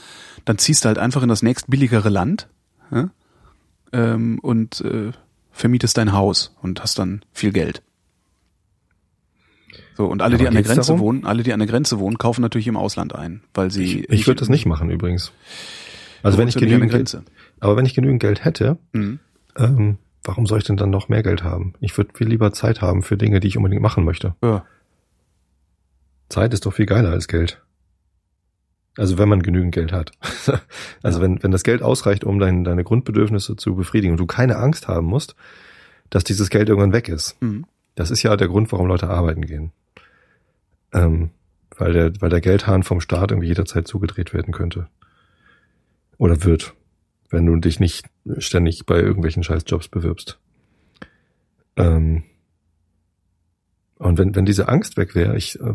dann 0.46 0.58
ziehst 0.58 0.84
du 0.84 0.88
halt 0.88 0.98
einfach 0.98 1.22
in 1.22 1.30
das 1.30 1.44
nächst 1.44 1.70
billigere 1.70 2.10
Land 2.10 2.48
ja? 2.92 3.10
ähm, 3.92 4.40
und 4.40 4.82
äh, 4.82 5.12
vermietest 5.52 5.98
dein 5.98 6.14
Haus 6.14 6.56
und 6.64 6.82
hast 6.82 6.98
dann 6.98 7.22
viel 7.32 7.52
Geld. 7.52 7.84
So, 9.96 10.06
und 10.08 10.22
alle, 10.22 10.36
Aber 10.36 10.44
die 10.44 10.48
an 10.48 10.54
der 10.56 10.64
Grenze 10.64 10.88
darum? 10.88 11.00
wohnen, 11.00 11.26
alle, 11.26 11.44
die 11.44 11.54
an 11.54 11.60
der 11.60 11.68
Grenze 11.68 12.00
wohnen, 12.00 12.18
kaufen 12.18 12.42
natürlich 12.42 12.68
im 12.68 12.78
Ausland 12.78 13.14
ein, 13.16 13.42
weil 13.54 13.70
sie. 13.72 13.84
Ich, 14.02 14.10
ich 14.10 14.28
würde 14.28 14.40
das 14.40 14.50
nicht 14.50 14.66
machen 14.66 14.90
übrigens. 14.90 15.32
Also 16.24 16.38
wenn 16.38 16.48
ich 16.48 16.56
ja 16.56 16.62
genügend 16.62 16.92
Geld, 16.92 17.18
aber 17.60 17.76
wenn 17.78 17.86
ich 17.86 17.94
genügend 17.94 18.22
Geld 18.22 18.44
hätte, 18.46 18.78
Mhm. 18.94 19.20
ähm, 19.58 19.98
warum 20.24 20.46
soll 20.48 20.60
ich 20.60 20.64
denn 20.64 20.78
dann 20.78 20.90
noch 20.90 21.10
mehr 21.10 21.22
Geld 21.22 21.44
haben? 21.44 21.74
Ich 21.82 21.96
würde 21.98 22.12
viel 22.16 22.28
lieber 22.28 22.52
Zeit 22.54 22.82
haben 22.82 23.04
für 23.04 23.18
Dinge, 23.18 23.40
die 23.40 23.48
ich 23.50 23.58
unbedingt 23.58 23.82
machen 23.82 24.04
möchte. 24.06 24.36
Ja. 24.44 24.66
Zeit 26.30 26.54
ist 26.54 26.66
doch 26.66 26.74
viel 26.74 26.86
geiler 26.86 27.10
als 27.12 27.28
Geld. 27.28 27.62
Also 28.98 29.18
wenn 29.18 29.28
man 29.30 29.42
genügend 29.44 29.74
Geld 29.74 29.92
hat. 29.92 30.12
also 31.04 31.20
Ja. 31.20 31.24
wenn, 31.24 31.42
wenn 31.44 31.52
das 31.52 31.64
Geld 31.64 31.82
ausreicht, 31.82 32.24
um 32.24 32.40
dein, 32.40 32.64
deine 32.64 32.84
Grundbedürfnisse 32.84 33.56
zu 33.56 33.76
befriedigen 33.76 34.14
und 34.14 34.20
du 34.20 34.26
keine 34.26 34.58
Angst 34.58 34.88
haben 34.88 35.08
musst, 35.08 35.36
dass 36.10 36.24
dieses 36.24 36.50
Geld 36.50 36.70
irgendwann 36.70 36.94
weg 36.94 37.10
ist. 37.10 37.40
Mhm. 37.42 37.66
Das 37.96 38.12
ist 38.12 38.24
ja 38.24 38.36
der 38.38 38.48
Grund, 38.48 38.72
warum 38.72 38.88
Leute 38.88 39.10
arbeiten 39.10 39.46
gehen. 39.46 39.72
Ähm, 40.94 41.32
weil 41.78 41.94
der, 41.94 42.14
weil 42.22 42.30
der 42.30 42.42
Geldhahn 42.42 42.84
vom 42.84 43.02
Staat 43.02 43.32
irgendwie 43.32 43.48
jederzeit 43.48 43.88
zugedreht 43.88 44.34
werden 44.34 44.54
könnte. 44.54 44.88
Oder 46.18 46.44
wird. 46.44 46.74
Wenn 47.30 47.46
du 47.48 47.56
dich 47.56 47.80
nicht 47.80 48.06
ständig 48.38 48.86
bei 48.86 49.00
irgendwelchen 49.00 49.44
Scheißjobs 49.44 49.88
bewirbst. 49.88 50.38
Ähm, 51.76 52.24
und 53.98 54.18
wenn, 54.18 54.36
wenn 54.36 54.46
diese 54.46 54.68
Angst 54.68 54.98
weg 54.98 55.16
wäre, 55.16 55.38
ich, 55.38 55.60
äh, 55.62 55.74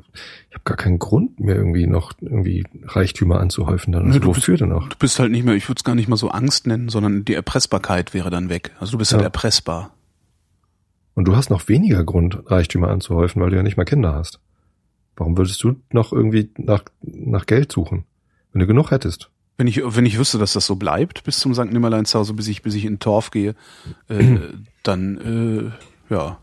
ich 0.50 0.54
habe 0.54 0.64
gar 0.64 0.76
keinen 0.76 0.98
Grund 0.98 1.40
mehr 1.40 1.56
irgendwie 1.56 1.86
noch 1.86 2.12
irgendwie 2.20 2.64
Reichtümer 2.84 3.40
anzuhäufen. 3.40 3.92
Dann. 3.92 4.06
Also, 4.06 4.18
du 4.18 4.26
wofür 4.28 4.56
denn 4.56 4.70
auch? 4.72 4.88
Du 4.88 4.96
bist 4.98 5.18
halt 5.18 5.32
nicht 5.32 5.44
mehr, 5.44 5.54
ich 5.54 5.68
würde 5.68 5.78
es 5.78 5.84
gar 5.84 5.94
nicht 5.94 6.08
mal 6.08 6.16
so 6.16 6.28
Angst 6.28 6.66
nennen, 6.66 6.88
sondern 6.90 7.24
die 7.24 7.34
Erpressbarkeit 7.34 8.14
wäre 8.14 8.30
dann 8.30 8.50
weg. 8.50 8.72
Also 8.78 8.92
du 8.92 8.98
bist 8.98 9.12
halt 9.12 9.22
Ja. 9.22 9.26
erpressbar. 9.26 9.94
Und 11.14 11.24
du 11.26 11.34
hast 11.34 11.50
noch 11.50 11.68
weniger 11.68 12.04
Grund, 12.04 12.38
Reichtümer 12.46 12.88
anzuhäufen, 12.88 13.42
weil 13.42 13.50
du 13.50 13.56
ja 13.56 13.62
nicht 13.62 13.76
mal 13.76 13.84
Kinder 13.84 14.14
hast. 14.14 14.40
Warum 15.18 15.36
würdest 15.36 15.62
du 15.64 15.74
noch 15.90 16.12
irgendwie 16.12 16.50
nach, 16.56 16.84
nach 17.02 17.46
Geld 17.46 17.72
suchen, 17.72 18.04
wenn 18.52 18.60
du 18.60 18.66
genug 18.66 18.92
hättest? 18.92 19.30
Wenn 19.56 19.66
ich, 19.66 19.82
wenn 19.84 20.06
ich 20.06 20.16
wüsste, 20.16 20.38
dass 20.38 20.52
das 20.52 20.66
so 20.66 20.76
bleibt, 20.76 21.24
bis 21.24 21.40
zum 21.40 21.52
St. 21.52 21.72
Nimmerleinshause, 21.72 22.32
bis 22.34 22.46
ich, 22.46 22.62
bis 22.62 22.76
ich 22.76 22.84
in 22.84 23.00
Torf 23.00 23.32
gehe, 23.32 23.56
äh, 24.08 24.38
dann, 24.84 25.72
äh, 26.08 26.14
ja. 26.14 26.38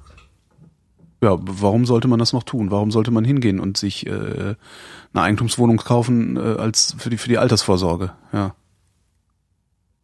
Ja, 1.23 1.37
warum 1.39 1.85
sollte 1.85 2.09
man 2.09 2.19
das 2.19 2.33
noch 2.33 2.43
tun? 2.43 2.69
Warum 2.69 2.91
sollte 2.91 3.11
man 3.11 3.23
hingehen 3.23 3.61
und 3.61 3.77
sich 3.77 4.05
äh, 4.05 4.09
eine 4.11 4.55
Eigentumswohnung 5.13 5.77
kaufen 5.77 6.35
äh, 6.35 6.41
als 6.41 6.93
für 6.97 7.09
die 7.09 7.17
für 7.17 7.29
die 7.29 7.37
Altersvorsorge? 7.37 8.11
Ja, 8.33 8.53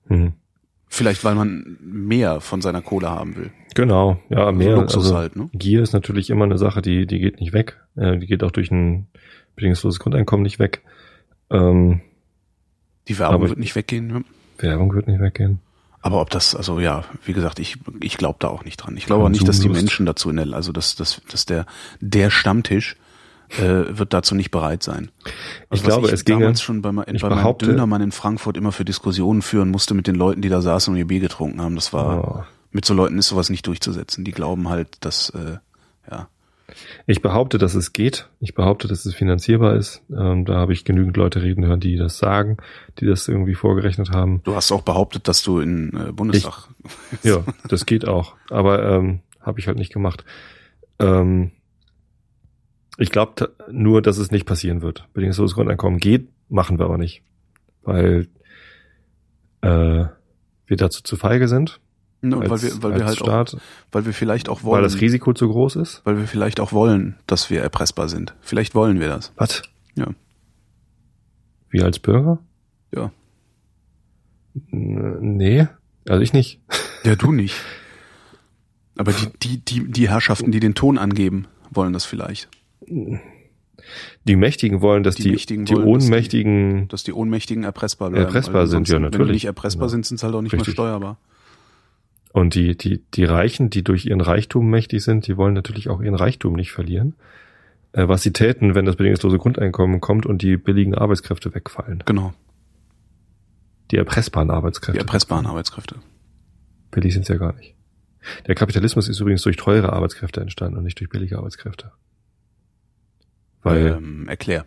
Hm. 0.07 0.33
vielleicht 0.87 1.23
weil 1.25 1.35
man 1.35 1.77
mehr 1.81 2.39
von 2.41 2.61
seiner 2.61 2.81
Kohle 2.81 3.11
haben 3.11 3.35
will. 3.35 3.51
Genau, 3.75 4.19
ja, 4.29 4.51
mehr. 4.51 4.75
Luxus 4.75 5.05
also, 5.05 5.17
halt, 5.17 5.35
ne? 5.35 5.49
Gier 5.53 5.81
ist 5.81 5.93
natürlich 5.93 6.29
immer 6.29 6.45
eine 6.45 6.57
Sache, 6.57 6.81
die, 6.81 7.05
die 7.07 7.19
geht 7.19 7.39
nicht 7.39 7.53
weg. 7.53 7.79
Äh, 7.95 8.17
die 8.17 8.27
geht 8.27 8.43
auch 8.43 8.51
durch 8.51 8.69
ein 8.71 9.07
bedingungsloses 9.55 9.99
Grundeinkommen 9.99 10.43
nicht 10.43 10.59
weg. 10.59 10.81
Ähm, 11.49 12.01
Die 13.07 13.17
Werbung 13.17 13.47
wird 13.47 13.59
nicht 13.59 13.75
weggehen. 13.75 14.09
Ja. 14.61 14.69
Werbung 14.69 14.93
wird 14.93 15.07
nicht 15.07 15.19
weggehen. 15.21 15.59
Aber 16.01 16.19
ob 16.21 16.29
das, 16.31 16.55
also 16.55 16.79
ja, 16.79 17.03
wie 17.25 17.33
gesagt, 17.33 17.59
ich, 17.59 17.77
ich 18.01 18.17
glaube 18.17 18.37
da 18.39 18.47
auch 18.47 18.65
nicht 18.65 18.77
dran. 18.77 18.97
Ich 18.97 19.05
glaube 19.05 19.23
auch 19.23 19.29
nicht, 19.29 19.47
dass 19.47 19.59
die. 19.59 19.69
Menschen 19.69 20.05
dazu 20.05 20.29
in 20.31 20.37
der, 20.37 20.47
also 20.53 20.71
dass, 20.71 20.95
dass, 20.95 21.21
dass 21.29 21.45
der, 21.45 21.65
der 21.99 22.29
Stammtisch 22.31 22.95
äh, 23.59 23.83
wird 23.97 24.11
dazu 24.13 24.33
nicht 24.33 24.49
bereit 24.51 24.81
sein. 24.81 25.11
Also 25.69 25.81
Ich 25.81 25.87
glaube, 25.87 26.07
was 26.07 26.13
es 26.13 26.25
ginge- 26.25 26.39
damals 26.39 26.61
schon 26.61 26.81
bei, 26.81 26.91
me- 26.91 27.05
ich 27.11 27.21
bei 27.21 27.29
meinem 27.29 27.57
Dönermann 27.57 28.01
in 28.01 28.11
Frankfurt 28.11 28.57
immer 28.57 28.71
für 28.71 28.83
Diskussionen 28.85 29.41
führen 29.43 29.69
musste 29.69 29.93
mit 29.93 30.07
den 30.07 30.15
Leuten, 30.15 30.41
die 30.41 30.49
da 30.49 30.61
saßen 30.61 30.91
und 30.93 30.97
ihr 30.97 31.05
Bier 31.07 31.19
getrunken 31.19 31.61
haben. 31.61 31.75
Das 31.75 31.93
war, 31.93 32.39
Oh. 32.39 32.43
Mit 32.71 32.85
so 32.85 32.93
Leuten 32.93 33.17
ist 33.17 33.27
sowas 33.27 33.49
nicht 33.49 33.67
durchzusetzen. 33.67 34.23
Die 34.23 34.31
glauben 34.31 34.69
halt, 34.69 34.97
dass, 35.01 35.29
äh, 35.31 35.57
ja. 36.09 36.27
Ich 37.05 37.21
behaupte, 37.21 37.57
dass 37.57 37.75
es 37.75 37.91
geht. 37.91 38.29
Ich 38.39 38.55
behaupte, 38.55 38.87
dass 38.87 39.05
es 39.05 39.13
finanzierbar 39.13 39.75
ist. 39.75 40.01
Ähm, 40.09 40.45
da 40.45 40.55
habe 40.55 40.71
ich 40.71 40.85
genügend 40.85 41.17
Leute 41.17 41.41
reden 41.41 41.65
hören, 41.65 41.81
die 41.81 41.97
das 41.97 42.17
sagen, 42.17 42.57
die 42.99 43.05
das 43.05 43.27
irgendwie 43.27 43.55
vorgerechnet 43.55 44.11
haben. 44.11 44.41
Du 44.43 44.55
hast 44.55 44.71
auch 44.71 44.83
behauptet, 44.83 45.27
dass 45.27 45.43
du 45.43 45.59
in 45.59 45.91
äh, 45.93 46.11
Bundestag. 46.13 46.69
Ja, 47.23 47.43
das 47.67 47.85
geht 47.85 48.07
auch. 48.07 48.35
Aber 48.49 48.89
ähm, 48.89 49.19
habe 49.41 49.59
ich 49.59 49.67
halt 49.67 49.77
nicht 49.77 49.91
gemacht. 49.91 50.23
Ähm, 50.99 51.51
ich 52.97 53.09
glaube 53.09 53.53
nur, 53.71 54.01
dass 54.01 54.17
es 54.17 54.31
nicht 54.31 54.45
passieren 54.45 54.81
wird. 54.81 55.07
Bedingungsloses 55.13 55.55
Grundeinkommen 55.55 55.99
geht, 55.99 56.29
machen 56.49 56.79
wir 56.79 56.85
aber 56.85 56.97
nicht. 56.97 57.23
Weil 57.83 58.27
äh, 59.61 60.05
wir 60.67 60.77
dazu 60.77 61.01
zu 61.03 61.17
feige 61.17 61.47
sind. 61.47 61.79
Ne, 62.23 62.37
als, 62.37 62.49
weil 62.49 62.61
wir, 62.61 62.83
weil 62.83 62.95
wir 62.99 63.05
halt 63.05 63.17
Staat, 63.17 63.55
auch, 63.55 63.59
weil 63.91 64.05
wir 64.05 64.13
vielleicht 64.13 64.47
auch 64.47 64.59
weil 64.63 64.65
wollen, 64.71 64.83
das 64.83 65.01
Risiko 65.01 65.33
zu 65.33 65.47
groß 65.49 65.75
ist. 65.77 66.01
weil 66.05 66.17
wir 66.17 66.27
vielleicht 66.27 66.59
auch 66.59 66.71
wollen, 66.71 67.15
dass 67.25 67.49
wir 67.49 67.61
erpressbar 67.61 68.09
sind. 68.09 68.35
Vielleicht 68.41 68.75
wollen 68.75 68.99
wir 68.99 69.07
das. 69.07 69.33
Was? 69.37 69.63
Ja. 69.95 70.07
Wir 71.71 71.85
als 71.85 71.97
Bürger? 71.99 72.37
Ja. 72.93 73.11
Nee, 74.71 75.67
also 76.07 76.21
ich 76.21 76.33
nicht. 76.33 76.59
Ja, 77.03 77.15
du 77.15 77.31
nicht. 77.31 77.55
Aber 78.95 79.11
die, 79.11 79.25
die, 79.41 79.57
die, 79.65 79.91
die 79.91 80.07
Herrschaften, 80.07 80.51
die 80.51 80.59
den 80.59 80.75
Ton 80.75 80.99
angeben, 80.99 81.47
wollen 81.71 81.93
das 81.93 82.05
vielleicht. 82.05 82.47
Die 82.87 84.35
Mächtigen 84.35 84.81
wollen, 84.81 85.01
dass 85.01 85.15
Die 85.15 85.23
die, 85.23 85.31
Mächtigen 85.31 85.65
die 85.65 85.73
wollen, 85.73 85.85
dass 85.95 86.03
die- 86.03 86.05
Ohnmächtigen 86.11 86.87
Dass 86.89 87.03
die 87.03 87.13
Ohnmächtigen 87.13 87.63
erpressbar 87.63 88.11
bleiben. 88.11 88.25
Erpressbar 88.27 88.61
Weil 88.61 88.67
sind, 88.67 88.87
ja, 88.87 88.93
Wenn 88.97 89.01
die 89.01 89.09
natürlich. 89.09 89.31
nicht 89.33 89.45
erpressbar 89.45 89.87
Ja. 89.87 89.89
sind, 89.89 90.05
sind 90.05 90.19
sie 90.19 90.25
halt 90.27 90.35
auch 90.35 90.43
nicht 90.43 90.53
Richtig. 90.53 90.67
mehr 90.67 90.73
steuerbar. 90.73 91.17
Und 92.33 92.55
die, 92.55 92.77
die, 92.77 93.03
die 93.13 93.25
Reichen, 93.25 93.69
die 93.69 93.83
durch 93.83 94.05
ihren 94.05 94.21
Reichtum 94.21 94.69
mächtig 94.69 95.03
sind, 95.03 95.27
die 95.27 95.37
wollen 95.37 95.53
natürlich 95.53 95.89
auch 95.89 96.01
ihren 96.01 96.15
Reichtum 96.15 96.53
nicht 96.53 96.71
verlieren. 96.71 97.15
Äh, 97.93 98.07
was 98.07 98.21
sie 98.21 98.31
täten, 98.31 98.75
wenn 98.75 98.85
das 98.85 98.95
bedingungslose 98.95 99.37
Grundeinkommen 99.37 99.99
kommt 99.99 100.25
und 100.25 100.41
die 100.41 100.57
billigen 100.57 100.95
Arbeitskräfte 100.95 101.53
wegfallen. 101.53 102.03
Genau. 102.05 102.33
Die 103.91 103.97
erpressbaren 103.97 104.47
Die 104.47 104.53
Arbeitskräfte. 104.53 104.99
erpressbaren 104.99 105.45
Arbeitskräfte. 105.45 105.95
Billig 106.91 107.13
sind 107.13 107.27
ja 107.27 107.35
gar 107.35 107.53
nicht. 107.53 107.75
Der 108.47 108.55
Kapitalismus 108.55 109.09
ist 109.09 109.19
übrigens 109.19 109.41
durch 109.41 109.57
teure 109.57 109.91
Arbeitskräfte 109.91 110.41
entstanden 110.41 110.77
und 110.77 110.83
nicht 110.83 110.99
durch 110.99 111.09
billige 111.09 111.37
Arbeitskräfte. 111.37 111.91
Weil 113.63 113.97
ähm, 113.97 114.27
erklär. 114.27 114.65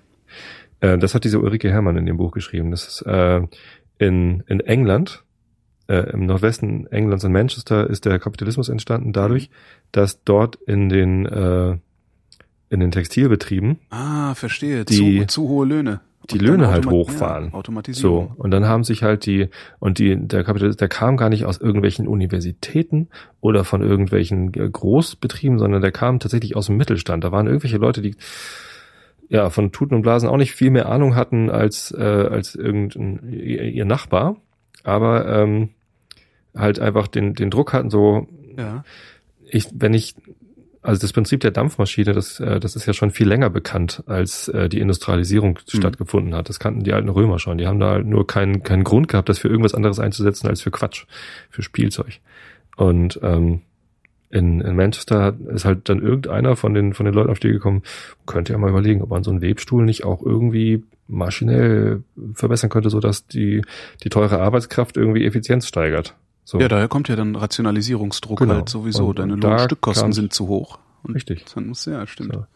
Äh, 0.80 0.98
das 0.98 1.14
hat 1.14 1.24
diese 1.24 1.40
Ulrike 1.40 1.70
Herrmann 1.70 1.96
in 1.96 2.06
dem 2.06 2.16
Buch 2.16 2.32
geschrieben. 2.32 2.70
Das 2.70 2.86
ist 2.86 3.02
äh, 3.02 3.40
in, 3.98 4.40
in 4.46 4.60
England, 4.60 5.24
äh, 5.89 6.11
im 6.12 6.26
Nordwesten 6.26 6.87
Englands 6.89 7.24
in 7.24 7.32
Manchester, 7.32 7.89
ist 7.89 8.05
der 8.05 8.18
Kapitalismus 8.18 8.68
entstanden 8.68 9.12
dadurch, 9.12 9.51
dass 9.93 10.22
dort 10.24 10.57
in 10.66 10.89
den 10.89 11.26
äh, 11.26 11.76
in 12.70 12.80
den 12.80 12.91
Textilbetrieben 12.91 13.78
Ah, 13.91 14.35
verstehe. 14.35 14.85
Die- 14.85 15.20
zu, 15.20 15.26
zu 15.26 15.49
hohe 15.49 15.66
Löhne. 15.66 16.01
die 16.30 16.39
Und 16.39 16.43
Löhne 16.43 16.68
halt 16.68 16.87
hochfahren. 16.87 17.53
Ja, 17.53 17.93
so 17.93 18.32
und 18.37 18.51
dann 18.51 18.64
haben 18.64 18.82
sich 18.82 19.03
halt 19.03 19.26
die 19.26 19.49
und 19.78 19.99
die 19.99 20.16
der 20.16 20.43
Kapitalist 20.43 20.80
der 20.80 20.89
kam 20.89 21.16
gar 21.18 21.28
nicht 21.28 21.45
aus 21.45 21.59
irgendwelchen 21.61 22.09
Universitäten 22.09 23.09
oder 23.43 23.62
von 23.64 23.82
irgendwelchen 23.82 24.53
äh, 24.55 24.68
Großbetrieben, 24.70 25.59
sondern 25.59 25.82
der 25.82 25.93
kam 25.93 26.18
tatsächlich 26.18 26.57
aus 26.57 26.66
dem 26.66 26.78
Mittelstand. 26.78 27.22
Da 27.24 27.30
waren 27.30 27.47
irgendwelche 27.47 27.76
Leute, 27.76 28.01
die 28.01 28.16
ja 29.28 29.51
von 29.51 29.70
Tuten 29.72 29.95
und 29.97 30.03
Blasen 30.03 30.28
auch 30.28 30.37
nicht 30.39 30.53
viel 30.53 30.70
mehr 30.70 30.89
Ahnung 30.89 31.14
hatten 31.14 31.51
als 31.51 31.93
äh, 31.97 32.03
als 32.03 32.55
irgendein 32.55 33.20
ihr 33.30 33.85
Nachbar, 33.85 34.37
aber 34.85 35.26
ähm, 35.26 35.70
halt 36.55 36.78
einfach 36.78 37.09
den 37.09 37.35
den 37.35 37.51
Druck 37.51 37.72
hatten 37.72 37.91
so 37.91 38.28
Ja. 38.57 38.85
ich, 39.47 39.66
wenn 39.74 39.95
ich, 39.95 40.14
also 40.82 41.01
das 41.01 41.12
Prinzip 41.12 41.41
der 41.41 41.51
Dampfmaschine, 41.51 42.12
das, 42.12 42.39
äh, 42.41 42.61
das 42.61 42.76
ist 42.76 42.87
ja 42.87 42.93
schon 42.93 43.11
viel 43.11 43.26
länger 43.26 43.51
bekannt, 43.51 44.03
als 44.07 44.49
äh, 44.49 44.68
die 44.68 44.80
Industrialisierung 44.80 45.59
stattgefunden 45.66 46.35
hat. 46.35 46.49
Das 46.49 46.59
kannten 46.61 46.85
die 46.85 46.93
alten 46.93 47.09
Römer 47.09 47.39
schon. 47.39 47.59
Die 47.59 47.66
haben 47.66 47.80
da 47.80 47.91
halt 47.91 48.07
nur 48.07 48.26
keinen, 48.26 48.62
keinen 48.62 48.85
Grund 48.85 49.09
gehabt, 49.09 49.28
das 49.28 49.39
für 49.39 49.49
irgendwas 49.49 49.74
anderes 49.74 49.99
einzusetzen 49.99 50.47
als 50.47 50.61
für 50.61 50.70
Quatsch, 50.70 51.07
für 51.51 51.62
Spielzeug. 51.62 52.20
Und 52.76 53.18
ähm, 53.22 53.62
in, 54.30 54.60
in 54.60 54.74
Manchester 54.76 55.22
hat- 55.22 55.40
ist 55.40 55.64
halt 55.64 55.88
dann 55.88 56.00
irgendeiner 56.02 56.56
von 56.56 56.74
den, 56.74 56.92
von 56.94 57.06
den 57.06 57.14
Leuten 57.14 57.30
auf 57.30 57.38
die 57.38 57.50
gekommen, 57.52 57.82
könnte 58.26 58.52
ja 58.52 58.58
mal 58.58 58.70
überlegen, 58.70 59.02
ob 59.02 59.10
man 59.10 59.22
so 59.24 59.30
einen 59.30 59.42
Webstuhl 59.42 59.84
nicht 59.84 60.04
auch 60.04 60.22
irgendwie 60.22 60.82
maschinell 61.06 62.02
verbessern 62.34 62.70
könnte, 62.70 62.90
so 62.90 63.00
dass 63.00 63.26
die, 63.26 63.62
die 64.02 64.08
teure 64.08 64.40
Arbeitskraft 64.40 64.96
irgendwie 64.96 65.24
Effizienz 65.24 65.66
steigert. 65.68 66.14
So. 66.44 66.58
Ja, 66.60 66.68
daher 66.68 66.88
kommt 66.88 67.08
ja 67.08 67.16
dann 67.16 67.36
Rationalisierungsdruck 67.36 68.38
Genau. 68.38 68.54
halt 68.54 68.68
sowieso. 68.68 69.08
Und 69.08 69.18
Deine 69.18 69.36
Lohnstückkosten 69.36 70.12
sind 70.12 70.32
zu 70.32 70.48
hoch. 70.48 70.78
Und 71.02 71.14
Richtig. 71.14 71.44
Dann 71.54 71.68
muss, 71.68 71.84
ja, 71.86 72.06
stimmt. 72.06 72.34
So. 72.34 72.46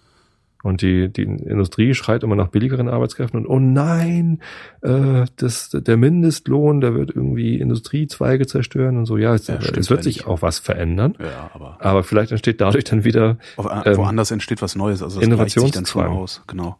Und 0.64 0.82
die, 0.82 1.08
die 1.08 1.22
Industrie 1.22 1.94
schreit 1.94 2.24
immer 2.24 2.34
nach 2.34 2.48
billigeren 2.48 2.88
Arbeitskräften 2.88 3.38
und 3.38 3.46
oh 3.46 3.60
nein, 3.60 4.40
äh, 4.82 5.24
das, 5.36 5.70
der 5.70 5.96
Mindestlohn, 5.96 6.80
der 6.80 6.94
wird 6.94 7.10
irgendwie 7.14 7.60
Industriezweige 7.60 8.44
zerstören 8.44 8.96
und 8.96 9.06
so. 9.06 9.16
Ja, 9.16 9.34
es, 9.34 9.46
Ja, 9.46 9.54
es 9.54 9.88
wird 9.88 10.02
sich 10.02 10.26
auch 10.26 10.42
was 10.42 10.58
verändern, 10.58 11.14
Ja, 11.20 11.50
aber 11.54 11.78
aber 11.80 12.02
vielleicht 12.02 12.32
entsteht 12.32 12.60
dadurch 12.60 12.82
dann 12.84 13.04
wieder 13.04 13.38
äh, 13.56 13.90
Ähm, 13.90 13.96
woanders 13.98 14.32
entsteht 14.32 14.60
was 14.60 14.74
Neues. 14.74 15.00
Also 15.00 15.20
das 15.20 15.28
gleicht 15.28 15.52
sich 15.52 15.70
dann 15.70 15.86
schon 15.86 16.02
Innovationszwang. 16.02 16.16
aus. 16.16 16.42
Genau. 16.48 16.76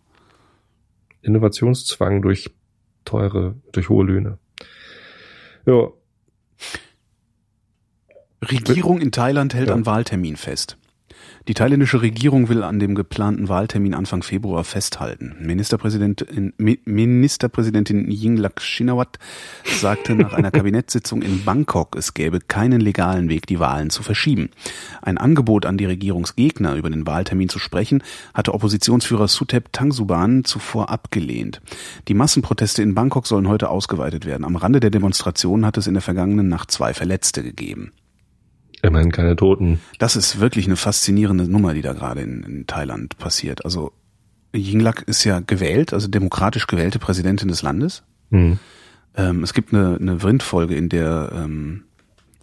Innovationszwang 1.23 2.21
durch 2.23 2.51
teure, 3.05 3.55
durch 3.73 3.89
hohe 3.89 4.05
Löhne. 4.05 4.39
Ja, 5.67 5.89
Regierung 8.43 9.01
in 9.01 9.13
Thailand 9.13 9.55
hält 9.55 9.69
Ja. 9.69 9.75
an 9.75 9.87
Wahltermin 9.87 10.37
fest. 10.37 10.77
Die 11.49 11.55
thailändische 11.55 12.03
Regierung 12.03 12.51
will 12.51 12.63
an 12.63 12.79
dem 12.79 12.95
geplanten 12.95 13.49
Wahltermin 13.49 13.95
Anfang 13.95 14.23
Februar 14.23 14.65
festhalten. 14.65 15.35
Ministerpräsidentin, 15.41 16.53
Mi- 16.59 16.81
Ministerpräsidentin 16.85 18.11
Yingluck 18.11 18.61
Shinawat 18.61 19.19
sagte 19.65 20.15
nach 20.15 20.35
einer 20.35 20.51
Kabinettssitzung 20.59 21.23
in 21.23 21.47
Bangkok, 21.47 21.97
es 21.97 22.13
gäbe 22.13 22.41
keinen 22.41 22.83
legalen 22.83 23.31
Weg, 23.31 23.47
die 23.47 23.61
Wahlen 23.61 23.89
zu 23.89 24.03
verschieben. 24.03 24.51
Ein 25.01 25.17
Angebot 25.17 25.65
an 25.65 25.79
die 25.79 25.87
Regierungsgegner, 25.87 26.75
über 26.75 26.91
den 26.91 27.07
Wahltermin 27.07 27.49
zu 27.49 27.59
sprechen, 27.59 28.03
hatte 28.35 28.53
Oppositionsführer 28.53 29.27
Suthep 29.27 29.73
Tangsuban 29.73 30.45
zuvor 30.45 30.91
abgelehnt. 30.91 31.63
Die 32.09 32.15
Massenproteste 32.15 32.83
in 32.83 32.95
Bangkok 32.95 33.27
sollen 33.27 33.49
heute 33.49 33.71
ausgeweitet 33.71 34.27
werden. 34.27 34.45
Am 34.45 34.57
Rande 34.57 34.81
der 34.81 34.91
Demonstrationen 34.91 35.65
hat 35.65 35.79
es 35.79 35.87
in 35.87 35.95
der 35.95 36.03
vergangenen 36.03 36.49
Nacht 36.49 36.71
zwei 36.71 36.93
Verletzte 36.93 37.43
gegeben. 37.43 37.93
Immerhin 38.83 39.13
keine 39.13 39.37
Toten. 39.37 39.81
Das 39.99 40.17
ist 40.17 40.41
wirklich 40.41 40.67
eine 40.67 40.77
faszinierende 40.77 41.49
Nummer, 41.51 41.75
die 41.75 41.83
da 41.83 41.93
gerade 41.93 42.21
in, 42.21 42.43
in 42.43 42.67
Thailand 42.67 43.19
passiert. 43.19 43.65
Also 43.65 43.93
Yingluck 44.55 45.03
ist 45.03 45.25
ja 45.25 45.41
gewählt, 45.41 45.93
also 45.93 46.09
demokratisch 46.09 46.67
gewählte 46.67 46.99
Präsidentin 46.99 47.49
des 47.49 47.63
Landes. 47.63 48.03
Hm. 48.31 48.59
Ähm, 49.17 49.43
es 49.43 49.53
gibt 49.53 49.75
eine, 49.75 49.97
eine 50.01 50.21
Vrindfolge, 50.21 50.75
in 50.75 50.89
der 50.89 51.33
ähm, 51.35 51.85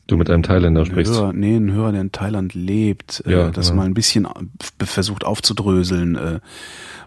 Du 0.07 0.17
mit 0.17 0.29
einem 0.29 0.43
Thailänder 0.43 0.81
ein 0.81 0.85
sprichst. 0.85 1.13
Hörer, 1.13 1.33
nee, 1.33 1.55
ein 1.55 1.71
Hörer, 1.71 1.91
der 1.91 2.01
in 2.01 2.11
Thailand 2.11 2.53
lebt, 2.53 3.23
Ja, 3.25 3.47
äh, 3.47 3.51
das 3.51 3.69
ja. 3.69 3.73
mal 3.75 3.85
ein 3.85 3.95
bisschen 3.95 4.25
f- 4.25 4.73
versucht 4.89 5.25
aufzudröseln, 5.25 6.15
äh, 6.15 6.39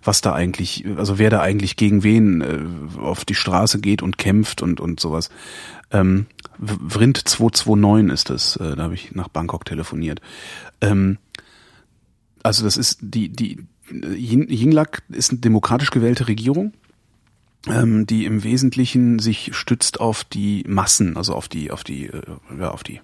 was 0.03 0.21
da 0.21 0.33
eigentlich, 0.33 0.85
also 0.97 1.19
wer 1.19 1.31
da 1.31 1.41
eigentlich 1.41 1.77
gegen 1.77 2.03
wen 2.03 2.41
äh, 2.41 2.99
auf 3.01 3.25
die 3.25 3.35
Straße 3.37 3.81
geht 3.81 4.03
und 4.03 4.19
kämpft 4.19 4.63
und 4.63 4.81
und 4.81 4.99
sowas. 4.99 5.29
Ähm, 5.93 6.27
Vrind 6.59 7.17
229 7.29 8.13
ist 8.13 8.31
das, 8.31 8.57
äh, 8.57 8.75
da 8.75 8.83
habe 8.85 8.95
ich 8.95 9.15
nach 9.15 9.29
Bangkok 9.29 9.65
telefoniert. 9.65 10.21
Ähm, 10.81 11.19
also 12.43 12.65
das 12.65 12.77
ist 12.77 12.99
die 13.01 13.29
die 13.29 13.59
Yin- 13.91 14.49
Yingluck 14.51 15.03
ist 15.09 15.31
eine 15.31 15.39
demokratisch 15.41 15.91
gewählte 15.91 16.27
Regierung 16.29 16.73
ähm, 17.67 18.07
die 18.07 18.25
im 18.25 18.45
Wesentlichen 18.45 19.19
sich 19.19 19.51
stützt 19.53 20.01
auf 20.01 20.25
die 20.25 20.65
Massen, 20.67 21.17
also 21.17 21.35
auf 21.35 21.49
die, 21.49 21.71
auf 21.71 21.85
die, 21.85 22.07
äh, 22.07 22.23
ja, 22.59 22.71
auf 22.71 22.83
die, 22.85 23.01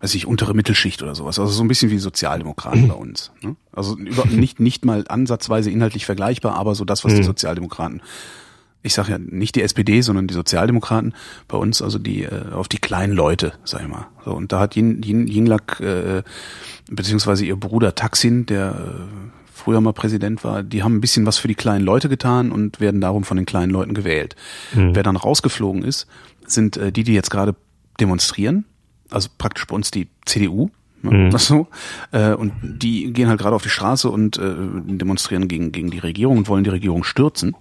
weiß 0.00 0.14
ich, 0.14 0.26
untere 0.26 0.54
Mittelschicht 0.54 1.02
oder 1.02 1.14
sowas. 1.14 1.38
Also 1.38 1.52
so 1.52 1.62
ein 1.62 1.68
bisschen 1.68 1.90
wie 1.90 1.98
Sozialdemokraten 1.98 2.88
bei 2.88 2.94
uns. 2.94 3.30
Ne? 3.42 3.56
Also 3.72 3.96
über, 3.96 4.26
nicht, 4.30 4.60
nicht 4.60 4.84
mal 4.84 5.04
ansatzweise 5.08 5.70
inhaltlich 5.70 6.04
vergleichbar, 6.04 6.56
aber 6.56 6.74
so 6.74 6.84
das, 6.84 7.04
was 7.04 7.12
die 7.14 7.20
Mhm. 7.20 7.24
Sozialdemokraten, 7.24 8.02
ich 8.84 8.94
sage 8.94 9.12
ja 9.12 9.18
nicht 9.18 9.54
die 9.54 9.62
SPD, 9.62 10.00
sondern 10.00 10.26
die 10.26 10.34
Sozialdemokraten 10.34 11.14
bei 11.46 11.56
uns, 11.56 11.80
also 11.80 12.00
die, 12.00 12.24
äh, 12.24 12.50
auf 12.52 12.66
die 12.66 12.78
kleinen 12.78 13.12
Leute, 13.12 13.52
sag 13.64 13.82
ich 13.82 13.88
mal. 13.88 14.08
So, 14.24 14.32
und 14.32 14.50
da 14.50 14.58
hat 14.58 14.74
Yin, 14.74 15.02
Yin, 15.04 15.28
Yingluck, 15.28 15.78
äh, 15.78 16.22
beziehungsweise 16.90 17.44
ihr 17.44 17.54
Bruder 17.54 17.94
Taksin, 17.94 18.44
der 18.46 18.70
äh, 18.74 19.41
früher 19.52 19.80
mal 19.80 19.92
Präsident 19.92 20.44
war, 20.44 20.62
die 20.62 20.82
haben 20.82 20.96
ein 20.96 21.00
bisschen 21.00 21.26
was 21.26 21.38
für 21.38 21.48
die 21.48 21.54
kleinen 21.54 21.84
Leute 21.84 22.08
getan 22.08 22.52
und 22.52 22.80
werden 22.80 23.00
darum 23.00 23.24
von 23.24 23.36
den 23.36 23.46
kleinen 23.46 23.70
Leuten 23.70 23.94
gewählt. 23.94 24.36
Mhm. 24.74 24.94
Wer 24.94 25.02
dann 25.02 25.16
rausgeflogen 25.16 25.82
ist, 25.82 26.06
sind 26.46 26.76
äh, 26.76 26.92
die, 26.92 27.04
die 27.04 27.14
jetzt 27.14 27.30
gerade 27.30 27.54
demonstrieren, 28.00 28.64
also 29.10 29.28
praktisch 29.36 29.66
bei 29.66 29.74
uns 29.74 29.90
die 29.90 30.08
CDU, 30.24 30.70
ne, 31.02 31.10
Mhm. 31.10 31.30
das 31.30 31.46
so, 31.48 31.68
äh, 32.12 32.32
und 32.32 32.52
die 32.62 33.12
gehen 33.12 33.28
halt 33.28 33.40
gerade 33.40 33.56
auf 33.56 33.62
die 33.62 33.68
Straße 33.68 34.08
und 34.08 34.38
äh, 34.38 34.54
demonstrieren 34.86 35.48
gegen, 35.48 35.72
gegen 35.72 35.90
die 35.90 35.98
Regierung 35.98 36.38
und 36.38 36.48
wollen 36.48 36.64
die 36.64 36.70
Regierung 36.70 37.04
stürzen. 37.04 37.54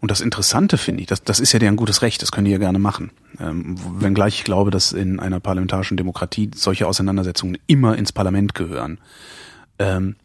Und 0.00 0.10
das 0.10 0.20
Interessante 0.20 0.76
finde 0.76 1.00
ich, 1.00 1.06
das, 1.06 1.22
das 1.22 1.40
ist 1.40 1.52
ja 1.52 1.58
deren 1.58 1.76
gutes 1.76 2.02
Recht, 2.02 2.20
das 2.20 2.30
können 2.30 2.44
die 2.44 2.50
ja 2.50 2.58
gerne 2.58 2.78
machen. 2.78 3.10
Ähm, 3.40 3.76
wenngleich 4.00 4.40
ich 4.40 4.44
glaube, 4.44 4.70
dass 4.70 4.92
in 4.92 5.18
einer 5.18 5.40
parlamentarischen 5.40 5.96
Demokratie 5.96 6.50
solche 6.54 6.86
Auseinandersetzungen 6.86 7.56
immer 7.66 7.96
ins 7.96 8.12
Parlament 8.12 8.54
gehören. 8.54 8.98
Ähm, 9.78 10.16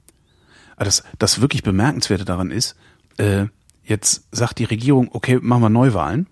aber 0.79 0.85
das, 0.85 1.03
das 1.19 1.41
wirklich 1.41 1.61
Bemerkenswerte 1.61 2.23
daran 2.23 2.51
ist, 2.51 2.77
äh, 3.17 3.47
jetzt 3.83 4.23
sagt 4.31 4.59
die 4.59 4.63
Regierung, 4.63 5.09
okay, 5.11 5.37
machen 5.41 5.61
wir 5.61 5.69
Neuwahlen. 5.69 6.27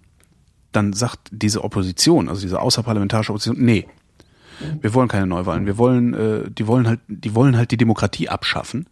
Dann 0.71 0.93
sagt 0.93 1.19
diese 1.31 1.65
Opposition, 1.65 2.29
also 2.29 2.41
diese 2.41 2.61
außerparlamentarische 2.61 3.33
Opposition, 3.33 3.57
nee, 3.59 3.87
wir 4.79 4.93
wollen 4.93 5.09
keine 5.09 5.27
Neuwahlen. 5.27 5.65
Wir 5.65 5.77
wollen, 5.77 6.13
äh, 6.13 6.49
die 6.49 6.65
wollen 6.65 6.87
halt, 6.87 7.01
die 7.09 7.35
wollen 7.35 7.57
halt 7.57 7.71
die 7.71 7.77
Demokratie 7.77 8.29
abschaffen 8.29 8.87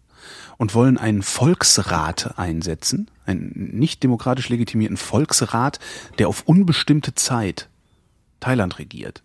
und 0.57 0.75
wollen 0.75 0.97
einen 0.97 1.21
Volksrat 1.21 2.37
einsetzen, 2.37 3.09
einen 3.25 3.53
nicht 3.55 4.03
demokratisch 4.03 4.49
legitimierten 4.49 4.97
Volksrat, 4.97 5.79
der 6.19 6.27
auf 6.27 6.43
unbestimmte 6.45 7.15
Zeit 7.15 7.69
Thailand 8.41 8.77
regiert. 8.77 9.23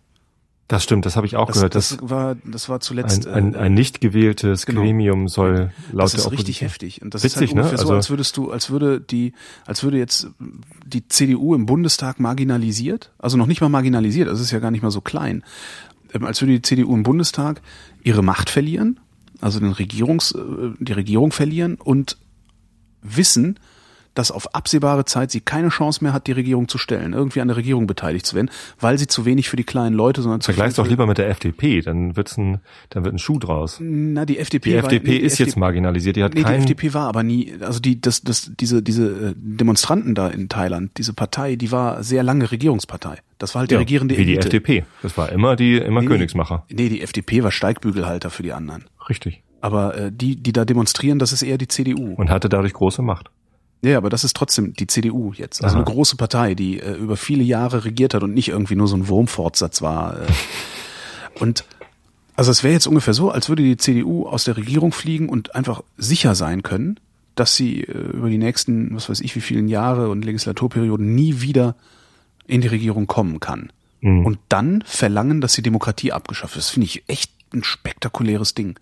Das 0.71 0.83
stimmt, 0.83 1.05
das 1.05 1.17
habe 1.17 1.27
ich 1.27 1.35
auch 1.35 1.47
Das, 1.47 1.55
gehört. 1.57 1.75
das 1.75 1.97
war, 2.01 2.35
das 2.45 2.69
war 2.69 2.79
zuletzt. 2.79 3.27
ein, 3.27 3.55
ein, 3.55 3.55
ein 3.57 3.73
nicht 3.73 3.99
gewähltes 3.99 4.65
genau. 4.65 4.79
Gremium 4.79 5.27
soll 5.27 5.71
laut 5.91 6.05
das 6.05 6.11
der 6.11 6.19
ist 6.19 6.25
Opposition. 6.27 6.29
richtig 6.37 6.61
heftig. 6.61 7.01
Und 7.01 7.13
das 7.13 7.23
Witzig, 7.25 7.33
ist 7.35 7.41
halt 7.41 7.51
ungefähr 7.51 7.71
ne? 7.73 7.77
so, 7.77 7.83
Also- 7.83 7.93
als 7.95 8.09
würdest 8.09 8.37
du, 8.37 8.51
als 8.51 8.69
würde 8.69 9.01
die, 9.01 9.33
als 9.65 9.83
würde 9.83 9.97
jetzt 9.97 10.29
die 10.85 11.05
CDU 11.09 11.55
im 11.55 11.65
Bundestag 11.65 12.21
marginalisiert, 12.21 13.11
also 13.19 13.35
noch 13.35 13.47
nicht 13.47 13.59
mal 13.59 13.67
marginalisiert, 13.67 14.29
also 14.29 14.41
ist 14.41 14.51
ja 14.51 14.59
gar 14.59 14.71
nicht 14.71 14.81
mal 14.81 14.91
so 14.91 15.01
klein, 15.01 15.43
ähm, 16.13 16.23
als 16.23 16.39
würde 16.41 16.53
die 16.53 16.61
CDU 16.61 16.95
im 16.95 17.03
Bundestag 17.03 17.61
ihre 18.01 18.23
Macht 18.23 18.49
verlieren, 18.49 18.97
also 19.41 19.59
den 19.59 19.73
Regierungs, 19.73 20.31
äh, 20.31 20.39
die 20.79 20.93
Regierung 20.93 21.33
verlieren 21.33 21.75
und 21.75 22.17
wissen, 23.01 23.59
dass 24.13 24.31
auf 24.31 24.53
absehbare 24.55 25.05
Zeit 25.05 25.31
sie 25.31 25.41
keine 25.41 25.69
Chance 25.69 26.03
mehr 26.03 26.13
hat, 26.13 26.27
die 26.27 26.31
Regierung 26.33 26.67
zu 26.67 26.77
stellen, 26.77 27.13
irgendwie 27.13 27.41
an 27.41 27.47
der 27.47 27.57
Regierung 27.57 27.87
beteiligt 27.87 28.25
zu 28.25 28.35
werden, 28.35 28.49
weil 28.79 28.97
sie 28.97 29.07
zu 29.07 29.25
wenig 29.25 29.49
für 29.49 29.55
die 29.55 29.63
kleinen 29.63 29.95
Leute, 29.95 30.21
sondern 30.21 30.41
Vergleich's 30.41 30.75
viel 30.75 30.83
doch 30.83 30.89
lieber 30.89 31.07
mit 31.07 31.17
der 31.17 31.29
FDP, 31.29 31.81
dann 31.81 32.15
wird's 32.15 32.37
ein, 32.37 32.59
dann 32.89 33.03
wird 33.05 33.15
ein 33.15 33.19
Schuh 33.19 33.39
draus. 33.39 33.77
Na, 33.79 34.25
die 34.25 34.37
FDP, 34.37 34.69
Die 34.71 34.75
war- 34.75 34.83
FDP 34.83 35.07
nee, 35.11 35.19
die 35.19 35.25
ist 35.25 35.37
jetzt 35.39 35.55
marginalisiert, 35.57 36.15
die 36.15 36.23
hat 36.23 36.33
Nee, 36.33 36.39
die 36.41 36.43
keinen, 36.45 36.59
FDP 36.61 36.93
war 36.93 37.07
aber 37.07 37.23
nie, 37.23 37.53
also 37.61 37.79
die, 37.79 38.01
das, 38.01 38.21
das, 38.21 38.51
diese, 38.59 38.83
diese 38.83 39.29
äh, 39.29 39.33
Demonstranten 39.37 40.15
da 40.15 40.27
in 40.27 40.49
Thailand, 40.49 40.91
diese 40.97 41.13
Partei, 41.13 41.55
die 41.55 41.71
war 41.71 42.03
sehr 42.03 42.23
lange 42.23 42.51
Regierungspartei. 42.51 43.17
Das 43.37 43.55
war 43.55 43.61
halt 43.61 43.71
die 43.71 43.75
ja, 43.75 43.79
regierende 43.79 44.17
wie 44.17 44.25
die 44.25 44.33
Elite. 44.33 44.47
FDP. 44.47 44.83
Das 45.01 45.17
war 45.17 45.31
immer 45.31 45.55
die, 45.55 45.77
immer 45.77 46.01
Nee, 46.01 46.07
Königsmacher. 46.07 46.65
Nee, 46.69 46.89
die 46.89 47.01
FDP 47.01 47.43
war 47.43 47.51
Steigbügelhalter 47.51 48.29
für 48.29 48.43
die 48.43 48.53
anderen. 48.53 48.83
Richtig. 49.09 49.41
Aber 49.61 49.97
äh, 49.97 50.11
die, 50.11 50.35
die 50.35 50.53
da 50.53 50.65
demonstrieren, 50.65 51.17
das 51.19 51.31
ist 51.33 51.41
eher 51.43 51.57
die 51.57 51.67
CDU. 51.67 52.13
Und 52.15 52.29
hatte 52.29 52.49
dadurch 52.49 52.73
große 52.73 53.01
Macht. 53.01 53.29
Ja, 53.81 53.97
aber 53.97 54.09
das 54.09 54.23
ist 54.23 54.35
trotzdem 54.35 54.73
die 54.73 54.87
CDU 54.87 55.33
jetzt. 55.33 55.63
Also 55.63 55.75
Aha. 55.75 55.83
eine 55.83 55.91
große 55.91 56.15
Partei, 56.15 56.53
die 56.53 56.79
äh, 56.79 56.93
über 56.93 57.17
viele 57.17 57.43
Jahre 57.43 57.83
regiert 57.83 58.13
hat 58.13 58.23
und 58.23 58.33
nicht 58.33 58.49
irgendwie 58.49 58.75
nur 58.75 58.87
so 58.87 58.95
ein 58.95 59.07
Wurmfortsatz 59.07 59.81
war. 59.81 60.21
Äh. 60.21 60.27
Und 61.39 61.63
also 62.35 62.51
es 62.51 62.63
wäre 62.63 62.73
jetzt 62.73 62.87
ungefähr 62.87 63.13
so, 63.13 63.31
als 63.31 63.49
würde 63.49 63.63
die 63.63 63.77
CDU 63.77 64.25
aus 64.25 64.43
der 64.43 64.57
Regierung 64.57 64.91
fliegen 64.91 65.29
und 65.29 65.55
einfach 65.55 65.83
sicher 65.97 66.35
sein 66.35 66.63
können, 66.63 66.99
dass 67.35 67.55
sie 67.55 67.81
äh, 67.81 67.91
über 67.91 68.29
die 68.29 68.37
nächsten, 68.37 68.95
was 68.95 69.09
weiß 69.09 69.21
ich, 69.21 69.35
wie 69.35 69.41
vielen 69.41 69.67
Jahre 69.67 70.09
und 70.09 70.25
Legislaturperioden 70.25 71.13
nie 71.13 71.41
wieder 71.41 71.75
in 72.47 72.61
die 72.61 72.67
Regierung 72.67 73.07
kommen 73.07 73.39
kann. 73.39 73.71
Mhm. 74.01 74.25
Und 74.25 74.39
dann 74.49 74.83
verlangen, 74.85 75.41
dass 75.41 75.53
die 75.53 75.61
Demokratie 75.61 76.11
abgeschafft 76.11 76.55
wird. 76.55 76.65
Das 76.65 76.71
finde 76.71 76.85
ich 76.85 77.03
echt 77.07 77.31
ein 77.53 77.63
spektakuläres 77.63 78.53
Ding. 78.53 78.79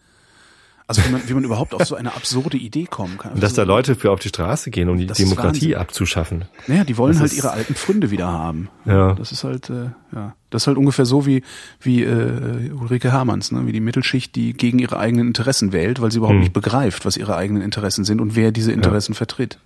Also 0.90 1.06
wie 1.06 1.10
man, 1.12 1.22
wie 1.30 1.34
man 1.36 1.44
überhaupt 1.44 1.76
auf 1.76 1.86
so 1.86 1.94
eine 1.96 2.16
absurde 2.16 2.58
Idee 2.58 2.86
kommen 2.86 3.20
kann. 3.20 3.34
Und 3.34 3.44
dass 3.44 3.52
Also, 3.52 3.62
da 3.62 3.68
Leute 3.68 3.96
für 3.96 4.10
auf 4.12 4.20
die 4.20 4.30
Straße 4.30 4.72
gehen, 4.72 4.90
um 4.90 4.98
die 4.98 5.06
Das 5.06 5.20
Demokratie 5.20 5.76
abzuschaffen. 5.76 6.46
naja, 6.66 6.84
die 6.84 6.98
wollen 6.98 7.14
Das 7.14 7.22
halt 7.22 7.34
ihre 7.34 7.52
alten 7.52 7.76
Pfründe 7.76 8.10
wieder 8.10 8.28
haben. 8.28 8.70
Ja. 8.86 9.14
Das 9.14 9.32
ist 9.32 9.44
halt, 9.44 9.70
äh, 9.70 9.92
ja, 10.16 10.36
das 10.50 10.64
ist 10.64 10.68
halt 10.68 10.78
ungefähr 10.78 11.06
so 11.06 11.28
wie 11.28 11.44
wie 11.80 12.04
äh, 12.04 12.72
Ulrike 12.72 13.12
Hermanns, 13.12 13.52
ne? 13.52 13.68
wie 13.68 13.72
die 13.72 13.82
Mittelschicht, 13.82 14.34
die 14.36 14.54
gegen 14.54 14.80
ihre 14.80 14.98
eigenen 14.98 15.28
Interessen 15.28 15.72
wählt, 15.74 16.02
weil 16.02 16.12
sie 16.12 16.18
überhaupt 16.18 16.34
Hm. 16.38 16.40
nicht 16.42 16.54
begreift, 16.54 17.06
was 17.06 17.18
ihre 17.18 17.36
eigenen 17.36 17.62
Interessen 17.62 18.04
sind 18.04 18.20
und 18.20 18.36
wer 18.36 18.52
diese 18.52 18.72
Interessen 18.72 19.14
vertritt. 19.14 19.60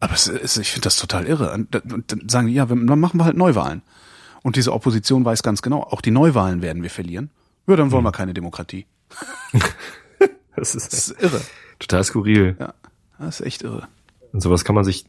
Aber 0.00 0.14
es 0.14 0.26
ist, 0.26 0.56
ich 0.58 0.72
finde 0.72 0.86
das 0.86 0.96
total 0.96 1.24
irre. 1.26 1.52
Und 1.52 1.72
da- 1.72 1.82
und 1.94 2.10
dann 2.10 2.28
sagen 2.28 2.48
die, 2.48 2.54
ja, 2.54 2.66
dann 2.66 2.84
machen 2.98 3.20
wir 3.20 3.24
halt 3.24 3.36
Neuwahlen. 3.36 3.82
Und 4.42 4.56
diese 4.56 4.72
Opposition 4.72 5.24
weiß 5.24 5.44
ganz 5.44 5.62
genau, 5.62 5.82
auch 5.84 6.00
die 6.00 6.10
Neuwahlen 6.10 6.62
werden 6.62 6.82
wir 6.82 6.90
verlieren. 6.90 7.30
Ja, 7.68 7.76
dann 7.76 7.92
wollen 7.92 8.00
Hm. 8.00 8.06
wir 8.08 8.12
keine 8.12 8.34
Demokratie. 8.34 8.86
Das 10.56 10.74
ist 10.74 10.92
Das 10.92 11.08
ist 11.10 11.22
irre. 11.22 11.40
total 11.78 12.04
skurril. 12.04 12.56
Ja, 12.58 12.74
das 13.18 13.40
ist 13.40 13.46
echt 13.46 13.62
irre. 13.62 13.86
Und 14.32 14.40
sowas 14.40 14.64
kann 14.64 14.74
man 14.74 14.84
sich, 14.84 15.04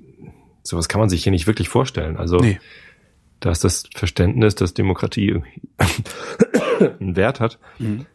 sowas 0.64 0.88
kann 0.89 1.00
man 1.00 1.10
sich 1.10 1.24
hier 1.24 1.32
nicht 1.32 1.48
wirklich 1.48 1.70
vorstellen. 1.70 2.18
Also, 2.18 2.38
Nee. 2.38 2.60
da 3.39 3.52
ist 3.52 3.64
das 3.64 3.84
Verständnis, 3.95 4.56
dass 4.56 4.74
Demokratie 4.74 5.41
einen 7.00 7.16
Wert 7.16 7.39
hat, 7.39 7.60
Mhm. 7.80 8.06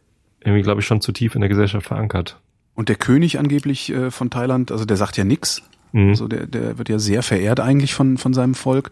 irgendwie, 0.40 0.62
glaube 0.62 0.80
ich, 0.80 0.86
schon 0.86 1.00
zu 1.00 1.12
tief 1.12 1.34
in 1.34 1.40
der 1.40 1.48
Gesellschaft 1.48 1.86
verankert. 1.86 2.38
Und 2.74 2.88
der 2.88 2.96
König 2.96 3.38
angeblich 3.38 3.90
äh, 3.92 4.10
von 4.10 4.30
Thailand, 4.30 4.72
also 4.72 4.84
der 4.84 4.96
sagt 4.96 5.16
ja 5.16 5.24
nix. 5.24 5.62
Mhm. 5.92 6.10
Also 6.10 6.26
der, 6.28 6.46
der 6.46 6.78
wird 6.78 6.88
ja 6.88 6.98
sehr 6.98 7.22
verehrt 7.22 7.60
eigentlich 7.60 7.92
von, 7.94 8.16
von 8.18 8.32
seinem 8.32 8.54
Volk. 8.54 8.90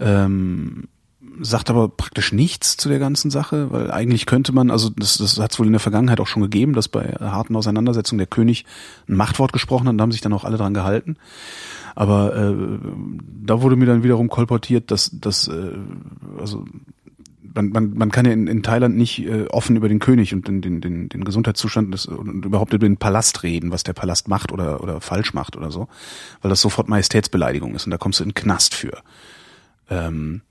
Ähm, 0.00 0.88
sagt 1.40 1.70
aber 1.70 1.88
praktisch 1.88 2.32
nichts 2.32 2.76
zu 2.76 2.88
der 2.88 2.98
ganzen 2.98 3.30
Sache, 3.30 3.70
weil 3.70 3.90
eigentlich 3.90 4.26
könnte 4.26 4.52
man, 4.52 4.70
also 4.70 4.90
das, 4.90 5.18
das 5.18 5.38
hat 5.38 5.52
es 5.52 5.58
wohl 5.58 5.66
in 5.66 5.72
der 5.72 5.80
Vergangenheit 5.80 6.20
auch 6.20 6.26
schon 6.26 6.42
gegeben, 6.42 6.72
dass 6.72 6.88
bei 6.88 7.14
harten 7.20 7.56
Auseinandersetzungen 7.56 8.18
der 8.18 8.26
König 8.26 8.64
ein 9.08 9.16
Machtwort 9.16 9.52
gesprochen 9.52 9.86
hat 9.86 9.92
und 9.92 9.98
da 9.98 10.02
haben 10.02 10.12
sich 10.12 10.20
dann 10.20 10.32
auch 10.32 10.44
alle 10.44 10.56
dran 10.56 10.74
gehalten. 10.74 11.16
Aber 11.94 12.34
äh, 12.36 12.54
da 13.44 13.62
wurde 13.62 13.76
mir 13.76 13.86
dann 13.86 14.02
wiederum 14.02 14.28
kolportiert, 14.28 14.90
dass, 14.90 15.10
dass 15.12 15.48
äh, 15.48 15.72
also 16.38 16.64
man, 17.54 17.68
man, 17.70 17.94
man 17.94 18.10
kann 18.10 18.24
ja 18.24 18.32
in, 18.32 18.46
in 18.46 18.62
Thailand 18.62 18.96
nicht 18.96 19.24
äh, 19.26 19.46
offen 19.48 19.76
über 19.76 19.88
den 19.88 19.98
König 19.98 20.34
und 20.34 20.48
den, 20.48 20.62
den, 20.62 20.80
den, 20.80 21.08
den 21.08 21.24
Gesundheitszustand 21.24 21.92
des, 21.92 22.06
und 22.06 22.44
überhaupt 22.44 22.72
über 22.72 22.86
den 22.86 22.96
Palast 22.96 23.42
reden, 23.42 23.70
was 23.70 23.82
der 23.82 23.92
Palast 23.92 24.28
macht 24.28 24.52
oder, 24.52 24.82
oder 24.82 25.00
falsch 25.00 25.34
macht 25.34 25.56
oder 25.56 25.70
so, 25.70 25.88
weil 26.40 26.48
das 26.48 26.60
sofort 26.60 26.88
Majestätsbeleidigung 26.88 27.74
ist 27.74 27.86
und 27.86 27.90
da 27.90 27.98
kommst 27.98 28.20
du 28.20 28.24
in 28.24 28.30
den 28.30 28.34
Knast 28.34 28.74
für. 28.74 29.02
Ähm, 29.90 30.42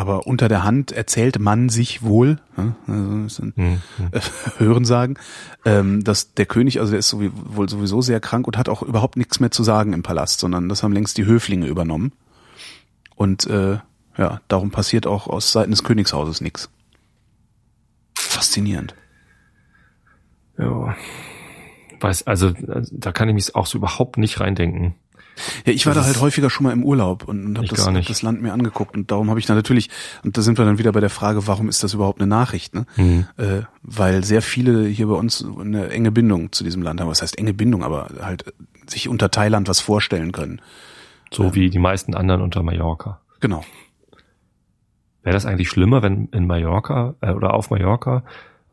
aber 0.00 0.26
unter 0.26 0.48
der 0.48 0.64
Hand 0.64 0.92
erzählt 0.92 1.38
man 1.38 1.68
sich 1.68 2.02
wohl, 2.02 2.38
ne, 2.56 2.74
also 2.86 3.42
ein 3.42 3.52
Mhm. 3.54 3.80
Hören 4.58 4.84
sagen, 4.86 5.16
ähm, 5.66 6.02
dass 6.02 6.32
der 6.32 6.46
König, 6.46 6.80
also 6.80 6.92
der 6.92 7.00
ist 7.00 7.14
wohl 7.14 7.68
sowieso 7.68 8.00
sehr 8.00 8.18
krank 8.18 8.46
und 8.46 8.56
hat 8.56 8.70
auch 8.70 8.82
überhaupt 8.82 9.18
nichts 9.18 9.40
mehr 9.40 9.50
zu 9.50 9.62
sagen 9.62 9.92
im 9.92 10.02
Palast, 10.02 10.40
sondern 10.40 10.70
das 10.70 10.82
haben 10.82 10.92
längst 10.92 11.18
die 11.18 11.26
Höflinge 11.26 11.66
übernommen. 11.66 12.12
Und 13.14 13.46
äh, 13.46 13.78
ja, 14.16 14.40
darum 14.48 14.70
passiert 14.70 15.06
auch 15.06 15.26
aus 15.26 15.52
Seiten 15.52 15.70
des 15.70 15.84
Königshauses 15.84 16.40
nichts. 16.40 16.70
Faszinierend. 18.14 18.94
Ja. 20.58 20.96
Weiß, 22.00 22.26
also, 22.26 22.52
da 22.90 23.12
kann 23.12 23.28
ich 23.28 23.34
mich 23.34 23.54
auch 23.54 23.66
so 23.66 23.76
überhaupt 23.76 24.16
nicht 24.16 24.40
reindenken. 24.40 24.94
Ja, 25.66 25.72
ich 25.72 25.86
war 25.86 25.94
Das 25.94 26.04
da 26.04 26.08
halt 26.08 26.20
häufiger 26.20 26.50
schon 26.50 26.64
mal 26.64 26.72
im 26.72 26.84
Urlaub 26.84 27.24
und, 27.24 27.44
und 27.44 27.58
habe 27.58 27.66
das, 27.68 27.86
hab 27.86 28.06
das 28.06 28.22
Land 28.22 28.42
mir 28.42 28.52
angeguckt 28.52 28.96
und 28.96 29.10
darum 29.10 29.30
habe 29.30 29.40
ich 29.40 29.46
dann 29.46 29.56
natürlich, 29.56 29.88
und 30.22 30.36
da 30.36 30.42
sind 30.42 30.58
wir 30.58 30.64
dann 30.64 30.78
wieder 30.78 30.92
bei 30.92 31.00
der 31.00 31.10
Frage, 31.10 31.46
warum 31.46 31.68
ist 31.68 31.82
das 31.82 31.94
überhaupt 31.94 32.20
eine 32.20 32.28
Nachricht? 32.28 32.74
Ne? 32.74 32.86
Mhm. 32.96 33.26
Äh, 33.36 33.62
weil 33.82 34.24
sehr 34.24 34.42
viele 34.42 34.86
hier 34.86 35.06
bei 35.06 35.14
uns 35.14 35.44
eine 35.44 35.88
enge 35.90 36.12
Bindung 36.12 36.52
zu 36.52 36.64
diesem 36.64 36.82
Land 36.82 37.00
haben. 37.00 37.08
Was 37.08 37.22
heißt 37.22 37.38
enge 37.38 37.54
Bindung, 37.54 37.82
aber 37.82 38.08
halt 38.20 38.44
sich 38.86 39.08
unter 39.08 39.30
Thailand 39.30 39.68
was 39.68 39.80
vorstellen 39.80 40.32
können. 40.32 40.60
So 41.32 41.54
wie 41.54 41.70
die 41.70 41.78
meisten 41.78 42.14
anderen 42.14 42.42
unter 42.42 42.62
Mallorca. 42.62 43.20
Genau. 43.40 43.64
Wäre 45.22 45.34
das 45.34 45.46
eigentlich 45.46 45.68
schlimmer, 45.68 46.02
wenn 46.02 46.26
in 46.32 46.46
Mallorca 46.46 47.14
äh, 47.20 47.30
oder 47.30 47.54
auf 47.54 47.70
Mallorca 47.70 48.24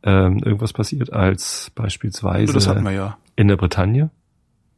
ähm, 0.03 0.39
irgendwas 0.39 0.74
passiert, 0.74 1.12
als 1.12 1.72
beispielsweise 1.76 2.53
wir 2.53 2.91
ja. 2.91 3.18
in 3.36 3.47
der 3.47 3.58
Bretagne? 3.58 4.10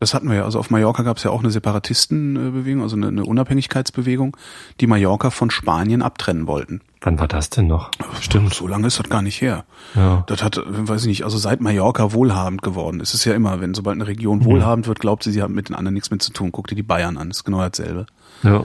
Das 0.02 0.14
hatten 0.14 0.30
wir 0.30 0.38
ja. 0.38 0.44
Also 0.46 0.60
auf 0.60 0.70
Mallorca 0.70 1.04
gab 1.04 1.18
es 1.18 1.24
ja 1.24 1.32
auch 1.32 1.42
eine 1.42 1.52
Separatistenbewegung, 1.52 2.82
also 2.84 2.96
eine, 2.96 3.08
eine 3.10 3.26
Unabhängigkeitsbewegung, 3.26 4.36
die 4.80 4.88
Mallorca 4.88 5.30
von 5.30 5.50
Spanien 5.52 6.02
abtrennen 6.02 6.48
wollten. 6.48 6.82
Wann 7.02 7.20
war 7.20 7.28
das 7.28 7.50
denn 7.50 7.68
noch? 7.68 7.92
Stimmt. 8.22 8.54
So 8.54 8.68
lange 8.68 8.88
ist 8.88 9.00
das 9.00 9.10
gar 9.10 9.22
nicht 9.22 9.42
her. 9.42 9.66
Ja. 9.96 10.24
Das 10.28 10.44
hat, 10.44 10.62
weiß 10.66 11.02
ich 11.02 11.08
nicht, 11.08 11.24
also 11.24 11.38
seit 11.38 11.62
Mallorca 11.62 12.14
wohlhabend 12.14 12.62
geworden 12.62 13.00
ist 13.00 13.14
es 13.14 13.26
ja 13.26 13.34
immer, 13.34 13.60
wenn 13.62 13.74
sobald 13.74 13.96
eine 13.96 14.08
Region 14.08 14.46
wohlhabend 14.46 14.88
wird, 14.88 15.00
glaubt 15.00 15.24
sie, 15.24 15.32
sie 15.32 15.42
haben 15.42 15.54
mit 15.54 15.70
den 15.70 15.76
anderen 15.76 15.94
nichts 15.94 16.12
mehr 16.12 16.20
zu 16.20 16.32
tun. 16.32 16.52
Guck 16.52 16.68
dir 16.68 16.76
die 16.76 16.84
Bayern 16.84 17.18
an, 17.18 17.30
ist 17.30 17.44
genau 17.44 17.60
dasselbe. 17.60 18.06
ja. 18.44 18.64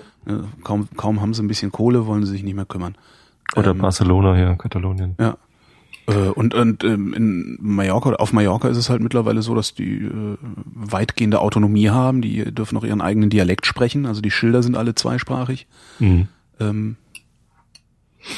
Kaum, 0.63 0.89
kaum 0.97 1.21
haben 1.21 1.35
sie 1.35 1.43
ein 1.43 1.49
bisschen 1.49 1.71
Kohle, 1.71 2.07
wollen 2.07 2.25
sie 2.25 2.33
sich 2.33 2.43
nicht 2.43 2.55
mehr 2.55 2.65
kümmern. 2.65 2.95
Oder 3.57 3.73
Ähm, 3.73 3.79
Barcelona 3.79 4.35
hier, 4.35 4.55
Katalonien. 4.57 5.17
Ja. 5.21 5.37
Äh, 6.07 6.13
und 6.13 6.55
und 6.55 6.85
ähm, 6.85 7.15
in 7.15 7.59
Mallorca, 7.61 8.15
auf 8.15 8.33
Mallorca 8.33 8.69
ist 8.69 8.77
es 8.77 8.91
halt 8.91 9.01
mittlerweile 9.01 9.43
so, 9.43 9.55
dass 9.55 9.75
die 9.75 10.03
äh, 10.03 10.37
weitgehende 10.65 11.41
Autonomie 11.41 11.91
haben. 11.91 12.21
Die 12.21 12.45
dürfen 12.53 12.77
auch 12.77 12.85
ihren 12.85 13.01
eigenen 13.01 13.31
Dialekt 13.31 13.67
sprechen. 13.67 14.07
Also 14.07 14.21
die 14.21 14.31
Schilder 14.31 14.63
sind 14.63 14.77
alle 14.77 14.95
zweisprachig. 14.95 15.67
Mhm. 15.99 16.29
Ähm, 16.61 16.97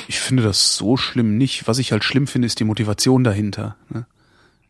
ich 0.09 0.19
finde 0.19 0.43
das 0.43 0.77
so 0.77 0.97
schlimm 0.97 1.37
nicht. 1.37 1.69
Was 1.69 1.79
ich 1.79 1.93
halt 1.93 2.05
schlimm 2.05 2.27
finde, 2.27 2.47
ist 2.47 2.59
die 2.61 2.65
Motivation 2.65 3.25
dahinter. 3.25 3.77
Ne? 3.89 4.07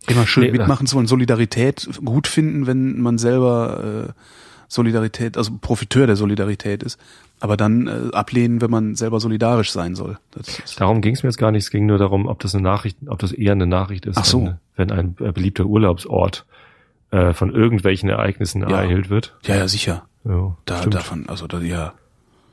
Immer 0.08 0.26
schön 0.26 0.44
Nee, 0.44 0.52
mitmachen 0.52 0.86
zu 0.86 0.96
wollen, 0.96 1.06
Solidarität 1.06 1.88
gut 2.04 2.26
finden, 2.26 2.66
wenn 2.66 3.00
man 3.00 3.18
selber 3.18 4.08
äh, 4.08 4.12
Solidarität, 4.68 5.36
also 5.36 5.52
Profiteur 5.60 6.06
der 6.06 6.16
Solidarität 6.16 6.82
ist, 6.82 6.98
aber 7.40 7.56
dann 7.56 7.86
äh, 7.86 8.14
ablehnen, 8.16 8.60
wenn 8.60 8.70
man 8.70 8.94
selber 8.94 9.20
solidarisch 9.20 9.70
sein 9.70 9.94
soll. 9.94 10.18
Das 10.32 10.74
Darum 10.76 11.00
ging 11.02 11.14
es 11.14 11.22
mir 11.22 11.28
jetzt 11.28 11.38
gar 11.38 11.50
nicht. 11.52 11.64
Es 11.64 11.70
ging 11.70 11.86
nur 11.86 11.98
darum, 11.98 12.26
ob 12.26 12.40
das 12.40 12.54
eine 12.54 12.62
Nachricht, 12.62 12.98
ob 13.06 13.18
das 13.18 13.32
eher 13.32 13.52
eine 13.52 13.66
Nachricht 13.66 14.06
ist, 14.06 14.24
so. 14.24 14.44
wenn, 14.76 14.90
wenn 14.90 14.90
ein 14.92 15.16
äh, 15.20 15.32
beliebter 15.32 15.64
Urlaubsort 15.66 16.46
äh, 17.10 17.32
von 17.34 17.52
irgendwelchen 17.54 18.08
Ereignissen 18.08 18.62
Ja. 18.62 18.68
ereilt 18.82 19.10
wird. 19.10 19.36
ja, 19.44 19.56
ja, 19.56 19.68
sicher. 19.68 20.06
Ja, 20.24 20.56
Da, 20.64 20.78
stimmt. 20.78 20.94
davon, 20.94 21.28
also 21.28 21.46
da, 21.46 21.60
ja, 21.60 21.92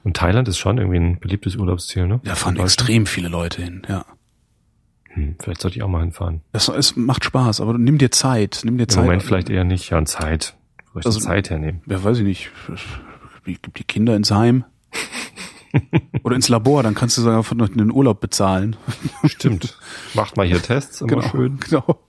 Und 0.04 0.16
Thailand 0.18 0.48
ist 0.48 0.58
schon 0.60 0.78
irgendwie 0.78 1.00
ein 1.00 1.20
beliebtes 1.20 1.56
Urlaubsziel, 1.56 2.06
ne? 2.08 2.20
da 2.24 2.36
fahren 2.36 2.58
extrem 2.58 3.06
viele 3.08 3.30
Leute 3.30 3.64
hin, 3.64 3.82
ja. 3.90 4.06
Hm, 5.10 5.36
vielleicht 5.40 5.62
sollte 5.62 5.78
ich 5.78 5.84
auch 5.84 5.88
mal 5.88 6.02
hinfahren. 6.02 6.42
Es, 6.52 6.68
es 6.68 6.96
macht 6.96 7.24
Spaß, 7.24 7.62
aber 7.62 7.78
nimm 7.78 7.98
dir 7.98 8.12
Zeit, 8.12 8.62
nimm 8.64 8.78
dir 8.78 8.84
Im 8.84 8.90
Zeit. 8.90 9.04
Moment 9.06 9.24
vielleicht 9.24 9.50
eher 9.50 9.64
nicht. 9.64 9.90
Ja, 9.92 9.98
und 10.00 10.08
Zeit. 10.08 10.56
Wo 10.94 11.00
ich 11.00 11.06
Also- 11.06 11.20
die 11.20 11.26
Zeit 11.26 11.50
hernehmen? 11.50 11.82
Ja, 11.88 12.04
weiß 12.04 12.20
ich 12.20 12.24
nicht. 12.24 12.52
Gib 13.46 13.74
die 13.76 13.84
Kinder 13.84 14.16
ins 14.16 14.32
Heim. 14.32 14.64
Oder 16.24 16.36
ins 16.36 16.50
Labor, 16.50 16.84
dann 16.84 16.94
kannst 16.94 17.18
du 17.18 17.22
sogar 17.24 17.44
von 17.44 17.58
den 17.58 17.92
Urlaub 17.92 18.22
bezahlen. 18.22 18.76
Stimmt. 19.26 19.78
Macht 20.14 20.38
mal 20.38 20.46
hier 20.46 20.62
Tests, 20.62 21.02
immer 21.02 21.10
Genau, 21.10 21.30
schön. 21.30 21.58
genau. 21.60 22.00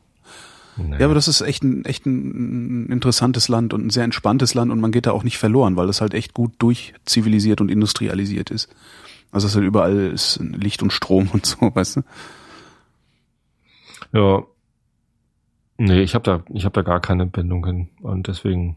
Nee. 0.77 0.97
Ja, 0.99 1.07
aber 1.07 1.15
das 1.15 1.29
ist 1.29 1.41
echt 1.41 1.63
ein, 1.63 1.85
echt 1.85 2.05
ein 2.05 2.87
interessantes 2.91 3.49
Land 3.49 3.73
und 3.73 3.87
ein 3.87 3.91
sehr 3.91 4.05
entspanntes 4.05 4.55
Land 4.55 4.71
und 4.73 4.81
man 4.81 4.91
geht 4.93 5.07
da 5.07 5.13
auch 5.13 5.23
nicht 5.23 5.39
verloren, 5.39 5.77
weil 5.77 5.87
das 5.87 6.01
halt 6.01 6.15
echt 6.15 6.35
gut 6.35 6.53
durchzivilisiert 6.59 7.61
und 7.61 7.71
industrialisiert 7.71 8.51
ist. 8.51 8.69
Also 9.31 9.47
es 9.47 9.53
ist 9.53 9.57
halt 9.57 9.67
überall 9.67 9.97
ist 10.13 10.41
Licht 10.43 10.83
und 10.83 10.93
Strom 10.93 11.29
und 11.33 11.47
so, 11.47 11.57
weißt 11.75 11.97
du? 11.97 12.03
Ja. 14.13 14.43
Nee, 15.77 16.03
ich 16.03 16.15
habe 16.15 16.23
da, 16.25 16.43
ich 16.53 16.65
habe 16.65 16.73
da 16.75 16.83
gar 16.83 17.01
keine 17.01 17.27
Bindung 17.27 17.65
hin. 17.67 17.89
Und 18.01 18.29
deswegen 18.29 18.77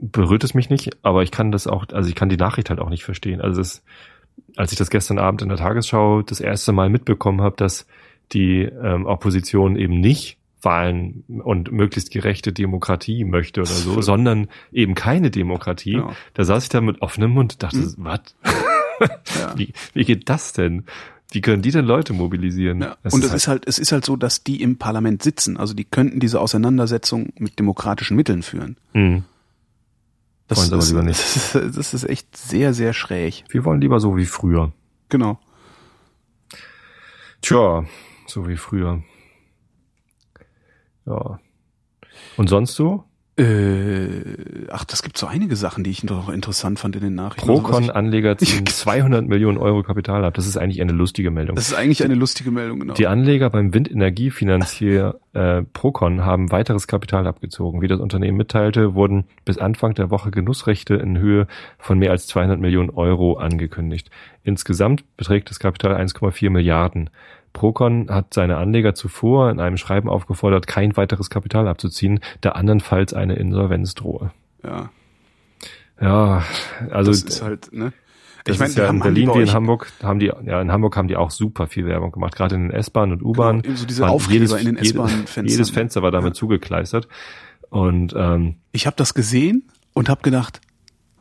berührt 0.00 0.44
es 0.44 0.54
mich 0.54 0.70
nicht, 0.70 0.96
aber 1.02 1.22
ich 1.22 1.30
kann 1.30 1.52
das 1.52 1.66
auch, 1.66 1.86
also 1.92 2.08
ich 2.08 2.14
kann 2.14 2.28
die 2.28 2.36
Nachricht 2.36 2.70
halt 2.70 2.80
auch 2.80 2.90
nicht 2.90 3.04
verstehen. 3.04 3.40
Also 3.40 3.60
das, 3.60 3.82
als 4.56 4.72
ich 4.72 4.78
das 4.78 4.90
gestern 4.90 5.18
Abend 5.18 5.42
in 5.42 5.48
der 5.48 5.58
Tagesschau 5.58 6.22
das 6.22 6.40
erste 6.40 6.72
Mal 6.72 6.88
mitbekommen 6.88 7.40
habe, 7.40 7.56
dass 7.56 7.86
die 8.32 8.62
ähm, 8.62 9.06
Opposition 9.06 9.76
eben 9.76 10.00
nicht 10.00 10.38
Wahlen 10.62 11.22
und 11.44 11.70
möglichst 11.70 12.10
gerechte 12.10 12.52
Demokratie 12.52 13.24
möchte 13.24 13.60
oder 13.60 13.70
so, 13.70 14.00
sondern 14.02 14.48
eben 14.72 14.94
keine 14.94 15.30
Demokratie. 15.30 15.94
Ja. 15.96 16.10
Da 16.34 16.44
saß 16.44 16.64
ich 16.64 16.68
da 16.70 16.80
mit 16.80 17.02
offenem 17.02 17.30
Mund 17.30 17.54
und 17.54 17.62
dachte, 17.62 17.78
Mhm. 17.78 17.94
was? 17.98 18.20
Ja. 19.38 19.52
Wie, 19.56 19.74
wie 19.92 20.04
geht 20.06 20.28
das 20.30 20.54
denn? 20.54 20.84
Wie 21.32 21.40
können 21.40 21.60
die 21.62 21.70
denn 21.72 21.84
Leute 21.84 22.12
mobilisieren? 22.12 22.80
Ja. 22.82 22.96
Und 23.02 23.22
es 23.24 23.30
halt- 23.30 23.34
ist 23.34 23.48
halt, 23.48 23.68
es 23.68 23.78
ist 23.78 23.92
halt 23.92 24.04
so, 24.04 24.16
dass 24.16 24.44
die 24.44 24.62
im 24.62 24.78
Parlament 24.78 25.22
sitzen. 25.22 25.56
Also 25.56 25.74
die 25.74 25.84
könnten 25.84 26.20
diese 26.20 26.40
Auseinandersetzung 26.40 27.32
mit 27.38 27.58
demokratischen 27.58 28.16
Mitteln 28.16 28.42
führen. 28.42 28.76
Mhm. 28.92 29.24
Das 30.48 30.58
Wollen 30.58 30.68
sie 30.68 30.74
aber 30.74 30.84
lieber 30.86 31.02
nicht. 31.02 31.18
Das 31.52 31.64
ist, 31.64 31.76
das 31.76 31.94
ist 31.94 32.04
echt 32.04 32.36
sehr, 32.36 32.72
sehr 32.74 32.92
schräg. 32.92 33.42
Wir 33.48 33.64
wollen 33.64 33.80
lieber 33.80 33.98
so 33.98 34.16
wie 34.16 34.26
früher. 34.26 34.72
Genau. 35.08 35.40
Tja, 37.42 37.84
so 38.26 38.48
wie 38.48 38.56
früher. 38.56 39.02
Ja. 41.06 41.38
Und 42.36 42.48
sonst 42.48 42.74
so? 42.74 43.04
Äh, 43.38 44.66
ach, 44.70 44.86
das 44.86 45.02
gibt 45.02 45.18
so 45.18 45.26
einige 45.26 45.56
Sachen, 45.56 45.84
die 45.84 45.90
ich 45.90 46.02
noch 46.02 46.30
interessant 46.30 46.78
fand 46.78 46.96
in 46.96 47.02
den 47.02 47.14
Nachrichten. 47.14 47.50
Also, 47.50 47.62
Procon-Anleger 47.62 48.38
ziehen 48.38 48.64
200 48.64 49.26
Millionen 49.26 49.58
Euro 49.58 49.82
Kapital 49.82 50.24
ab. 50.24 50.32
Das 50.34 50.46
ist 50.46 50.56
eigentlich 50.56 50.80
eine 50.80 50.92
lustige 50.92 51.30
Meldung. 51.30 51.54
Das 51.54 51.68
ist 51.68 51.74
eigentlich 51.74 52.02
eine 52.02 52.14
lustige 52.14 52.50
Meldung, 52.50 52.80
genau. 52.80 52.94
Die 52.94 53.06
Anleger 53.06 53.50
beim 53.50 53.74
Windenergiefinanzier 53.74 55.20
äh, 55.34 55.62
Procon 55.74 56.24
haben 56.24 56.50
weiteres 56.50 56.86
Kapital 56.86 57.26
abgezogen. 57.26 57.82
Wie 57.82 57.88
das 57.88 58.00
Unternehmen 58.00 58.38
mitteilte, 58.38 58.94
wurden 58.94 59.24
bis 59.44 59.58
Anfang 59.58 59.92
der 59.92 60.10
Woche 60.10 60.30
Genussrechte 60.30 60.94
in 60.94 61.18
Höhe 61.18 61.46
von 61.78 61.98
mehr 61.98 62.12
als 62.12 62.26
200 62.28 62.58
Millionen 62.58 62.88
Euro 62.88 63.34
angekündigt. 63.34 64.10
Insgesamt 64.44 65.04
beträgt 65.18 65.50
das 65.50 65.58
Kapital 65.58 65.94
1,4 65.94 66.48
Milliarden. 66.48 67.10
Procon 67.56 68.08
hat 68.10 68.34
seine 68.34 68.58
Anleger 68.58 68.94
zuvor 68.94 69.50
in 69.50 69.60
einem 69.60 69.78
Schreiben 69.78 70.10
aufgefordert, 70.10 70.66
kein 70.66 70.94
weiteres 70.96 71.30
Kapital 71.30 71.66
abzuziehen, 71.66 72.20
da 72.42 72.50
andernfalls 72.50 73.14
eine 73.14 73.34
Insolvenz 73.36 73.94
drohe. 73.94 74.30
ja, 74.62 74.90
Ja, 76.00 76.44
also 76.90 77.10
das 77.10 77.22
ist 77.22 77.42
halt, 77.42 77.72
ne? 77.72 77.94
das 78.44 78.56
ich 78.56 78.60
meine, 78.60 78.68
ist 78.68 78.76
ja 78.76 78.90
in 78.90 79.00
Berlin 79.00 79.30
wie 79.34 79.40
in 79.40 79.52
Hamburg 79.52 79.90
haben 80.02 80.18
die 80.18 80.26
ja 80.26 80.60
in 80.60 80.70
Hamburg 80.70 80.96
haben 80.98 81.08
die 81.08 81.16
auch 81.16 81.30
super 81.30 81.66
viel 81.66 81.86
Werbung 81.86 82.12
gemacht, 82.12 82.36
gerade 82.36 82.54
in 82.54 82.68
den 82.68 82.70
S-Bahn 82.72 83.10
und 83.10 83.22
U-Bahn. 83.22 83.62
Genau, 83.62 83.74
so 83.74 83.86
diese 83.86 84.06
Aufkleber 84.06 84.60
in 84.60 84.66
den 84.66 84.76
S-Bahn-Fenstern. 84.76 85.46
Jedes 85.46 85.70
Fenster 85.70 86.02
war 86.02 86.10
damit 86.10 86.36
zugekleistert 86.36 87.08
und 87.70 88.14
ähm, 88.16 88.56
Ich 88.72 88.86
habe 88.86 88.96
das 88.96 89.14
gesehen 89.14 89.64
und 89.94 90.10
habe 90.10 90.20
gedacht, 90.20 90.60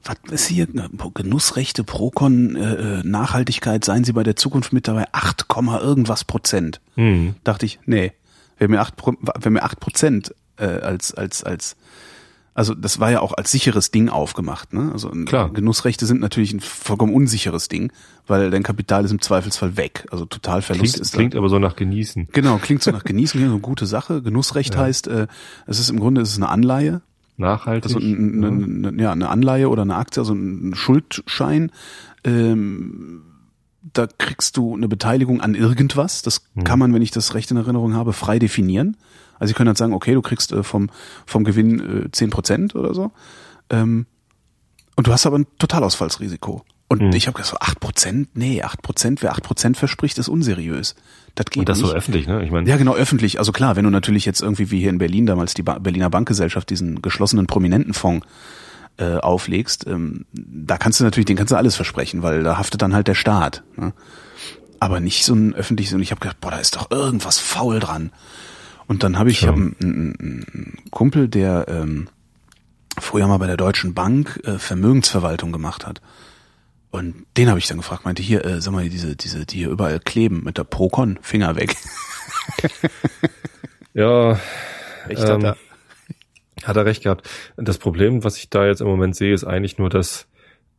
was 0.05 0.17
ist 0.31 0.47
hier? 0.47 0.67
Genussrechte, 1.13 1.83
Procon, 1.83 2.55
äh, 2.55 2.99
äh, 2.99 3.03
Nachhaltigkeit, 3.03 3.83
seien 3.83 4.03
Sie 4.03 4.13
bei 4.13 4.23
der 4.23 4.35
Zukunft 4.35 4.73
mit 4.73 4.87
dabei? 4.87 5.05
8, 5.11 5.47
Komma 5.47 5.79
irgendwas 5.79 6.23
Prozent. 6.23 6.79
hm, 6.95 7.35
Dachte 7.43 7.65
ich, 7.65 7.79
nee, 7.85 8.11
wenn 8.57 8.71
mir 8.71 8.81
8, 8.81 8.95
Pro- 8.95 9.15
wenn 9.39 9.53
mir 9.53 9.63
8 9.63 9.79
Prozent 9.79 10.33
äh, 10.57 10.65
als, 10.65 11.13
als, 11.13 11.43
als, 11.43 11.75
also 12.53 12.73
das 12.73 12.99
war 12.99 13.11
ja 13.11 13.19
auch 13.19 13.33
als 13.33 13.51
sicheres 13.51 13.91
Ding 13.91 14.07
aufgemacht. 14.07 14.71
Ne? 14.73 14.89
Also 14.93 15.09
Klar. 15.09 15.51
Genussrechte 15.51 16.05
sind 16.05 16.21
natürlich 16.21 16.53
ein 16.53 16.61
vollkommen 16.61 17.13
unsicheres 17.13 17.67
Ding, 17.67 17.91
weil 18.27 18.49
dein 18.51 18.63
Kapital 18.63 19.03
ist 19.03 19.11
im 19.11 19.21
Zweifelsfall 19.21 19.75
weg. 19.75 20.05
Also 20.11 20.25
total 20.25 20.61
Verlust 20.61 20.93
klingt, 20.93 21.01
ist 21.01 21.13
da. 21.13 21.17
klingt 21.17 21.35
aber 21.35 21.49
so 21.49 21.59
nach 21.59 21.75
genießen. 21.75 22.29
Genau, 22.31 22.57
klingt 22.57 22.81
so 22.81 22.91
nach 22.91 23.03
Genießen, 23.03 23.31
klingt 23.39 23.49
so 23.49 23.55
eine 23.55 23.61
gute 23.61 23.85
Sache. 23.85 24.21
Genussrecht 24.21 24.77
heißt, 24.77 25.07
äh, 25.07 25.27
es 25.67 25.79
ist 25.79 25.89
im 25.89 25.99
Grunde 25.99 26.21
es 26.21 26.29
ist 26.29 26.37
eine 26.37 26.47
Anleihe, 26.49 27.01
Nachhaltig. 27.37 27.85
also 27.85 27.99
ein, 27.99 28.83
ja. 28.97 29.03
ja, 29.05 29.11
eine 29.11 29.29
Anleihe 29.29 29.69
oder 29.69 29.81
eine 29.81 29.95
Aktie, 29.95 30.21
also 30.21 30.33
ein 30.33 30.73
Schuldschein. 30.75 31.71
Ähm, 32.23 33.21
da 33.93 34.07
kriegst 34.07 34.57
du 34.57 34.75
eine 34.75 34.87
Beteiligung 34.87 35.41
an 35.41 35.53
irgendwas. 35.55 36.21
Das 36.21 36.41
Mhm. 36.53 36.63
kann 36.63 36.79
man, 36.79 36.93
wenn 36.93 37.01
ich 37.01 37.11
das 37.11 37.33
recht 37.33 37.51
in 37.51 37.57
Erinnerung 37.57 37.93
habe, 37.93 38.13
frei 38.13 38.39
definieren. 38.39 38.97
Also 39.37 39.51
ich 39.51 39.57
kann 39.57 39.67
halt 39.67 39.77
sagen, 39.77 39.93
okay, 39.93 40.13
du 40.13 40.21
kriegst 40.21 40.51
äh, 40.53 40.63
vom, 40.63 40.89
vom 41.25 41.43
Gewinn 41.43 42.05
äh, 42.05 42.11
10 42.11 42.29
Prozent 42.29 42.75
oder 42.75 42.93
so. 42.93 43.11
Ähm, 43.69 44.05
und 44.95 45.07
du 45.07 45.11
hast 45.11 45.25
aber 45.25 45.37
ein 45.37 45.45
Totalausfallsrisiko. 45.59 46.63
Und 46.87 47.01
Mhm. 47.01 47.13
ich 47.13 47.27
habe 47.27 47.35
gesagt, 47.37 47.51
so 47.51 47.57
8 47.59 47.79
Prozent? 47.79 48.29
Nee, 48.35 48.61
8 48.61 48.81
Prozent, 48.83 49.23
wer 49.23 49.31
8 49.31 49.43
Prozent 49.43 49.75
verspricht, 49.77 50.17
ist 50.19 50.27
unseriös. 50.27 50.95
Das 51.33 51.47
geht 51.47 51.61
und 51.61 51.69
das 51.69 51.79
nicht. 51.79 51.87
so 51.89 51.93
öffentlich, 51.95 52.27
ne? 52.27 52.43
Ich 52.45 52.51
meine, 52.51 52.69
Ja, 52.69 52.77
genau, 52.77 52.93
öffentlich. 52.95 53.39
Also 53.39 53.51
klar, 53.51 53.75
wenn 53.75 53.83
du 53.85 53.89
natürlich 53.89 54.25
jetzt 54.25 54.41
irgendwie 54.41 54.69
wie 54.71 54.79
hier 54.79 54.91
in 54.91 54.99
Berlin 54.99 55.25
damals 55.25 55.53
die 55.55 55.63
ba 55.63 55.79
Berliner 55.79 56.09
Bankgesellschaft 56.09 56.69
diesen 56.69 57.01
geschlossenen 57.01 57.47
Prominentenfonds 57.47 58.25
äh, 58.97 59.15
auflegst, 59.17 59.87
ähm, 59.87 60.25
da 60.33 60.77
kannst 60.77 60.99
du 60.99 61.03
natürlich, 61.03 61.25
den 61.25 61.35
kannst 61.37 61.51
du 61.51 61.57
alles 61.57 61.75
versprechen, 61.75 62.21
weil 62.21 62.43
da 62.43 62.57
haftet 62.57 62.81
dann 62.81 62.93
halt 62.93 63.07
der 63.07 63.15
Staat. 63.15 63.63
Ne? 63.75 63.91
Aber 64.79 64.99
nicht 64.99 65.25
so 65.25 65.33
ein 65.33 65.53
öffentliches, 65.55 65.93
und 65.93 66.01
ich 66.01 66.11
habe 66.11 66.21
gedacht, 66.21 66.39
boah, 66.39 66.51
da 66.51 66.59
ist 66.59 66.75
doch 66.75 66.91
irgendwas 66.91 67.39
faul 67.39 67.79
dran. 67.79 68.11
Und 68.87 69.01
dann 69.03 69.17
habe 69.17 69.31
ich, 69.31 69.37
ich 69.37 69.41
Ja. 69.43 69.49
hab 69.49 69.55
einen, 69.55 69.75
einen, 69.81 70.15
einen 70.19 70.77
Kumpel, 70.91 71.27
der 71.27 71.65
ähm, 71.67 72.07
früher 72.99 73.27
mal 73.27 73.37
bei 73.37 73.47
der 73.47 73.57
Deutschen 73.57 73.93
Bank 73.95 74.39
äh, 74.45 74.59
Vermögensverwaltung 74.59 75.51
gemacht 75.51 75.85
hat. 75.87 75.99
Und 76.95 77.25
den 77.35 77.49
habe 77.49 77.59
ich 77.59 77.67
dann 77.67 77.75
gefragt, 77.75 78.05
meinte, 78.05 78.23
hier, 78.23 78.45
äh, 78.45 78.61
sag 78.61 78.71
mal, 78.71 78.87
diese, 78.87 79.17
diese, 79.17 79.45
die 79.45 79.57
hier 79.57 79.69
überall 79.69 79.99
kleben 79.99 80.43
mit 80.45 80.57
der 80.57 80.63
Procon, 80.63 81.19
Finger 81.21 81.57
weg. 81.57 81.75
ja, 83.93 84.39
Echt, 85.09 85.21
Ähm, 85.21 85.43
hat 85.43 85.43
er. 85.43 85.57
hat 86.63 86.77
er 86.77 86.85
recht 86.85 87.03
gehabt. 87.03 87.29
Das 87.57 87.79
Problem, 87.79 88.23
was 88.23 88.37
ich 88.37 88.49
da 88.49 88.65
jetzt 88.65 88.79
im 88.79 88.87
Moment 88.87 89.13
sehe, 89.13 89.33
ist 89.33 89.43
eigentlich 89.43 89.77
nur, 89.77 89.89
dass, 89.89 90.27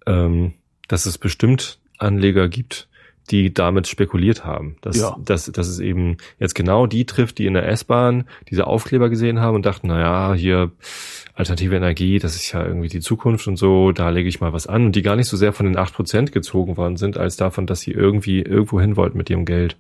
ähm, 0.07 0.55
dass 0.89 1.05
es 1.05 1.19
bestimmt 1.19 1.81
Anleger 1.99 2.49
gibt, 2.49 2.89
die 3.27 3.53
damit 3.53 3.87
spekuliert 3.87 4.45
haben. 4.45 4.77
Dass, 4.81 4.99
Ja. 4.99 5.17
dass, 5.25 5.47
dass 5.47 5.69
es 5.69 5.81
eben 5.81 6.17
jetzt 6.39 6.55
genau 6.55 6.87
die 6.87 7.07
trifft, 7.07 7.39
die 7.39 7.47
in 7.47 7.55
der 7.55 7.69
S-Bahn 7.69 8.25
diese 8.51 8.67
Aufkleber 8.67 9.09
gesehen 9.09 9.41
haben 9.41 9.57
und 9.57 9.67
dachten, 9.67 9.89
na 9.89 10.01
ja, 10.01 10.35
hier 10.35 10.73
alternative 11.35 11.77
Energie, 11.77 12.19
das 12.19 12.35
ist 12.37 12.51
ja 12.53 12.65
irgendwie 12.65 12.89
die 12.89 13.01
Zukunft 13.01 13.47
und 13.47 13.57
so, 13.57 13.93
da 13.93 14.09
lege 14.09 14.29
ich 14.29 14.41
mal 14.41 14.53
was 14.53 14.67
an. 14.67 14.87
Und 14.87 14.97
die 14.97 15.03
gar 15.03 15.17
nicht 15.17 15.29
so 15.29 15.37
sehr 15.37 15.53
von 15.53 15.67
den 15.67 15.77
8% 15.77 16.31
gezogen 16.31 16.77
worden 16.77 16.97
sind, 16.97 17.19
als 17.19 17.37
davon, 17.37 17.67
dass 17.67 17.81
sie 17.81 17.93
irgendwie 17.93 18.41
irgendwo 18.41 18.81
hin 18.81 18.97
wollten 18.97 19.19
mit 19.19 19.29
ihrem 19.29 19.45
Geld. 19.45 19.77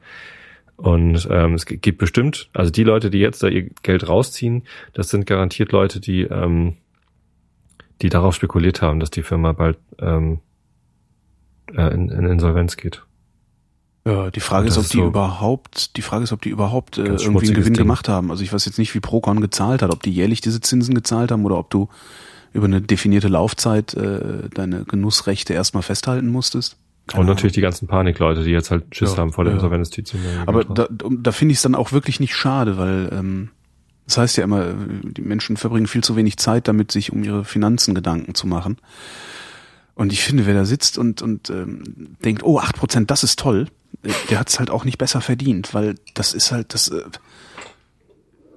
Und 0.76 1.26
ähm, 1.30 1.54
es 1.54 1.64
gibt 1.64 1.96
bestimmt, 1.96 2.50
also 2.52 2.70
die 2.70 2.84
Leute, 2.84 3.08
die 3.08 3.18
jetzt 3.18 3.42
da 3.42 3.48
ihr 3.48 3.70
Geld 3.82 4.06
rausziehen, 4.08 4.64
das 4.92 5.08
sind 5.08 5.26
garantiert 5.26 5.72
Leute, 5.72 6.00
die, 6.00 6.22
ähm, 6.22 6.76
die 8.02 8.10
darauf 8.10 8.34
spekuliert 8.34 8.82
haben, 8.82 9.00
dass 9.00 9.10
die 9.10 9.22
Firma 9.22 9.52
bald 9.52 9.78
ähm, 9.98 10.40
äh, 11.74 11.94
in, 11.94 12.10
in 12.10 12.26
Insolvenz 12.26 12.76
geht. 12.76 13.05
Ja, 14.06 14.30
die 14.30 14.40
Frage 14.40 14.68
ist, 14.68 14.78
ob 14.78 14.88
die 14.88 14.98
so 14.98 15.06
überhaupt, 15.06 15.96
die 15.96 16.02
Frage 16.02 16.22
ist, 16.22 16.32
ob 16.32 16.40
die 16.40 16.48
überhaupt 16.48 16.96
äh, 16.96 17.02
irgendwie 17.02 17.46
einen 17.46 17.56
Gewinn 17.56 17.74
Ding. 17.74 17.82
gemacht 17.82 18.08
haben. 18.08 18.30
Also 18.30 18.44
ich 18.44 18.52
weiß 18.52 18.64
jetzt 18.64 18.78
nicht, 18.78 18.94
wie 18.94 19.00
Procon 19.00 19.40
gezahlt 19.40 19.82
hat, 19.82 19.90
ob 19.92 20.00
die 20.00 20.12
jährlich 20.12 20.40
diese 20.40 20.60
Zinsen 20.60 20.94
gezahlt 20.94 21.32
haben 21.32 21.44
oder 21.44 21.58
ob 21.58 21.70
du 21.70 21.88
über 22.52 22.66
eine 22.66 22.80
definierte 22.80 23.26
Laufzeit 23.26 23.94
äh, 23.94 24.48
deine 24.54 24.84
Genussrechte 24.84 25.54
erstmal 25.54 25.82
festhalten 25.82 26.28
musstest. 26.28 26.76
Keine 27.08 27.22
Und 27.22 27.26
natürlich 27.26 27.54
die 27.54 27.60
ganzen 27.60 27.88
Panikleute, 27.88 28.44
die 28.44 28.50
jetzt 28.50 28.70
halt 28.70 28.94
Schiss 28.94 29.12
Ja, 29.12 29.18
haben 29.18 29.32
vor 29.32 29.42
der 29.42 29.52
ja. 29.52 29.56
Insolvenz-Tizien. 29.56 30.20
Aber 30.46 30.64
da, 30.64 30.86
da 30.88 31.32
finde 31.32 31.52
ich 31.52 31.58
es 31.58 31.62
dann 31.62 31.74
auch 31.74 31.90
wirklich 31.90 32.20
nicht 32.20 32.36
schade, 32.36 32.78
weil 32.78 33.10
ähm, 33.12 33.50
das 34.06 34.18
heißt 34.18 34.36
ja 34.36 34.44
immer, 34.44 34.72
die 35.02 35.22
Menschen 35.22 35.56
verbringen 35.56 35.88
viel 35.88 36.04
zu 36.04 36.14
wenig 36.14 36.36
Zeit 36.36 36.68
damit, 36.68 36.92
sich 36.92 37.12
um 37.12 37.24
ihre 37.24 37.44
Finanzen 37.44 37.94
Gedanken 37.94 38.36
zu 38.36 38.46
machen. 38.46 38.78
Und 39.96 40.12
ich 40.12 40.22
finde, 40.22 40.46
wer 40.46 40.54
da 40.54 40.64
sitzt 40.64 40.96
und, 40.96 41.22
und 41.22 41.50
ähm, 41.50 42.16
denkt, 42.24 42.44
oh, 42.44 42.58
acht 42.60 42.76
Prozent, 42.76 43.10
das 43.10 43.24
ist 43.24 43.38
toll, 43.38 43.66
der 44.30 44.40
hat 44.40 44.48
es 44.48 44.58
halt 44.58 44.70
auch 44.70 44.84
nicht 44.84 44.98
besser 44.98 45.20
verdient, 45.20 45.74
weil 45.74 45.96
das 46.14 46.34
ist 46.34 46.52
halt 46.52 46.74
das. 46.74 46.88
Äh, 46.88 47.02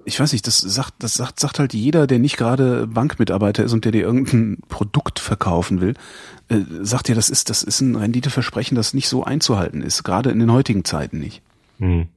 ich 0.06 0.20
weiß 0.20 0.34
nicht, 0.34 0.48
das 0.48 0.60
sagt, 0.60 0.96
das 1.00 1.14
sagt, 1.14 1.40
sagt 1.40 1.60
halt 1.60 1.74
jeder, 1.74 2.08
der 2.08 2.18
nicht 2.18 2.38
gerade 2.38 2.88
Bankmitarbeiter 2.88 3.64
ist 3.64 3.74
und 3.74 3.86
der 3.86 3.92
dir 3.92 4.02
irgendein 4.02 4.58
Produkt 4.68 5.20
verkaufen 5.20 5.82
will, 5.82 5.94
äh, 6.48 6.62
sagt 6.82 7.10
dir, 7.10 7.16
das 7.16 7.30
ist, 7.30 7.50
das 7.50 7.62
ist 7.62 7.82
ein 7.82 7.96
Renditeversprechen, 7.96 8.76
das 8.76 8.96
nicht 8.96 9.08
so 9.08 9.24
einzuhalten 9.24 9.84
ist, 9.84 10.04
gerade 10.04 10.32
in 10.32 10.40
den 10.40 10.52
heutigen 10.52 10.84
Zeiten 10.84 11.20
nicht. 11.20 11.44
Hm. 11.78 12.08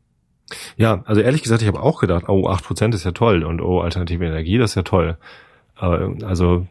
Ja, 0.76 1.02
also 1.06 1.20
ehrlich 1.20 1.42
gesagt, 1.42 1.62
ich 1.62 1.68
habe 1.68 1.82
auch 1.82 2.00
gedacht, 2.00 2.28
oh, 2.28 2.48
8% 2.48 2.94
ist 2.94 3.04
ja 3.04 3.12
toll 3.12 3.42
und 3.44 3.60
oh, 3.60 3.80
alternative 3.80 4.24
Energie, 4.24 4.58
das 4.58 4.72
ist 4.72 4.76
ja 4.76 4.82
toll. 4.82 5.18
Aber 5.74 6.14
also 6.24 6.66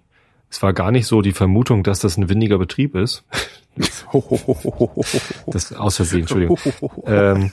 es 0.50 0.62
war 0.62 0.74
gar 0.74 0.92
nicht 0.92 1.08
so 1.08 1.22
die 1.22 1.32
Vermutung, 1.32 1.84
dass 1.84 2.00
das 2.00 2.18
ein 2.18 2.30
windiger 2.30 2.58
Betrieb 2.58 2.96
ist. 2.96 3.24
Das 5.48 5.74
aus 5.74 5.96
Versehen, 5.96 6.22
Entschuldigung. 6.22 6.58
ähm, 7.06 7.52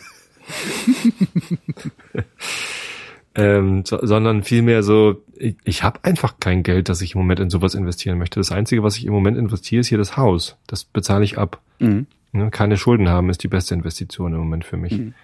ähm, 3.35 3.85
so, 3.85 3.99
sondern 4.03 4.43
vielmehr 4.43 4.83
so, 4.83 5.23
ich, 5.37 5.57
ich 5.64 5.83
habe 5.83 6.01
einfach 6.03 6.41
kein 6.41 6.62
Geld, 6.62 6.89
das 6.89 7.01
ich 7.01 7.14
im 7.14 7.21
Moment 7.21 7.41
in 7.41 7.51
sowas 7.51 7.75
investieren 7.75 8.19
möchte. 8.19 8.41
Das 8.41 8.51
Einzige, 8.51 8.83
was 8.83 8.97
ich 8.97 9.07
im 9.07 9.12
Moment 9.12 9.39
investiere, 9.39 9.81
ist 9.81 9.89
hier 9.89 9.99
das 9.99 10.16
Haus. 10.16 10.57
Das 10.66 10.85
bezahle 10.85 11.25
ich 11.25 11.39
ab. 11.39 11.61
Mhm. 11.79 12.07
Ne? 12.33 12.51
Keine 12.51 12.77
Schulden 12.77 13.09
haben 13.09 13.31
ist 13.31 13.43
die 13.43 13.49
beste 13.49 13.75
Investition 13.75 14.33
im 14.33 14.39
Moment 14.39 14.64
für 14.64 14.77
mich. 14.77 14.93
Mhm. 14.93 15.14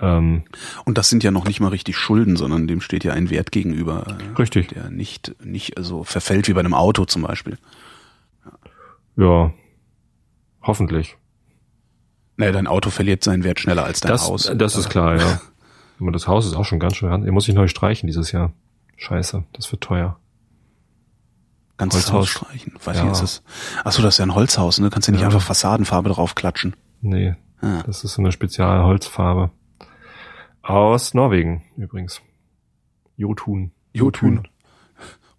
Ähm, 0.00 0.42
Und 0.84 0.98
das 0.98 1.10
sind 1.10 1.22
ja 1.24 1.30
noch 1.30 1.46
nicht 1.46 1.60
mal 1.60 1.68
richtig 1.68 1.96
Schulden, 1.96 2.36
sondern 2.36 2.66
dem 2.66 2.80
steht 2.80 3.04
ja 3.04 3.12
ein 3.12 3.30
Wert 3.30 3.52
gegenüber, 3.52 4.06
äh, 4.06 4.34
richtig. 4.38 4.68
der 4.68 4.90
nicht, 4.90 5.34
nicht 5.44 5.74
so 5.78 6.04
verfällt 6.04 6.48
wie 6.48 6.54
bei 6.54 6.60
einem 6.60 6.74
Auto 6.74 7.04
zum 7.04 7.22
Beispiel. 7.22 7.58
Ja. 9.16 9.52
Hoffentlich. 10.62 11.16
Naja, 12.36 12.52
dein 12.52 12.66
Auto 12.66 12.90
verliert 12.90 13.22
seinen 13.24 13.44
Wert 13.44 13.60
schneller 13.60 13.84
als 13.84 14.00
dein 14.00 14.12
Das, 14.12 14.28
Haus. 14.28 14.50
das 14.54 14.76
ist 14.76 14.88
klar, 14.88 15.16
ja. 15.18 15.40
Aber 16.00 16.12
das 16.12 16.26
Haus 16.26 16.46
ist 16.46 16.54
auch 16.54 16.64
schon 16.64 16.80
ganz 16.80 16.96
schön 16.96 17.10
ran. 17.10 17.26
muss 17.28 17.46
ich 17.48 17.54
neu 17.54 17.68
streichen 17.68 18.06
dieses 18.06 18.32
Jahr. 18.32 18.52
Scheiße, 18.96 19.44
das 19.52 19.70
wird 19.70 19.82
teuer. 19.82 20.18
Ganz 21.76 21.94
das 21.94 22.12
Holzhaus. 22.12 22.20
Haus 22.20 22.28
streichen. 22.28 22.74
Weiß 22.82 22.96
Ja. 22.96 23.02
nicht, 23.04 23.12
ist 23.12 23.22
das. 23.22 23.42
Achso, 23.84 24.02
das 24.02 24.14
ist 24.14 24.18
ja 24.18 24.26
ein 24.26 24.34
Holzhaus, 24.34 24.78
ne? 24.80 24.90
Kannst 24.90 25.08
ja 25.08 25.12
nicht 25.12 25.20
Ja. 25.22 25.26
einfach 25.28 25.42
Fassadenfarbe 25.42 26.10
drauf 26.10 26.34
klatschen. 26.34 26.74
Nee, 27.00 27.34
Ah. 27.62 27.82
das 27.86 28.04
ist 28.04 28.14
so 28.14 28.22
eine 28.22 28.32
Spezialholzfarbe. 28.32 29.50
Aus 30.62 31.14
Norwegen 31.14 31.64
übrigens. 31.76 32.20
Jotun. 33.16 33.72
Jotun. 33.92 34.46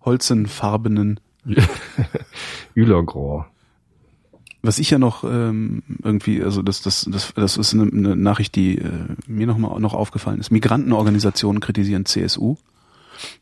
Holzenfarbenen. 0.04 1.20
Ülergrau. 2.76 3.46
Was 4.64 4.78
ich 4.78 4.92
ja 4.92 5.00
noch 5.00 5.24
ähm, 5.24 5.82
irgendwie, 6.04 6.44
also 6.44 6.62
das, 6.62 6.82
das, 6.82 7.08
das, 7.10 7.34
das 7.34 7.58
ist 7.58 7.74
eine, 7.74 7.84
eine 7.84 8.16
Nachricht, 8.16 8.56
die 8.56 8.78
äh, 8.78 8.90
mir 9.28 9.48
noch 9.48 9.58
mal 9.58 9.80
noch 9.80 9.94
aufgefallen 9.96 10.40
ist. 10.40 10.52
Migrantenorganisationen 10.52 11.60
kritisieren 11.62 12.06
CSU. 12.06 12.58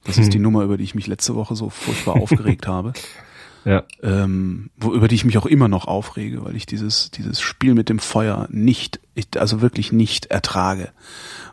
Das 0.06 0.16
Hm. 0.18 0.24
ist 0.24 0.34
die 0.34 0.40
Nummer, 0.40 0.64
über 0.64 0.78
die 0.78 0.84
ich 0.84 0.96
mich 0.96 1.08
letzte 1.08 1.36
Woche 1.36 1.56
so 1.56 1.70
furchtbar 1.70 2.16
aufgeregt 2.16 2.68
habe. 2.68 2.94
Ja. 3.70 3.84
ähm, 4.02 4.72
wo, 4.78 4.96
über 4.96 5.08
die 5.08 5.14
ich 5.14 5.26
mich 5.26 5.38
auch 5.38 5.46
immer 5.46 5.68
noch 5.68 5.86
aufrege, 5.88 6.44
weil 6.44 6.56
ich 6.56 6.66
dieses, 6.66 7.12
dieses 7.12 7.40
Spiel 7.40 7.76
mit 7.76 7.88
dem 7.88 8.00
Feuer 8.00 8.48
nicht, 8.50 9.00
ich, 9.14 9.28
also 9.40 9.62
wirklich 9.62 9.92
nicht 9.92 10.26
ertrage. 10.26 10.90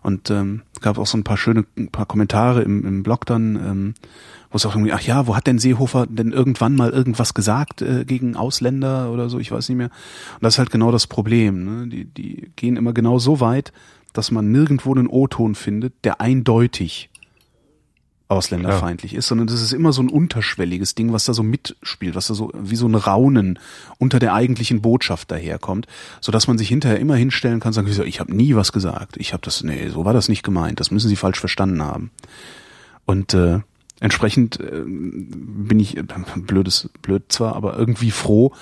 Und 0.03 0.31
ähm, 0.31 0.63
gab 0.81 0.97
auch 0.97 1.07
so 1.07 1.19
ein 1.19 1.25
paar 1.25 1.37
schöne, 1.37 1.67
ein 1.77 1.91
paar 1.91 2.07
Kommentare 2.07 2.63
im, 2.63 2.87
im 2.87 3.03
Blog 3.03 3.27
dann, 3.27 3.57
ähm, 3.57 3.95
wo 4.51 4.57
es 4.57 4.65
auch 4.65 4.75
irgendwie, 4.75 4.95
ach 4.95 5.03
ja, 5.03 5.27
wo 5.27 5.37
hat 5.37 5.47
denn 5.47 5.59
Seehofer 5.59 6.07
denn 6.07 6.33
irgendwann 6.33 6.75
mal 6.75 6.89
irgendwas 6.89 7.35
gesagt 7.35 7.83
äh, 7.83 8.07
gegen 8.07 8.35
Ausländer 8.35 9.13
oder 9.13 9.29
so, 9.29 9.39
ich 9.39 9.53
weiß 9.53 9.69
nicht 9.69 9.77
mehr. 9.77 9.91
Und 10.37 10.43
das 10.43 10.55
ist 10.55 10.59
halt 10.59 10.71
genau 10.71 10.91
das 10.91 11.07
Problem. 11.07 11.65
Ne? 11.65 11.89
Die, 11.89 12.07
die 12.07 12.51
gehen 12.57 12.79
immer 12.79 12.95
genau 12.95 13.19
so 13.19 13.41
weit, 13.41 13.75
dass 14.15 14.31
man 14.31 14.51
nirgendwo 14.51 14.95
einen 14.95 15.09
O-Ton 15.09 15.55
findet, 15.55 15.93
der 16.03 16.23
eindeutig 16.23 17.11
ausländerfeindlich 18.29 19.15
ist, 19.15 19.29
sondern 19.29 19.47
das 19.47 19.63
ist 19.63 19.73
immer 19.73 19.93
so 19.93 20.03
ein 20.03 20.09
unterschwelliges 20.09 20.95
Ding, 20.95 21.13
was 21.13 21.25
da 21.25 21.33
so 21.33 21.43
mitspielt, 21.43 22.17
was 22.17 22.27
da 22.27 22.35
so 22.35 22.51
wie 22.55 22.77
so 22.77 22.89
ein 22.89 22.95
Raunen 22.95 23.59
unter 23.99 24.19
der 24.19 24.35
eigentlichen 24.35 24.83
Botschaft 24.83 25.31
daherkommt, 25.31 25.87
so 26.21 26.33
dass 26.33 26.49
man 26.49 26.59
sich 26.59 26.69
hinterher 26.69 26.99
immer 26.99 27.15
hinstellen 27.15 27.61
kann 27.61 27.71
und 27.71 27.75
sagen, 27.75 28.09
ich 28.09 28.21
habe 28.21 28.35
nie 28.35 28.57
was 28.57 28.73
gesagt, 28.73 29.17
ich 29.17 29.33
habe 29.33 29.43
das, 29.43 29.63
nee, 29.63 29.89
so 29.89 30.05
war 30.05 30.13
das 30.13 30.29
nicht 30.29 30.43
gemeint, 30.43 30.81
das 30.81 30.91
müssen 30.91 31.09
Sie 31.09 31.17
falsch 31.17 31.39
verstanden 31.39 31.83
haben. 31.83 32.11
Und 33.05 33.33
äh, 33.35 33.61
entsprechend 34.01 34.59
äh, 34.59 34.83
bin 34.85 35.79
ich, 35.79 35.97
äh, 35.97 36.03
blödes, 36.37 36.91
blöd 37.03 37.25
zwar, 37.29 37.55
aber 37.55 37.79
irgendwie 37.79 38.11
froh, 38.11 38.53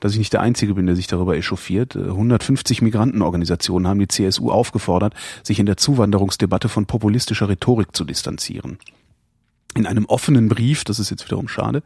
dass 0.00 0.12
ich 0.12 0.18
nicht 0.18 0.34
der 0.34 0.42
Einzige 0.42 0.74
bin, 0.74 0.84
der 0.84 0.96
sich 0.96 1.06
darüber 1.06 1.34
echauffiert. 1.34 1.96
Äh, 1.96 2.00
150 2.00 2.82
Migrantenorganisationen 2.82 3.88
haben 3.88 4.00
die 4.00 4.08
CSU 4.08 4.50
aufgefordert, 4.50 5.14
sich 5.42 5.58
in 5.58 5.66
der 5.66 5.78
Zuwanderungsdebatte 5.78 6.68
von 6.68 6.84
populistischer 6.84 7.48
Rhetorik 7.48 7.96
zu 7.96 8.04
distanzieren. 8.04 8.76
In 9.76 9.86
einem 9.86 10.04
offenen 10.04 10.48
Brief, 10.48 10.84
das 10.84 10.98
ist 10.98 11.10
jetzt 11.10 11.24
wiederum 11.24 11.48
schade, 11.48 11.82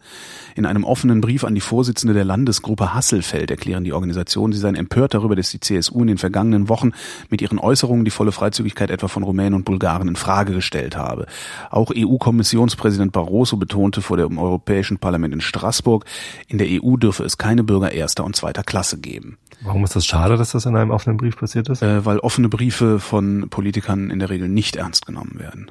in 0.55 0.67
einem 0.67 0.85
offenen 0.85 1.21
Brief 1.23 1.45
an 1.45 1.55
die 1.55 1.61
Vorsitzende 1.61 2.13
der 2.13 2.25
Landesgruppe 2.25 2.93
Hasselfeld 2.93 3.51
erklären 3.51 3.85
die 3.85 3.95
Organisationen, 3.95 4.53
sie 4.53 4.59
seien 4.59 4.75
empört 4.75 5.15
darüber, 5.15 5.37
dass 5.37 5.51
die 5.51 5.61
CSU 5.61 6.03
in 6.03 6.09
den 6.09 6.19
vergangenen 6.19 6.69
Wochen 6.69 6.93
mit 7.31 7.41
ihren 7.41 7.59
Äußerungen 7.59 8.05
die 8.05 8.11
volle 8.11 8.33
Freizügigkeit 8.33 8.91
etwa 8.91 9.09
von 9.09 9.23
Rumänen 9.23 9.55
und 9.55 9.65
Bulgaren 9.65 10.09
in 10.09 10.17
Frage 10.17 10.53
gestellt 10.53 10.97
habe. 10.97 11.27
Auch 11.71 11.91
EU-Kommissionspräsident 11.97 13.13
Barroso 13.13 13.57
betonte 13.57 14.03
vor 14.03 14.19
dem 14.19 14.39
Europäischen 14.39 14.99
Parlament 14.99 15.33
in 15.33 15.41
Straßburg, 15.41 16.05
in 16.47 16.59
der 16.59 16.69
EU 16.71 16.97
dürfe 16.97 17.25
es 17.25 17.39
keine 17.39 17.65
Bürger 17.65 17.93
erster 17.93 18.25
und 18.25 18.37
zweiter 18.37 18.65
Klasse 18.65 18.99
geben. 18.99 19.39
Warum 19.63 19.83
ist 19.85 19.97
das 19.97 20.07
schade, 20.07 20.37
dass 20.37 20.53
das 20.53 20.67
in 20.67 20.77
einem 20.77 20.91
offenen 20.91 21.17
Brief 21.17 21.37
passiert 21.37 21.69
ist? 21.69 21.83
Äh, 21.83 22.05
weil 22.05 22.19
offene 22.19 22.49
Briefe 22.49 23.01
von 23.01 23.49
Politikern 23.49 24.11
in 24.11 24.19
der 24.19 24.31
Regel 24.31 24.49
nicht 24.49 24.77
ernst 24.77 25.07
genommen 25.07 25.39
werden. 25.39 25.71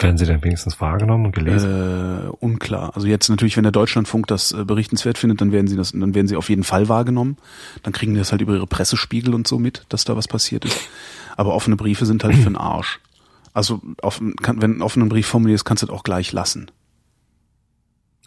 Werden 0.00 0.16
sie 0.16 0.26
denn 0.26 0.44
wenigstens 0.44 0.80
wahrgenommen 0.80 1.26
und 1.26 1.34
gelesen? 1.34 2.26
Äh, 2.26 2.28
unklar. 2.40 2.94
Also 2.94 3.08
jetzt 3.08 3.28
natürlich, 3.28 3.56
wenn 3.56 3.64
der 3.64 3.72
Deutschlandfunk 3.72 4.28
das 4.28 4.52
äh, 4.52 4.64
berichtenswert 4.64 5.18
findet, 5.18 5.40
dann 5.40 5.50
werden 5.50 5.66
sie 5.66 5.76
das, 5.76 5.92
dann 5.92 6.14
werden 6.14 6.28
sie 6.28 6.36
auf 6.36 6.48
jeden 6.48 6.62
Fall 6.62 6.88
wahrgenommen. 6.88 7.36
Dann 7.82 7.92
kriegen 7.92 8.14
die 8.14 8.18
das 8.18 8.30
halt 8.30 8.40
über 8.40 8.54
ihre 8.54 8.66
Pressespiegel 8.66 9.34
und 9.34 9.48
so 9.48 9.58
mit, 9.58 9.84
dass 9.88 10.04
da 10.04 10.16
was 10.16 10.28
passiert 10.28 10.64
ist. 10.64 10.88
Aber 11.36 11.54
offene 11.54 11.76
Briefe 11.76 12.06
sind 12.06 12.22
halt 12.22 12.36
für 12.36 12.44
den 12.44 12.56
Arsch. 12.56 13.00
Also 13.52 13.80
auf, 14.02 14.20
kann, 14.40 14.62
wenn 14.62 14.78
ein 14.78 14.82
offener 14.82 15.06
Brief 15.06 15.26
formuliert 15.26 15.56
ist, 15.56 15.64
kannst 15.64 15.82
du 15.82 15.86
das 15.86 15.94
auch 15.96 16.04
gleich 16.04 16.32
lassen. 16.32 16.70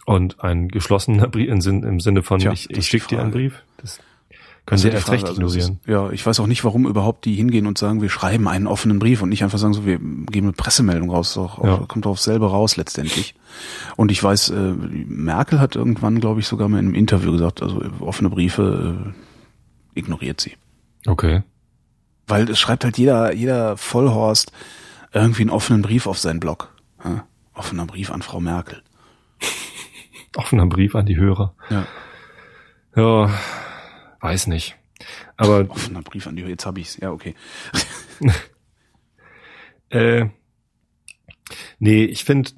Und 0.04 0.42
ein 0.42 0.68
geschlossener 0.68 1.28
Brief 1.28 1.48
im 1.48 1.60
Sinne, 2.00 2.22
von, 2.22 2.40
Tja, 2.40 2.52
ich, 2.52 2.68
ich 2.70 2.86
schicke 2.86 3.08
dir 3.08 3.22
einen. 3.22 3.30
Brief? 3.30 3.62
Das 3.78 3.98
können 4.66 4.78
sie 4.78 4.90
die 4.90 4.94
erst 4.94 5.10
recht. 5.10 5.24
Also 5.24 5.34
ignorieren. 5.40 5.80
Ist, 5.82 5.88
ja, 5.88 6.10
ich 6.10 6.24
weiß 6.24 6.38
auch 6.40 6.46
nicht, 6.46 6.64
warum 6.64 6.86
überhaupt 6.86 7.24
die 7.24 7.34
hingehen 7.34 7.66
und 7.66 7.78
sagen, 7.78 8.00
wir 8.00 8.08
schreiben 8.10 8.46
einen 8.48 8.66
offenen 8.66 8.98
Brief 8.98 9.20
und 9.22 9.28
nicht 9.28 9.42
einfach 9.42 9.58
sagen, 9.58 9.74
so, 9.74 9.84
wir 9.84 9.98
geben 9.98 10.46
eine 10.46 10.52
Pressemeldung 10.52 11.10
raus. 11.10 11.34
Doch, 11.34 11.62
Ja. 11.62 11.78
Kommt 11.88 12.06
doch 12.06 12.16
selber 12.16 12.48
raus 12.50 12.76
letztendlich. 12.76 13.34
Und 13.96 14.12
ich 14.12 14.22
weiß, 14.22 14.50
äh, 14.50 14.72
Merkel 14.74 15.58
hat 15.60 15.74
irgendwann, 15.76 16.20
glaube 16.20 16.40
ich, 16.40 16.46
sogar 16.46 16.68
mal 16.68 16.78
in 16.78 16.86
einem 16.86 16.94
Interview 16.94 17.32
gesagt, 17.32 17.62
also 17.62 17.82
offene 18.00 18.30
Briefe 18.30 19.12
äh, 19.94 19.98
ignoriert 19.98 20.40
sie. 20.40 20.52
Okay. 21.06 21.42
Weil 22.28 22.48
es 22.48 22.58
schreibt 22.60 22.84
halt 22.84 22.98
jeder, 22.98 23.34
jeder 23.34 23.76
Vollhorst 23.76 24.52
irgendwie 25.12 25.42
einen 25.42 25.50
offenen 25.50 25.82
Brief 25.82 26.06
auf 26.06 26.18
seinen 26.18 26.40
Blog. 26.40 26.72
Ja? 27.04 27.24
Offener 27.54 27.86
Brief 27.86 28.10
an 28.10 28.22
Frau 28.22 28.40
Merkel. 28.40 28.82
Offener 30.36 30.66
Brief 30.66 30.94
an 30.94 31.06
die 31.06 31.16
Hörer. 31.16 31.54
Ja. 31.68 31.86
Ja, 32.94 33.30
weiß 34.22 34.46
nicht. 34.46 34.76
Aber 35.36 35.68
Offener 35.68 36.00
Brief 36.02 36.26
an 36.26 36.36
die 36.36 36.42
Jetzt 36.42 36.64
hab 36.64 36.78
ich's. 36.78 36.96
Ja, 36.98 37.10
okay. 37.12 37.34
Äh, 39.90 40.30
nee, 41.78 42.04
ich 42.04 42.24
finde, 42.24 42.50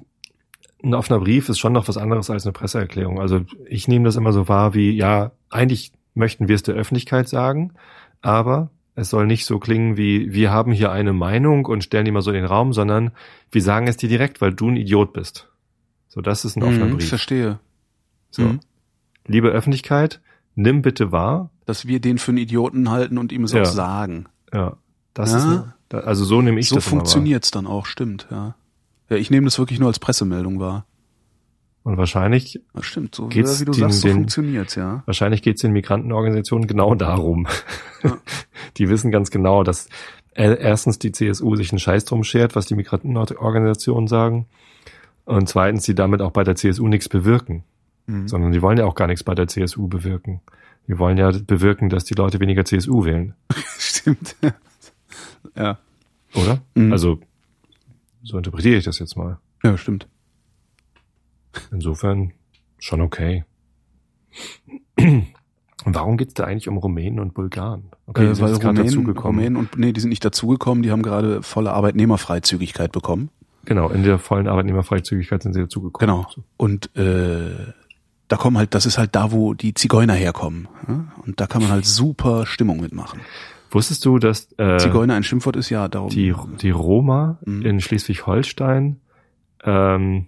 ein 0.83 0.93
offener 0.93 1.19
Brief 1.19 1.49
ist 1.49 1.59
schon 1.59 1.73
noch 1.73 1.87
was 1.89 1.97
anderes 1.97 2.29
als 2.29 2.45
eine 2.45 2.53
Presseerklärung. 2.53 3.19
Also 3.19 3.41
ich 3.67 3.89
nehme 3.89 4.05
das 4.05 4.15
immer 4.15 4.31
so 4.31 4.47
wahr 4.47 4.73
wie, 4.73 4.91
ja, 4.91 5.33
eigentlich 5.49 5.91
möchten 6.13 6.47
wir 6.47 6.55
es 6.55 6.63
der 6.63 6.75
Öffentlichkeit 6.75 7.27
sagen, 7.27 7.73
aber 8.21 8.69
es 8.95 9.09
soll 9.09 9.25
nicht 9.27 9.45
so 9.45 9.59
klingen 9.59 9.97
wie, 9.97 10.31
wir 10.33 10.51
haben 10.51 10.71
hier 10.71 10.91
eine 10.93 11.11
Meinung 11.11 11.65
und 11.65 11.83
stellen 11.83 12.05
die 12.05 12.11
mal 12.11 12.21
so 12.21 12.31
in 12.31 12.37
den 12.37 12.45
Raum, 12.45 12.71
sondern 12.71 13.11
wir 13.51 13.61
sagen 13.61 13.87
es 13.87 13.97
dir 13.97 14.07
direkt, 14.07 14.39
weil 14.39 14.53
du 14.53 14.69
ein 14.69 14.77
Idiot 14.77 15.11
bist. 15.11 15.49
So, 16.07 16.21
das 16.21 16.45
ist 16.45 16.55
ein 16.55 16.63
offener 16.63 16.85
Mhm, 16.85 16.91
ich 16.91 16.97
Brief. 16.99 17.09
verstehe. 17.09 17.59
So. 18.31 18.43
Mhm. 18.43 18.59
Liebe 19.27 19.49
Öffentlichkeit, 19.49 20.21
nimm 20.55 20.81
bitte 20.81 21.11
wahr, 21.11 21.51
Dass 21.65 21.87
wir 21.87 21.99
den 21.99 22.17
für 22.17 22.29
einen 22.31 22.37
Idioten 22.39 22.89
halten 22.91 23.17
und 23.17 23.31
ihm 23.31 23.43
es 23.43 23.51
Ja. 23.53 23.61
auch 23.61 23.65
sagen. 23.65 24.25
Ja. 24.53 24.77
Das 25.13 25.31
Ja. 25.31 25.37
ist, 25.37 25.45
eine, 25.45 26.03
also 26.03 26.25
so 26.25 26.41
nehme 26.41 26.59
ich 26.59 26.69
so 26.69 26.75
das 26.75 26.85
immer 26.85 26.91
wahr. 26.93 26.99
funktioniert's 27.01 27.51
dann 27.51 27.65
auch, 27.67 27.85
stimmt, 27.85 28.27
ja. 28.31 28.55
Ja, 29.09 29.17
ich 29.17 29.29
nehme 29.31 29.45
das 29.45 29.57
wirklich 29.59 29.79
nur 29.79 29.87
als 29.87 29.99
Pressemeldung 29.99 30.59
wahr. 30.59 30.85
Und 31.83 31.97
wahrscheinlich, 31.97 32.59
Das 32.73 32.85
stimmt, 32.87 33.13
so 33.13 33.27
Geht's 33.27 33.61
wie 33.61 33.65
du 33.65 33.71
den- 33.71 33.81
sagst, 33.81 34.01
so 34.01 34.09
funktioniert's, 34.09 34.73
ja. 34.75 35.03
wahrscheinlich 35.05 35.43
geht 35.43 35.55
es 35.57 35.61
den 35.61 35.71
Migrantenorganisationen 35.73 36.67
genau 36.67 36.95
darum. 36.95 37.47
Ja. 38.03 38.17
Die 38.77 38.89
wissen 38.89 39.11
ganz 39.11 39.29
genau, 39.31 39.63
dass 39.63 39.87
erstens 40.33 40.99
die 40.99 41.11
CSU 41.13 41.55
sich 41.55 41.71
einen 41.71 41.79
Scheiß 41.79 42.03
drum 42.05 42.23
schert, 42.25 42.55
was 42.55 42.65
die 42.65 42.75
Migrantenorganisationen 42.75 44.07
sagen. 44.07 44.47
Und 45.23 45.47
zweitens, 45.47 45.83
die 45.85 45.95
damit 45.95 46.21
auch 46.21 46.31
bei 46.31 46.43
der 46.43 46.55
CSU 46.55 46.87
nichts 46.89 47.07
bewirken. 47.07 47.63
Mhm. 48.07 48.27
Sondern 48.27 48.51
die 48.51 48.61
wollen 48.61 48.77
ja 48.77 48.85
auch 48.85 48.95
gar 48.95 49.07
nichts 49.07 49.23
bei 49.23 49.33
der 49.33 49.47
CSU 49.47 49.87
bewirken. 49.87 50.41
Die 50.87 50.99
wollen 50.99 51.17
ja 51.17 51.31
bewirken, 51.31 51.89
dass 51.89 52.03
die 52.05 52.13
Leute 52.13 52.39
weniger 52.39 52.65
CSU 52.65 53.05
wählen. 53.05 53.33
Stimmt. 53.77 54.35
ja. 55.55 55.79
Oder? 56.35 56.61
Mhm. 56.75 56.91
Also, 56.91 57.19
so 58.23 58.37
interpretiere 58.37 58.77
ich 58.77 58.83
das 58.83 58.99
jetzt 58.99 59.15
mal. 59.15 59.39
Ja, 59.63 59.77
stimmt. 59.77 60.07
Insofern 61.71 62.33
schon 62.79 63.01
okay. 63.01 63.45
Und 64.97 65.93
warum 65.93 66.17
geht's 66.17 66.33
da 66.33 66.43
eigentlich 66.43 66.67
um 66.67 66.77
Rumänen 66.77 67.19
und 67.19 67.33
Bulgaren? 67.33 67.85
Okay, 68.07 68.25
äh, 68.25 68.39
weil 68.39 68.53
Rumänen, 68.53 68.85
dazugekommen. 68.85 69.39
Rumänen 69.39 69.55
und 69.57 69.77
nee, 69.77 69.93
die 69.93 70.01
sind 70.01 70.09
nicht 70.09 70.25
dazugekommen, 70.25 70.83
die 70.83 70.91
haben 70.91 71.03
gerade 71.03 71.41
volle 71.41 71.71
Arbeitnehmerfreizügigkeit 71.71 72.91
bekommen. 72.91 73.29
Genau, 73.65 73.89
in 73.89 74.03
der 74.03 74.19
vollen 74.19 74.47
Arbeitnehmerfreizügigkeit 74.47 75.41
sind 75.41 75.53
sie 75.53 75.61
dazugekommen. 75.61 76.25
Genau. 76.25 76.45
Und 76.57 76.95
äh, 76.95 77.73
da 78.27 78.37
kommen 78.37 78.57
halt, 78.57 78.73
das 78.73 78.85
ist 78.85 78.97
halt 78.97 79.15
da, 79.15 79.31
wo 79.31 79.53
die 79.53 79.73
Zigeuner 79.73 80.13
herkommen. 80.13 80.67
Ja? 80.87 81.05
Und 81.25 81.39
da 81.39 81.47
kann 81.47 81.61
man 81.61 81.71
halt 81.71 81.85
super 81.85 82.45
Stimmung 82.45 82.79
mitmachen. 82.81 83.21
Wusstest 83.71 84.05
du, 84.05 84.19
dass 84.19 84.47
äh, 84.57 84.77
Zigeuner 84.77 85.15
ein 85.15 85.23
Schimpfwort 85.23 85.55
ist, 85.57 85.69
ja, 85.69 85.87
darum. 85.87 86.09
die, 86.09 86.33
die 86.61 86.69
Roma 86.71 87.37
Mhm. 87.45 87.61
in 87.65 87.81
Schleswig-Holstein 87.81 88.99
ähm, 89.63 90.27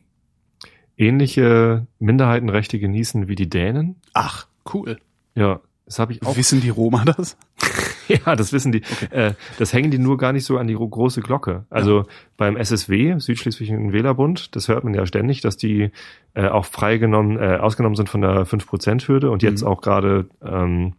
ähnliche 0.98 1.88
Minderheitenrechte 2.00 2.80
genießen 2.80 3.28
wie 3.28 3.36
die 3.36 3.50
Dänen? 3.50 3.96
Ach, 4.14 4.48
cool. 4.74 4.98
Ja, 5.36 5.60
das 5.86 6.00
habe 6.00 6.14
ich 6.14 6.24
auch 6.26 6.36
Wissen 6.38 6.60
die 6.62 6.70
Roma 6.70 7.06
das? 7.06 7.38
Ja, 8.26 8.36
das 8.36 8.54
wissen 8.54 8.72
die. 8.72 8.82
Äh, 9.12 9.34
das 9.60 9.74
hängen 9.74 9.92
die 9.92 10.00
nur 10.00 10.18
gar 10.18 10.34
nicht 10.34 10.46
so 10.46 10.58
an 10.58 10.68
die 10.68 10.74
ro- 10.74 10.88
große 10.88 11.22
Glocke. 11.22 11.66
Also 11.70 12.06
beim 12.38 12.56
SSW, 12.58 13.20
Südschleswigischen 13.20 13.92
Wählerbund, 13.94 14.56
das 14.56 14.68
hört 14.68 14.84
man 14.84 14.94
ja 14.94 15.06
ständig, 15.06 15.42
dass 15.42 15.58
die 15.58 15.92
äh, 16.34 16.48
auch 16.48 16.66
freigenommen, 16.66 17.38
äh, 17.38 17.58
ausgenommen 17.58 17.96
sind 17.96 18.10
von 18.10 18.22
der 18.22 18.46
5%-Hürde 18.46 19.30
und 19.32 19.44
jetzt 19.44 19.62
Mhm. 19.62 19.68
auch 19.68 19.82
gerade 19.82 20.26
ähm, 20.44 20.94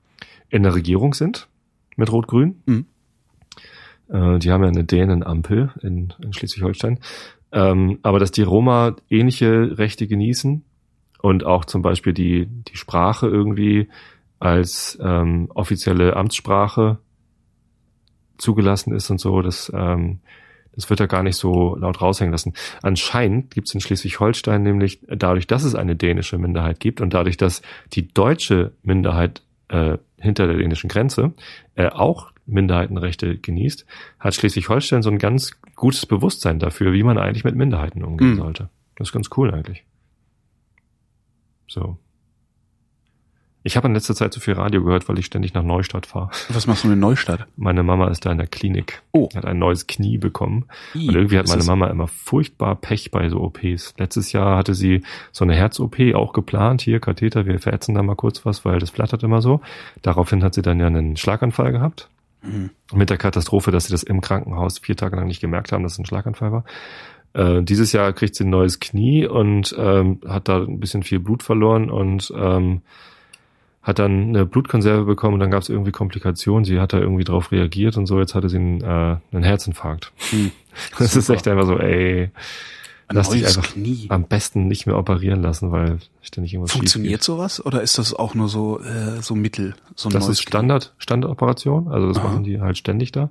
in 0.51 0.63
der 0.63 0.75
Regierung 0.75 1.15
sind 1.15 1.49
mit 1.97 2.11
Rot-Grün. 2.13 2.63
Mhm. 2.67 2.87
Äh, 4.11 4.39
die 4.39 4.51
haben 4.51 4.63
ja 4.63 4.69
eine 4.69 4.85
Dänenampel 4.85 5.71
in, 5.83 6.13
in 6.23 6.33
Schleswig-Holstein. 6.33 6.99
Ähm, 7.53 7.99
aber 8.03 8.19
dass 8.19 8.31
die 8.31 8.43
Roma 8.43 8.97
ähnliche 9.09 9.79
Rechte 9.79 10.07
genießen 10.07 10.65
und 11.23 11.45
auch 11.45 11.65
zum 11.65 11.83
Beispiel 11.83 12.13
die, 12.13 12.47
die 12.47 12.77
Sprache 12.77 13.27
irgendwie 13.27 13.89
als 14.41 14.99
ähm, 15.03 15.51
offizielle 15.55 16.17
Amtssprache 16.17 16.99
zugelassen 18.39 18.95
ist 18.95 19.11
und 19.11 19.19
so, 19.19 19.43
das, 19.43 19.71
ähm, 19.75 20.21
das 20.73 20.89
wird 20.91 21.01
da 21.01 21.07
gar 21.07 21.25
nicht 21.25 21.37
so 21.37 21.75
laut 21.75 22.01
raushängen 22.01 22.31
lassen. 22.31 22.55
Anscheinend 22.83 23.51
gibt 23.51 23.67
es 23.69 23.75
in 23.75 23.81
Schleswig-Holstein 23.81 24.63
nämlich 24.63 25.01
dadurch, 25.09 25.47
dass 25.49 25.65
es 25.65 25.75
eine 25.75 25.97
dänische 25.97 26.39
Minderheit 26.39 26.79
gibt 26.79 27.01
und 27.01 27.15
dadurch, 27.15 27.37
dass 27.37 27.63
die 27.95 28.07
deutsche 28.07 28.73
Minderheit 28.83 29.43
äh, 29.69 29.99
hinter 30.19 30.47
der 30.47 30.57
dänischen 30.57 30.89
Grenze 30.89 31.33
äh, 31.75 31.89
auch 31.89 32.31
Minderheitenrechte 32.47 33.37
genießt, 33.39 33.87
hat 34.21 34.35
Schleswig-Holstein 34.35 35.03
so 35.03 35.11
ein 35.11 35.19
ganz 35.19 35.61
gutes 35.75 36.07
Bewusstsein 36.07 36.59
dafür, 36.61 36.93
wie 36.93 37.03
man 37.03 37.19
eigentlich 37.19 37.45
mit 37.45 37.57
Minderheiten 37.57 38.05
umgehen 38.05 38.35
Mhm. 38.35 38.37
sollte. 38.37 38.71
Das 38.97 39.09
ist 39.09 39.13
ganz 39.13 39.29
cool 39.37 39.53
eigentlich. 39.53 39.85
So. 41.67 41.99
Ich 43.69 43.77
habe 43.77 43.87
in 43.87 43.93
letzter 43.93 44.15
Zeit 44.15 44.33
so 44.33 44.41
viel 44.41 44.55
Radio 44.55 44.83
gehört, 44.83 45.11
weil 45.11 45.19
ich 45.19 45.27
ständig 45.27 45.53
nach 45.53 45.63
Neustadt 45.63 46.07
fahre. 46.07 46.31
Was 46.49 46.67
machst 46.67 46.85
du 46.85 46.91
in 46.91 46.99
Neustadt? 46.99 47.47
Meine 47.59 47.83
Mama 47.83 48.09
ist 48.09 48.25
da 48.25 48.33
in 48.33 48.39
der 48.39 48.47
Klinik. 48.47 49.03
Oh. 49.13 49.29
Hat 49.35 49.45
ein 49.45 49.59
neues 49.59 49.87
Knie 49.87 50.17
bekommen. 50.17 50.65
Und 50.95 51.15
irgendwie 51.15 51.39
hat 51.39 51.49
meine 51.49 51.65
Mama 51.65 51.89
immer 51.89 52.07
furchtbar 52.07 52.77
Pech 52.77 53.11
bei 53.11 53.29
so 53.29 53.43
OPs. 53.43 53.93
Letztes 53.99 54.33
Jahr 54.33 54.57
hatte 54.57 54.73
sie 54.73 55.03
so 55.33 55.45
eine 55.45 55.55
Herz-OP 55.55 55.99
auch 56.15 56.33
geplant. 56.33 56.81
Hier, 56.81 56.99
Katheter, 56.99 57.45
wir 57.45 57.59
verätzen 57.59 57.95
da 57.95 58.03
mal 58.03 58.17
kurz 58.17 58.47
was, 58.47 58.65
weil 58.65 58.79
das 58.79 58.89
flattert 58.89 59.23
immer 59.23 59.43
so. 59.43 59.61
Daraufhin 60.01 60.43
hat 60.43 60.55
sie 60.55 60.63
dann 60.63 60.81
ja 60.81 60.87
einen 60.87 61.19
Schlaganfall 61.19 61.71
gehabt. 61.71 62.09
Mhm. 62.41 62.71
Mit 62.95 63.11
der 63.11 63.19
Katastrophe, 63.19 63.71
dass 63.71 63.85
sie 63.85 63.93
das 63.93 64.03
im 64.03 64.23
Krankenhaus 64.23 64.79
vier 64.79 64.97
Tage 64.97 65.17
lang 65.17 65.27
nicht 65.27 65.43
gemerkt 65.43 65.73
haben, 65.73 65.83
dass 65.83 65.93
es 65.93 65.99
ein 65.99 66.07
Schlaganfall 66.07 66.53
war. 66.53 66.65
Äh, 67.35 67.63
dieses 67.63 67.93
Jahr 67.93 68.15
kriegt 68.15 68.35
sie 68.35 68.45
ein 68.45 68.51
neues 68.51 68.81
Knie 68.81 69.27
und 69.27 69.77
ähm, 69.79 70.23
hat 70.27 70.49
da 70.49 70.63
ein 70.63 70.81
bisschen 70.81 71.03
viel 71.03 71.19
Blut 71.19 71.43
verloren 71.43 71.91
und 71.91 72.33
ähm, 72.35 72.81
hat 73.89 73.99
dann 73.99 74.29
eine 74.29 74.45
Blutkonserve 74.45 75.07
bekommen 75.07 75.35
und 75.35 75.41
dann 75.41 75.51
gab 75.51 75.63
es 75.63 75.71
irgendwie 75.71 75.93
Komplikationen. 75.93 76.67
Sie 76.67 76.79
hat 76.79 76.93
da 76.93 76.99
irgendwie 76.99 77.25
drauf 77.25 77.51
reagiert 77.53 77.97
und 77.97 78.07
so. 78.07 78.21
Jetzt 78.21 78.35
hatte 78.35 78.51
sie 78.51 78.59
einen, 78.59 78.83
äh, 78.83 79.17
einen 79.33 79.43
Herzinfarkt. 79.43 80.13
Hm. 80.31 80.53
Das 80.99 81.17
ist 81.17 81.27
Super. 81.27 81.37
echt 81.39 81.49
einfach 81.49 81.67
so, 81.67 81.77
ey, 81.79 82.31
Ein 83.09 83.17
lass 83.17 83.31
dich 83.31 83.45
einfach 83.45 83.73
Knie. 83.73 84.07
am 84.11 84.25
besten 84.25 84.69
nicht 84.69 84.87
mehr 84.87 84.97
operieren 84.97 85.43
lassen, 85.43 85.73
weil 85.73 85.99
ständig 86.23 86.53
irgendwas 86.53 86.71
Funktioniert 86.73 87.21
sowas 87.25 87.65
oder 87.65 87.83
ist 87.83 87.99
das 87.99 88.15
auch 88.15 88.35
nur 88.35 88.49
so 88.49 88.79
äh, 88.79 89.21
so 89.21 89.35
Mittel? 89.35 89.75
So 89.97 90.09
ein 90.09 90.13
Das 90.13 90.29
ist 90.29 90.41
Standard, 90.43 90.95
Standardoperation, 90.99 91.89
also 91.89 92.07
das 92.07 92.19
Aha. 92.19 92.29
machen 92.29 92.45
die 92.45 92.61
halt 92.61 92.79
ständig 92.79 93.11
da. 93.11 93.31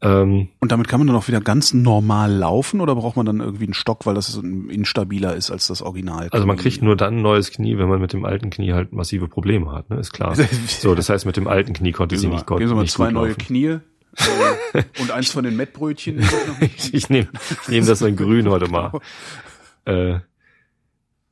Ähm, 0.00 0.48
Und 0.60 0.70
damit 0.70 0.86
kann 0.86 1.00
man 1.00 1.08
dann 1.08 1.16
auch 1.16 1.26
wieder 1.26 1.40
ganz 1.40 1.74
normal 1.74 2.32
laufen 2.32 2.80
oder 2.80 2.94
braucht 2.94 3.16
man 3.16 3.26
dann 3.26 3.40
irgendwie 3.40 3.64
einen 3.64 3.74
Stock, 3.74 4.06
weil 4.06 4.14
das 4.14 4.36
instabiler 4.36 5.34
ist 5.34 5.50
als 5.50 5.66
das 5.66 5.82
Original? 5.82 6.28
Also 6.30 6.46
man 6.46 6.56
kriegt 6.56 6.82
nur 6.82 6.94
dann 6.96 7.16
ein 7.16 7.22
neues 7.22 7.50
Knie, 7.50 7.78
wenn 7.78 7.88
man 7.88 8.00
mit 8.00 8.12
dem 8.12 8.24
alten 8.24 8.50
Knie 8.50 8.72
halt 8.72 8.92
massive 8.92 9.26
Probleme 9.26 9.72
hat, 9.72 9.90
ne? 9.90 9.98
Ist 9.98 10.12
klar. 10.12 10.36
So, 10.68 10.94
das 10.94 11.08
heißt, 11.08 11.26
mit 11.26 11.36
dem 11.36 11.48
alten 11.48 11.72
Knie 11.72 11.92
konnte 11.92 12.16
sie 12.16 12.28
nicht, 12.28 12.48
mal, 12.48 12.56
geben 12.58 12.68
Sie 12.68 12.74
mal 12.76 12.86
zwei 12.86 13.10
neue 13.10 13.30
laufen. 13.30 13.38
Knie 13.42 13.66
äh, 13.66 13.80
und 15.00 15.10
eins 15.10 15.30
von 15.32 15.44
den 15.44 15.56
Mettbrötchen. 15.56 16.22
Ich 16.92 17.08
nehme 17.10 17.28
ich 17.62 17.68
nehm 17.68 17.86
das 17.86 18.00
in 18.02 18.16
grün 18.16 18.48
heute 18.48 18.68
mal. 18.68 18.92
Äh, 19.84 20.20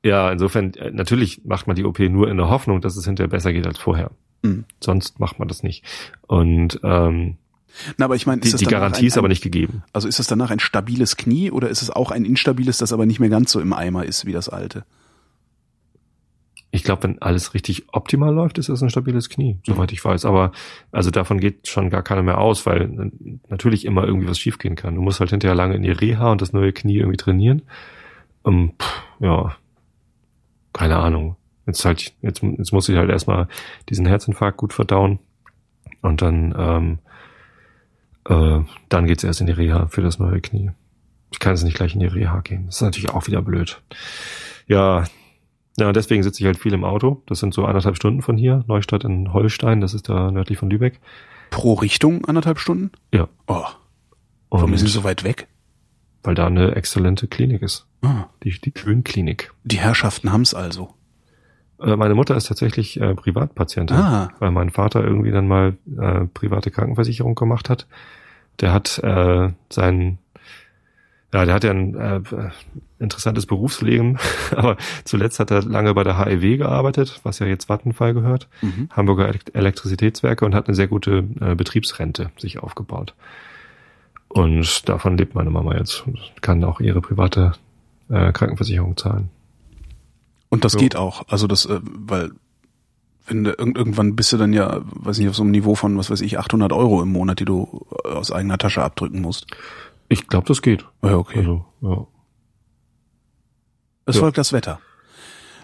ja, 0.05 0.31
insofern, 0.31 0.75
äh, 0.75 0.91
natürlich 0.91 1.45
macht 1.45 1.67
man 1.67 1.77
die 1.77 1.85
OP 1.85 1.99
nur 1.99 2.29
in 2.29 2.37
der 2.37 2.49
Hoffnung, 2.49 2.81
dass 2.81 2.97
es 2.97 3.05
hinterher 3.05 3.29
besser 3.29 3.53
geht 3.53 3.67
als 3.67 3.79
vorher. 3.79 4.11
Mhm. 4.43 4.65
Sonst 4.83 5.21
macht 5.21 5.39
man 5.39 5.49
das 5.49 5.63
nicht. 5.63 5.85
Und 6.27 6.81
ähm, 6.83 7.37
Na, 7.99 8.07
aber 8.07 8.17
ich 8.17 8.27
meine, 8.27 8.41
die, 8.41 8.53
die 8.53 8.65
Garantie 8.65 9.03
ein, 9.03 9.07
ist 9.07 9.19
aber 9.19 9.29
nicht 9.29 9.43
gegeben. 9.43 9.83
Also 9.93 10.09
ist 10.09 10.19
das 10.19 10.27
danach 10.27 10.51
ein 10.51 10.61
stabiles 10.61 11.17
Knie 11.17 11.51
oder 11.51 11.69
ist 11.69 11.83
es 11.83 11.91
auch 11.91 12.11
ein 12.11 12.25
instabiles, 12.25 12.79
das 12.79 12.93
aber 12.93 13.07
nicht 13.07 13.21
mehr 13.21 13.29
ganz 13.29 13.53
so 13.53 13.61
im 13.61 13.73
Eimer 13.73 14.05
ist 14.05 14.25
wie 14.25 14.33
das 14.33 14.49
alte? 14.49 14.85
Ich 16.71 16.85
glaube, 16.85 17.05
wenn 17.05 17.23
alles 17.23 17.55
richtig 17.55 17.85
optimal 17.93 18.35
läuft, 18.35 18.59
ist 18.59 18.69
es 18.69 18.83
ein 18.83 18.91
stabiles 18.91 19.31
Knie, 19.31 19.59
soweit 19.65 19.93
ich 19.93 20.05
weiß. 20.05 20.25
Aber 20.27 20.53
also 20.93 21.11
davon 21.11 21.41
geht 21.41 21.69
schon 21.69 21.91
gar 21.91 22.03
keiner 22.03 22.23
mehr 22.23 22.39
aus, 22.39 22.67
weil 22.67 23.11
natürlich 23.49 23.85
immer 23.85 24.05
irgendwie 24.05 24.29
was 24.29 24.39
schiefgehen 24.39 24.77
kann. 24.77 24.95
Du 24.95 25.01
musst 25.01 25.21
halt 25.21 25.31
hinterher 25.31 25.55
lange 25.55 25.75
in 25.75 25.83
die 25.83 25.91
Reha 25.91 26.31
und 26.31 26.43
das 26.43 26.53
neue 26.53 26.73
Knie 26.73 26.99
irgendwie 26.99 27.17
trainieren. 27.17 27.63
Um, 28.43 28.75
pff, 28.79 29.03
ja, 29.21 29.57
keine 30.73 30.97
Ahnung. 30.97 31.37
Jetzt 31.67 31.85
halt, 31.85 32.13
jetzt, 32.21 32.43
jetzt 32.43 32.73
muss 32.73 32.89
ich 32.89 32.97
halt 32.97 33.11
erstmal 33.11 33.49
diesen 33.89 34.07
Herzinfarkt 34.07 34.59
gut 34.59 34.73
verdauen 34.73 35.19
und 36.03 36.23
dann, 36.23 36.55
ähm, 36.57 36.99
äh, 38.29 38.61
dann 38.89 39.07
geht's 39.07 39.25
erst 39.25 39.41
in 39.41 39.47
die 39.47 39.53
Reha 39.53 39.87
für 39.87 40.03
das 40.03 40.19
neue 40.19 40.41
Knie. 40.41 40.71
Ich 41.33 41.39
kann 41.39 41.53
jetzt 41.55 41.65
nicht 41.65 41.77
gleich 41.77 41.95
in 41.95 42.01
die 42.01 42.07
Reha 42.07 42.41
gehen. 42.41 42.67
Das 42.67 42.77
ist 42.77 42.83
natürlich 42.83 43.11
auch 43.11 43.27
wieder 43.27 43.43
blöd. 43.43 43.83
Ja, 44.67 45.05
ja, 45.79 45.93
deswegen 45.93 46.23
sitze 46.23 46.41
ich 46.41 46.47
halt 46.47 46.57
viel 46.59 46.73
im 46.73 46.85
Auto. 46.85 47.23
Das 47.27 47.39
sind 47.41 47.53
so 47.53 47.65
anderthalb 47.67 47.97
Stunden 47.97 48.23
von 48.23 48.37
hier. 48.37 48.65
Neustadt 48.67 49.05
in 49.05 49.33
Holstein, 49.33 49.81
das 49.81 49.93
ist 49.93 50.09
da 50.09 50.31
nördlich 50.31 50.59
von 50.59 50.71
Lübeck. 50.71 51.01
Pro 51.51 51.75
Richtung 51.75 52.25
anderthalb 52.25 52.59
Stunden? 52.59 52.91
Ja. 53.13 53.29
Oh, 53.47 53.65
warum 54.51 54.73
Und 54.73 54.79
sind 54.79 54.89
Sie 54.89 54.93
so 54.95 55.05
weit 55.05 55.23
weg? 55.25 55.49
weil 56.23 56.35
da 56.35 56.47
eine 56.49 56.75
exzellente 56.75 57.29
Klinik 57.29 57.63
ist. 57.63 57.87
Ah, 58.03 58.25
Die, 58.43 58.51
die 58.61 58.73
Kühn-Klinik. 58.73 59.53
die 59.63 59.79
Herrschaften 59.79 60.33
haben's 60.33 60.55
also. 60.55 60.93
Äh, 61.81 61.97
meine 61.97 62.15
Mutter 62.15 62.37
ist 62.37 62.47
tatsächlich 62.49 63.01
äh, 63.01 63.15
Privatpatientin, 63.15 63.97
Ah. 63.97 64.29
weil 64.39 64.51
mein 64.51 64.71
Vater 64.71 65.05
irgendwie 65.05 65.31
dann 65.31 65.47
mal 65.49 65.77
äh, 65.99 66.27
private 66.33 66.71
Krankenversicherung 66.71 67.35
gemacht 67.35 67.69
hat. 67.71 67.87
Der 68.61 68.73
hat 68.73 68.99
äh, 69.03 69.51
sein, 69.71 70.19
ja, 71.35 71.45
der 71.45 71.55
hat 71.55 71.65
ja 71.65 71.71
ein 71.73 71.95
äh, 71.95 72.21
interessantes 72.99 73.45
Berufsleben, 73.45 74.19
aber 74.57 74.77
zuletzt 75.05 75.39
hat 75.39 75.51
er 75.51 75.63
lange 75.63 75.93
bei 75.93 76.05
der 76.05 76.17
HEW 76.19 76.57
gearbeitet, 76.57 77.21
was 77.25 77.39
ja 77.41 77.47
jetzt 77.47 77.69
Vattenfall 77.69 78.15
gehört. 78.15 78.49
Mhm. 78.63 78.89
Hamburger 78.97 79.27
Elekt- 79.29 79.55
Elektrizitätswerke 79.55 80.45
und 80.47 80.55
hat 80.55 80.69
eine 80.69 80.75
sehr 80.75 80.89
gute 80.89 81.25
äh, 81.41 81.55
Betriebsrente 81.55 82.31
sich 82.39 82.59
aufgebaut. 82.63 83.15
Und 84.29 84.89
davon 84.89 85.17
lebt 85.19 85.35
meine 85.35 85.51
Mama 85.51 85.77
jetzt 85.77 86.07
und 86.07 86.19
kann 86.41 86.65
auch 86.65 86.81
ihre 86.81 87.01
private 87.01 87.53
äh, 88.09 88.33
Krankenversicherung 88.33 88.97
zahlen. 88.97 89.31
Und 90.57 90.65
das 90.65 90.73
So. 90.73 90.79
geht 90.79 90.97
auch. 90.97 91.23
Also 91.29 91.47
das, 91.47 91.67
äh, 91.67 91.81
weil 91.83 92.33
wenn 93.27 93.45
du, 93.45 93.51
irgendwann 93.53 94.15
bist 94.15 94.33
du 94.33 94.37
dann 94.37 94.53
ja, 94.53 94.81
weiß 94.85 95.19
nicht, 95.19 95.29
auf 95.29 95.35
so 95.37 95.43
einem 95.43 95.51
Niveau 95.51 95.75
von, 95.75 95.99
was 95.99 96.11
weiß 96.11 96.21
ich, 96.21 96.39
800 96.39 96.73
Euro 96.73 97.03
im 97.03 97.11
Monat, 97.11 97.41
die 97.41 97.45
du 97.45 97.87
aus 98.05 98.31
eigener 98.31 98.57
Tasche 98.59 98.83
abdrücken 98.83 99.21
musst. 99.21 99.47
Ich 100.09 100.29
glaube, 100.29 100.47
das 100.47 100.63
geht. 100.63 100.85
Ja, 101.03 101.17
okay. 101.17 101.39
Also, 101.41 101.65
ja. 101.81 102.07
Es 104.07 104.15
Ja. 104.17 104.21
folgt 104.21 104.39
das 104.39 104.53
Wetter. 104.53 104.79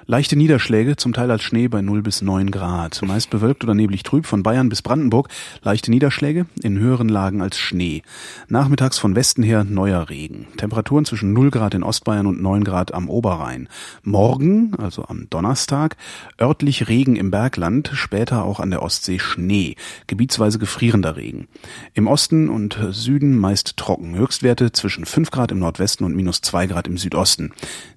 Leichte 0.04 0.34
Niederschläge, 0.34 0.96
zum 0.96 1.12
Teil 1.12 1.30
als 1.30 1.44
Schnee 1.44 1.68
bei 1.68 1.80
0 1.80 2.02
bis 2.02 2.22
9 2.22 2.50
Grad. 2.50 3.00
Meist 3.02 3.30
bewölkt 3.30 3.62
oder 3.62 3.74
neblig 3.74 4.02
trüb 4.02 4.26
von 4.26 4.42
Bayern 4.42 4.68
bis 4.68 4.82
Brandenburg. 4.82 5.28
Leichte 5.62 5.92
Niederschläge, 5.92 6.46
in 6.60 6.76
höheren 6.76 7.08
Lagen 7.08 7.40
als 7.40 7.56
Schnee. 7.56 8.02
Nachmittags 8.48 8.98
von 8.98 9.14
Westen 9.14 9.44
her 9.44 9.62
neuer 9.62 10.08
Regen. 10.08 10.48
Temperaturen 10.56 11.04
zwischen 11.04 11.32
0 11.32 11.52
Grad 11.52 11.74
in 11.74 11.84
Ostbayern 11.84 12.26
und 12.26 12.42
9 12.42 12.64
Grad 12.64 12.92
am 12.92 13.08
Oberrhein. 13.08 13.68
Morgen, 14.02 14.74
also 14.76 15.04
am 15.06 15.30
Donnerstag, 15.30 15.96
örtlich 16.40 16.88
Regen 16.88 17.14
im 17.14 17.30
Bergland, 17.30 17.92
später 17.94 18.44
auch 18.44 18.58
an 18.58 18.70
der 18.70 18.82
Ostsee 18.82 19.20
Schnee. 19.20 19.76
Gebietsweise 20.08 20.58
gefrierender 20.58 21.14
Regen. 21.14 21.46
Im 21.94 22.08
Osten 22.08 22.48
und 22.48 22.76
Süden 22.90 23.38
meist 23.38 23.76
trocken. 23.76 24.16
Höchstwerte 24.16 24.72
zwischen 24.72 25.04
5 25.04 25.30
Grad 25.30 25.52
im 25.52 25.60
Nordwesten 25.60 26.04
und 26.04 26.16
minus 26.16 26.40
2 26.40 26.66
Grad 26.66 26.88
im 26.88 26.98
Südosten. 26.98 27.52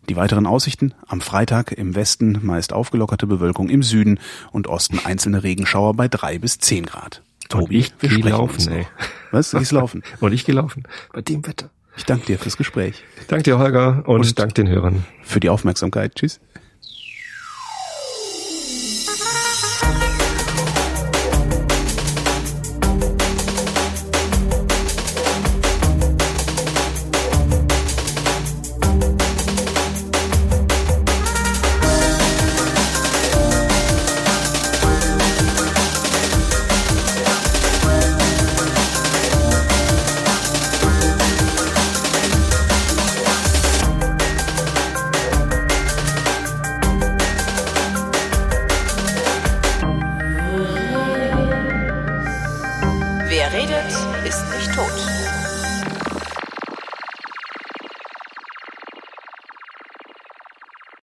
Die 0.07 0.15
weiteren 0.15 0.45
Aussichten 0.45 0.93
am 1.07 1.19
Freitag 1.19 1.71
im 1.71 1.94
Westen 1.95 2.39
meist 2.43 2.73
aufgelockerte 2.73 3.27
Bewölkung 3.27 3.69
im 3.69 3.83
Süden 3.83 4.19
und 4.51 4.67
Osten 4.67 4.99
einzelne 5.03 5.43
Regenschauer 5.43 5.93
bei 5.95 6.07
3 6.07 6.39
bis 6.39 6.59
10 6.59 6.85
Grad. 6.85 7.21
Und 7.53 7.71
ich 7.71 7.93
wir 7.99 8.09
sprechen 8.09 8.29
laufen, 8.29 8.53
uns 8.55 8.65
noch. 8.69 8.75
ey. 8.75 8.87
Was? 9.31 9.51
Du 9.51 9.59
gehst 9.59 9.71
laufen. 9.71 10.03
Und 10.19 10.33
ich 10.33 10.45
gelaufen. 10.45 10.83
Bei 11.13 11.21
dem 11.21 11.45
Wetter. 11.45 11.69
Ich 11.97 12.03
danke 12.05 12.25
dir 12.25 12.39
fürs 12.39 12.57
Gespräch. 12.57 13.03
Danke 13.27 13.43
dir, 13.43 13.57
Holger, 13.59 14.03
und, 14.05 14.21
Und- 14.21 14.39
dank 14.39 14.53
den 14.55 14.67
Hörern. 14.67 15.05
Für 15.23 15.39
die 15.39 15.49
Aufmerksamkeit. 15.49 16.15
Tschüss. 16.15 16.39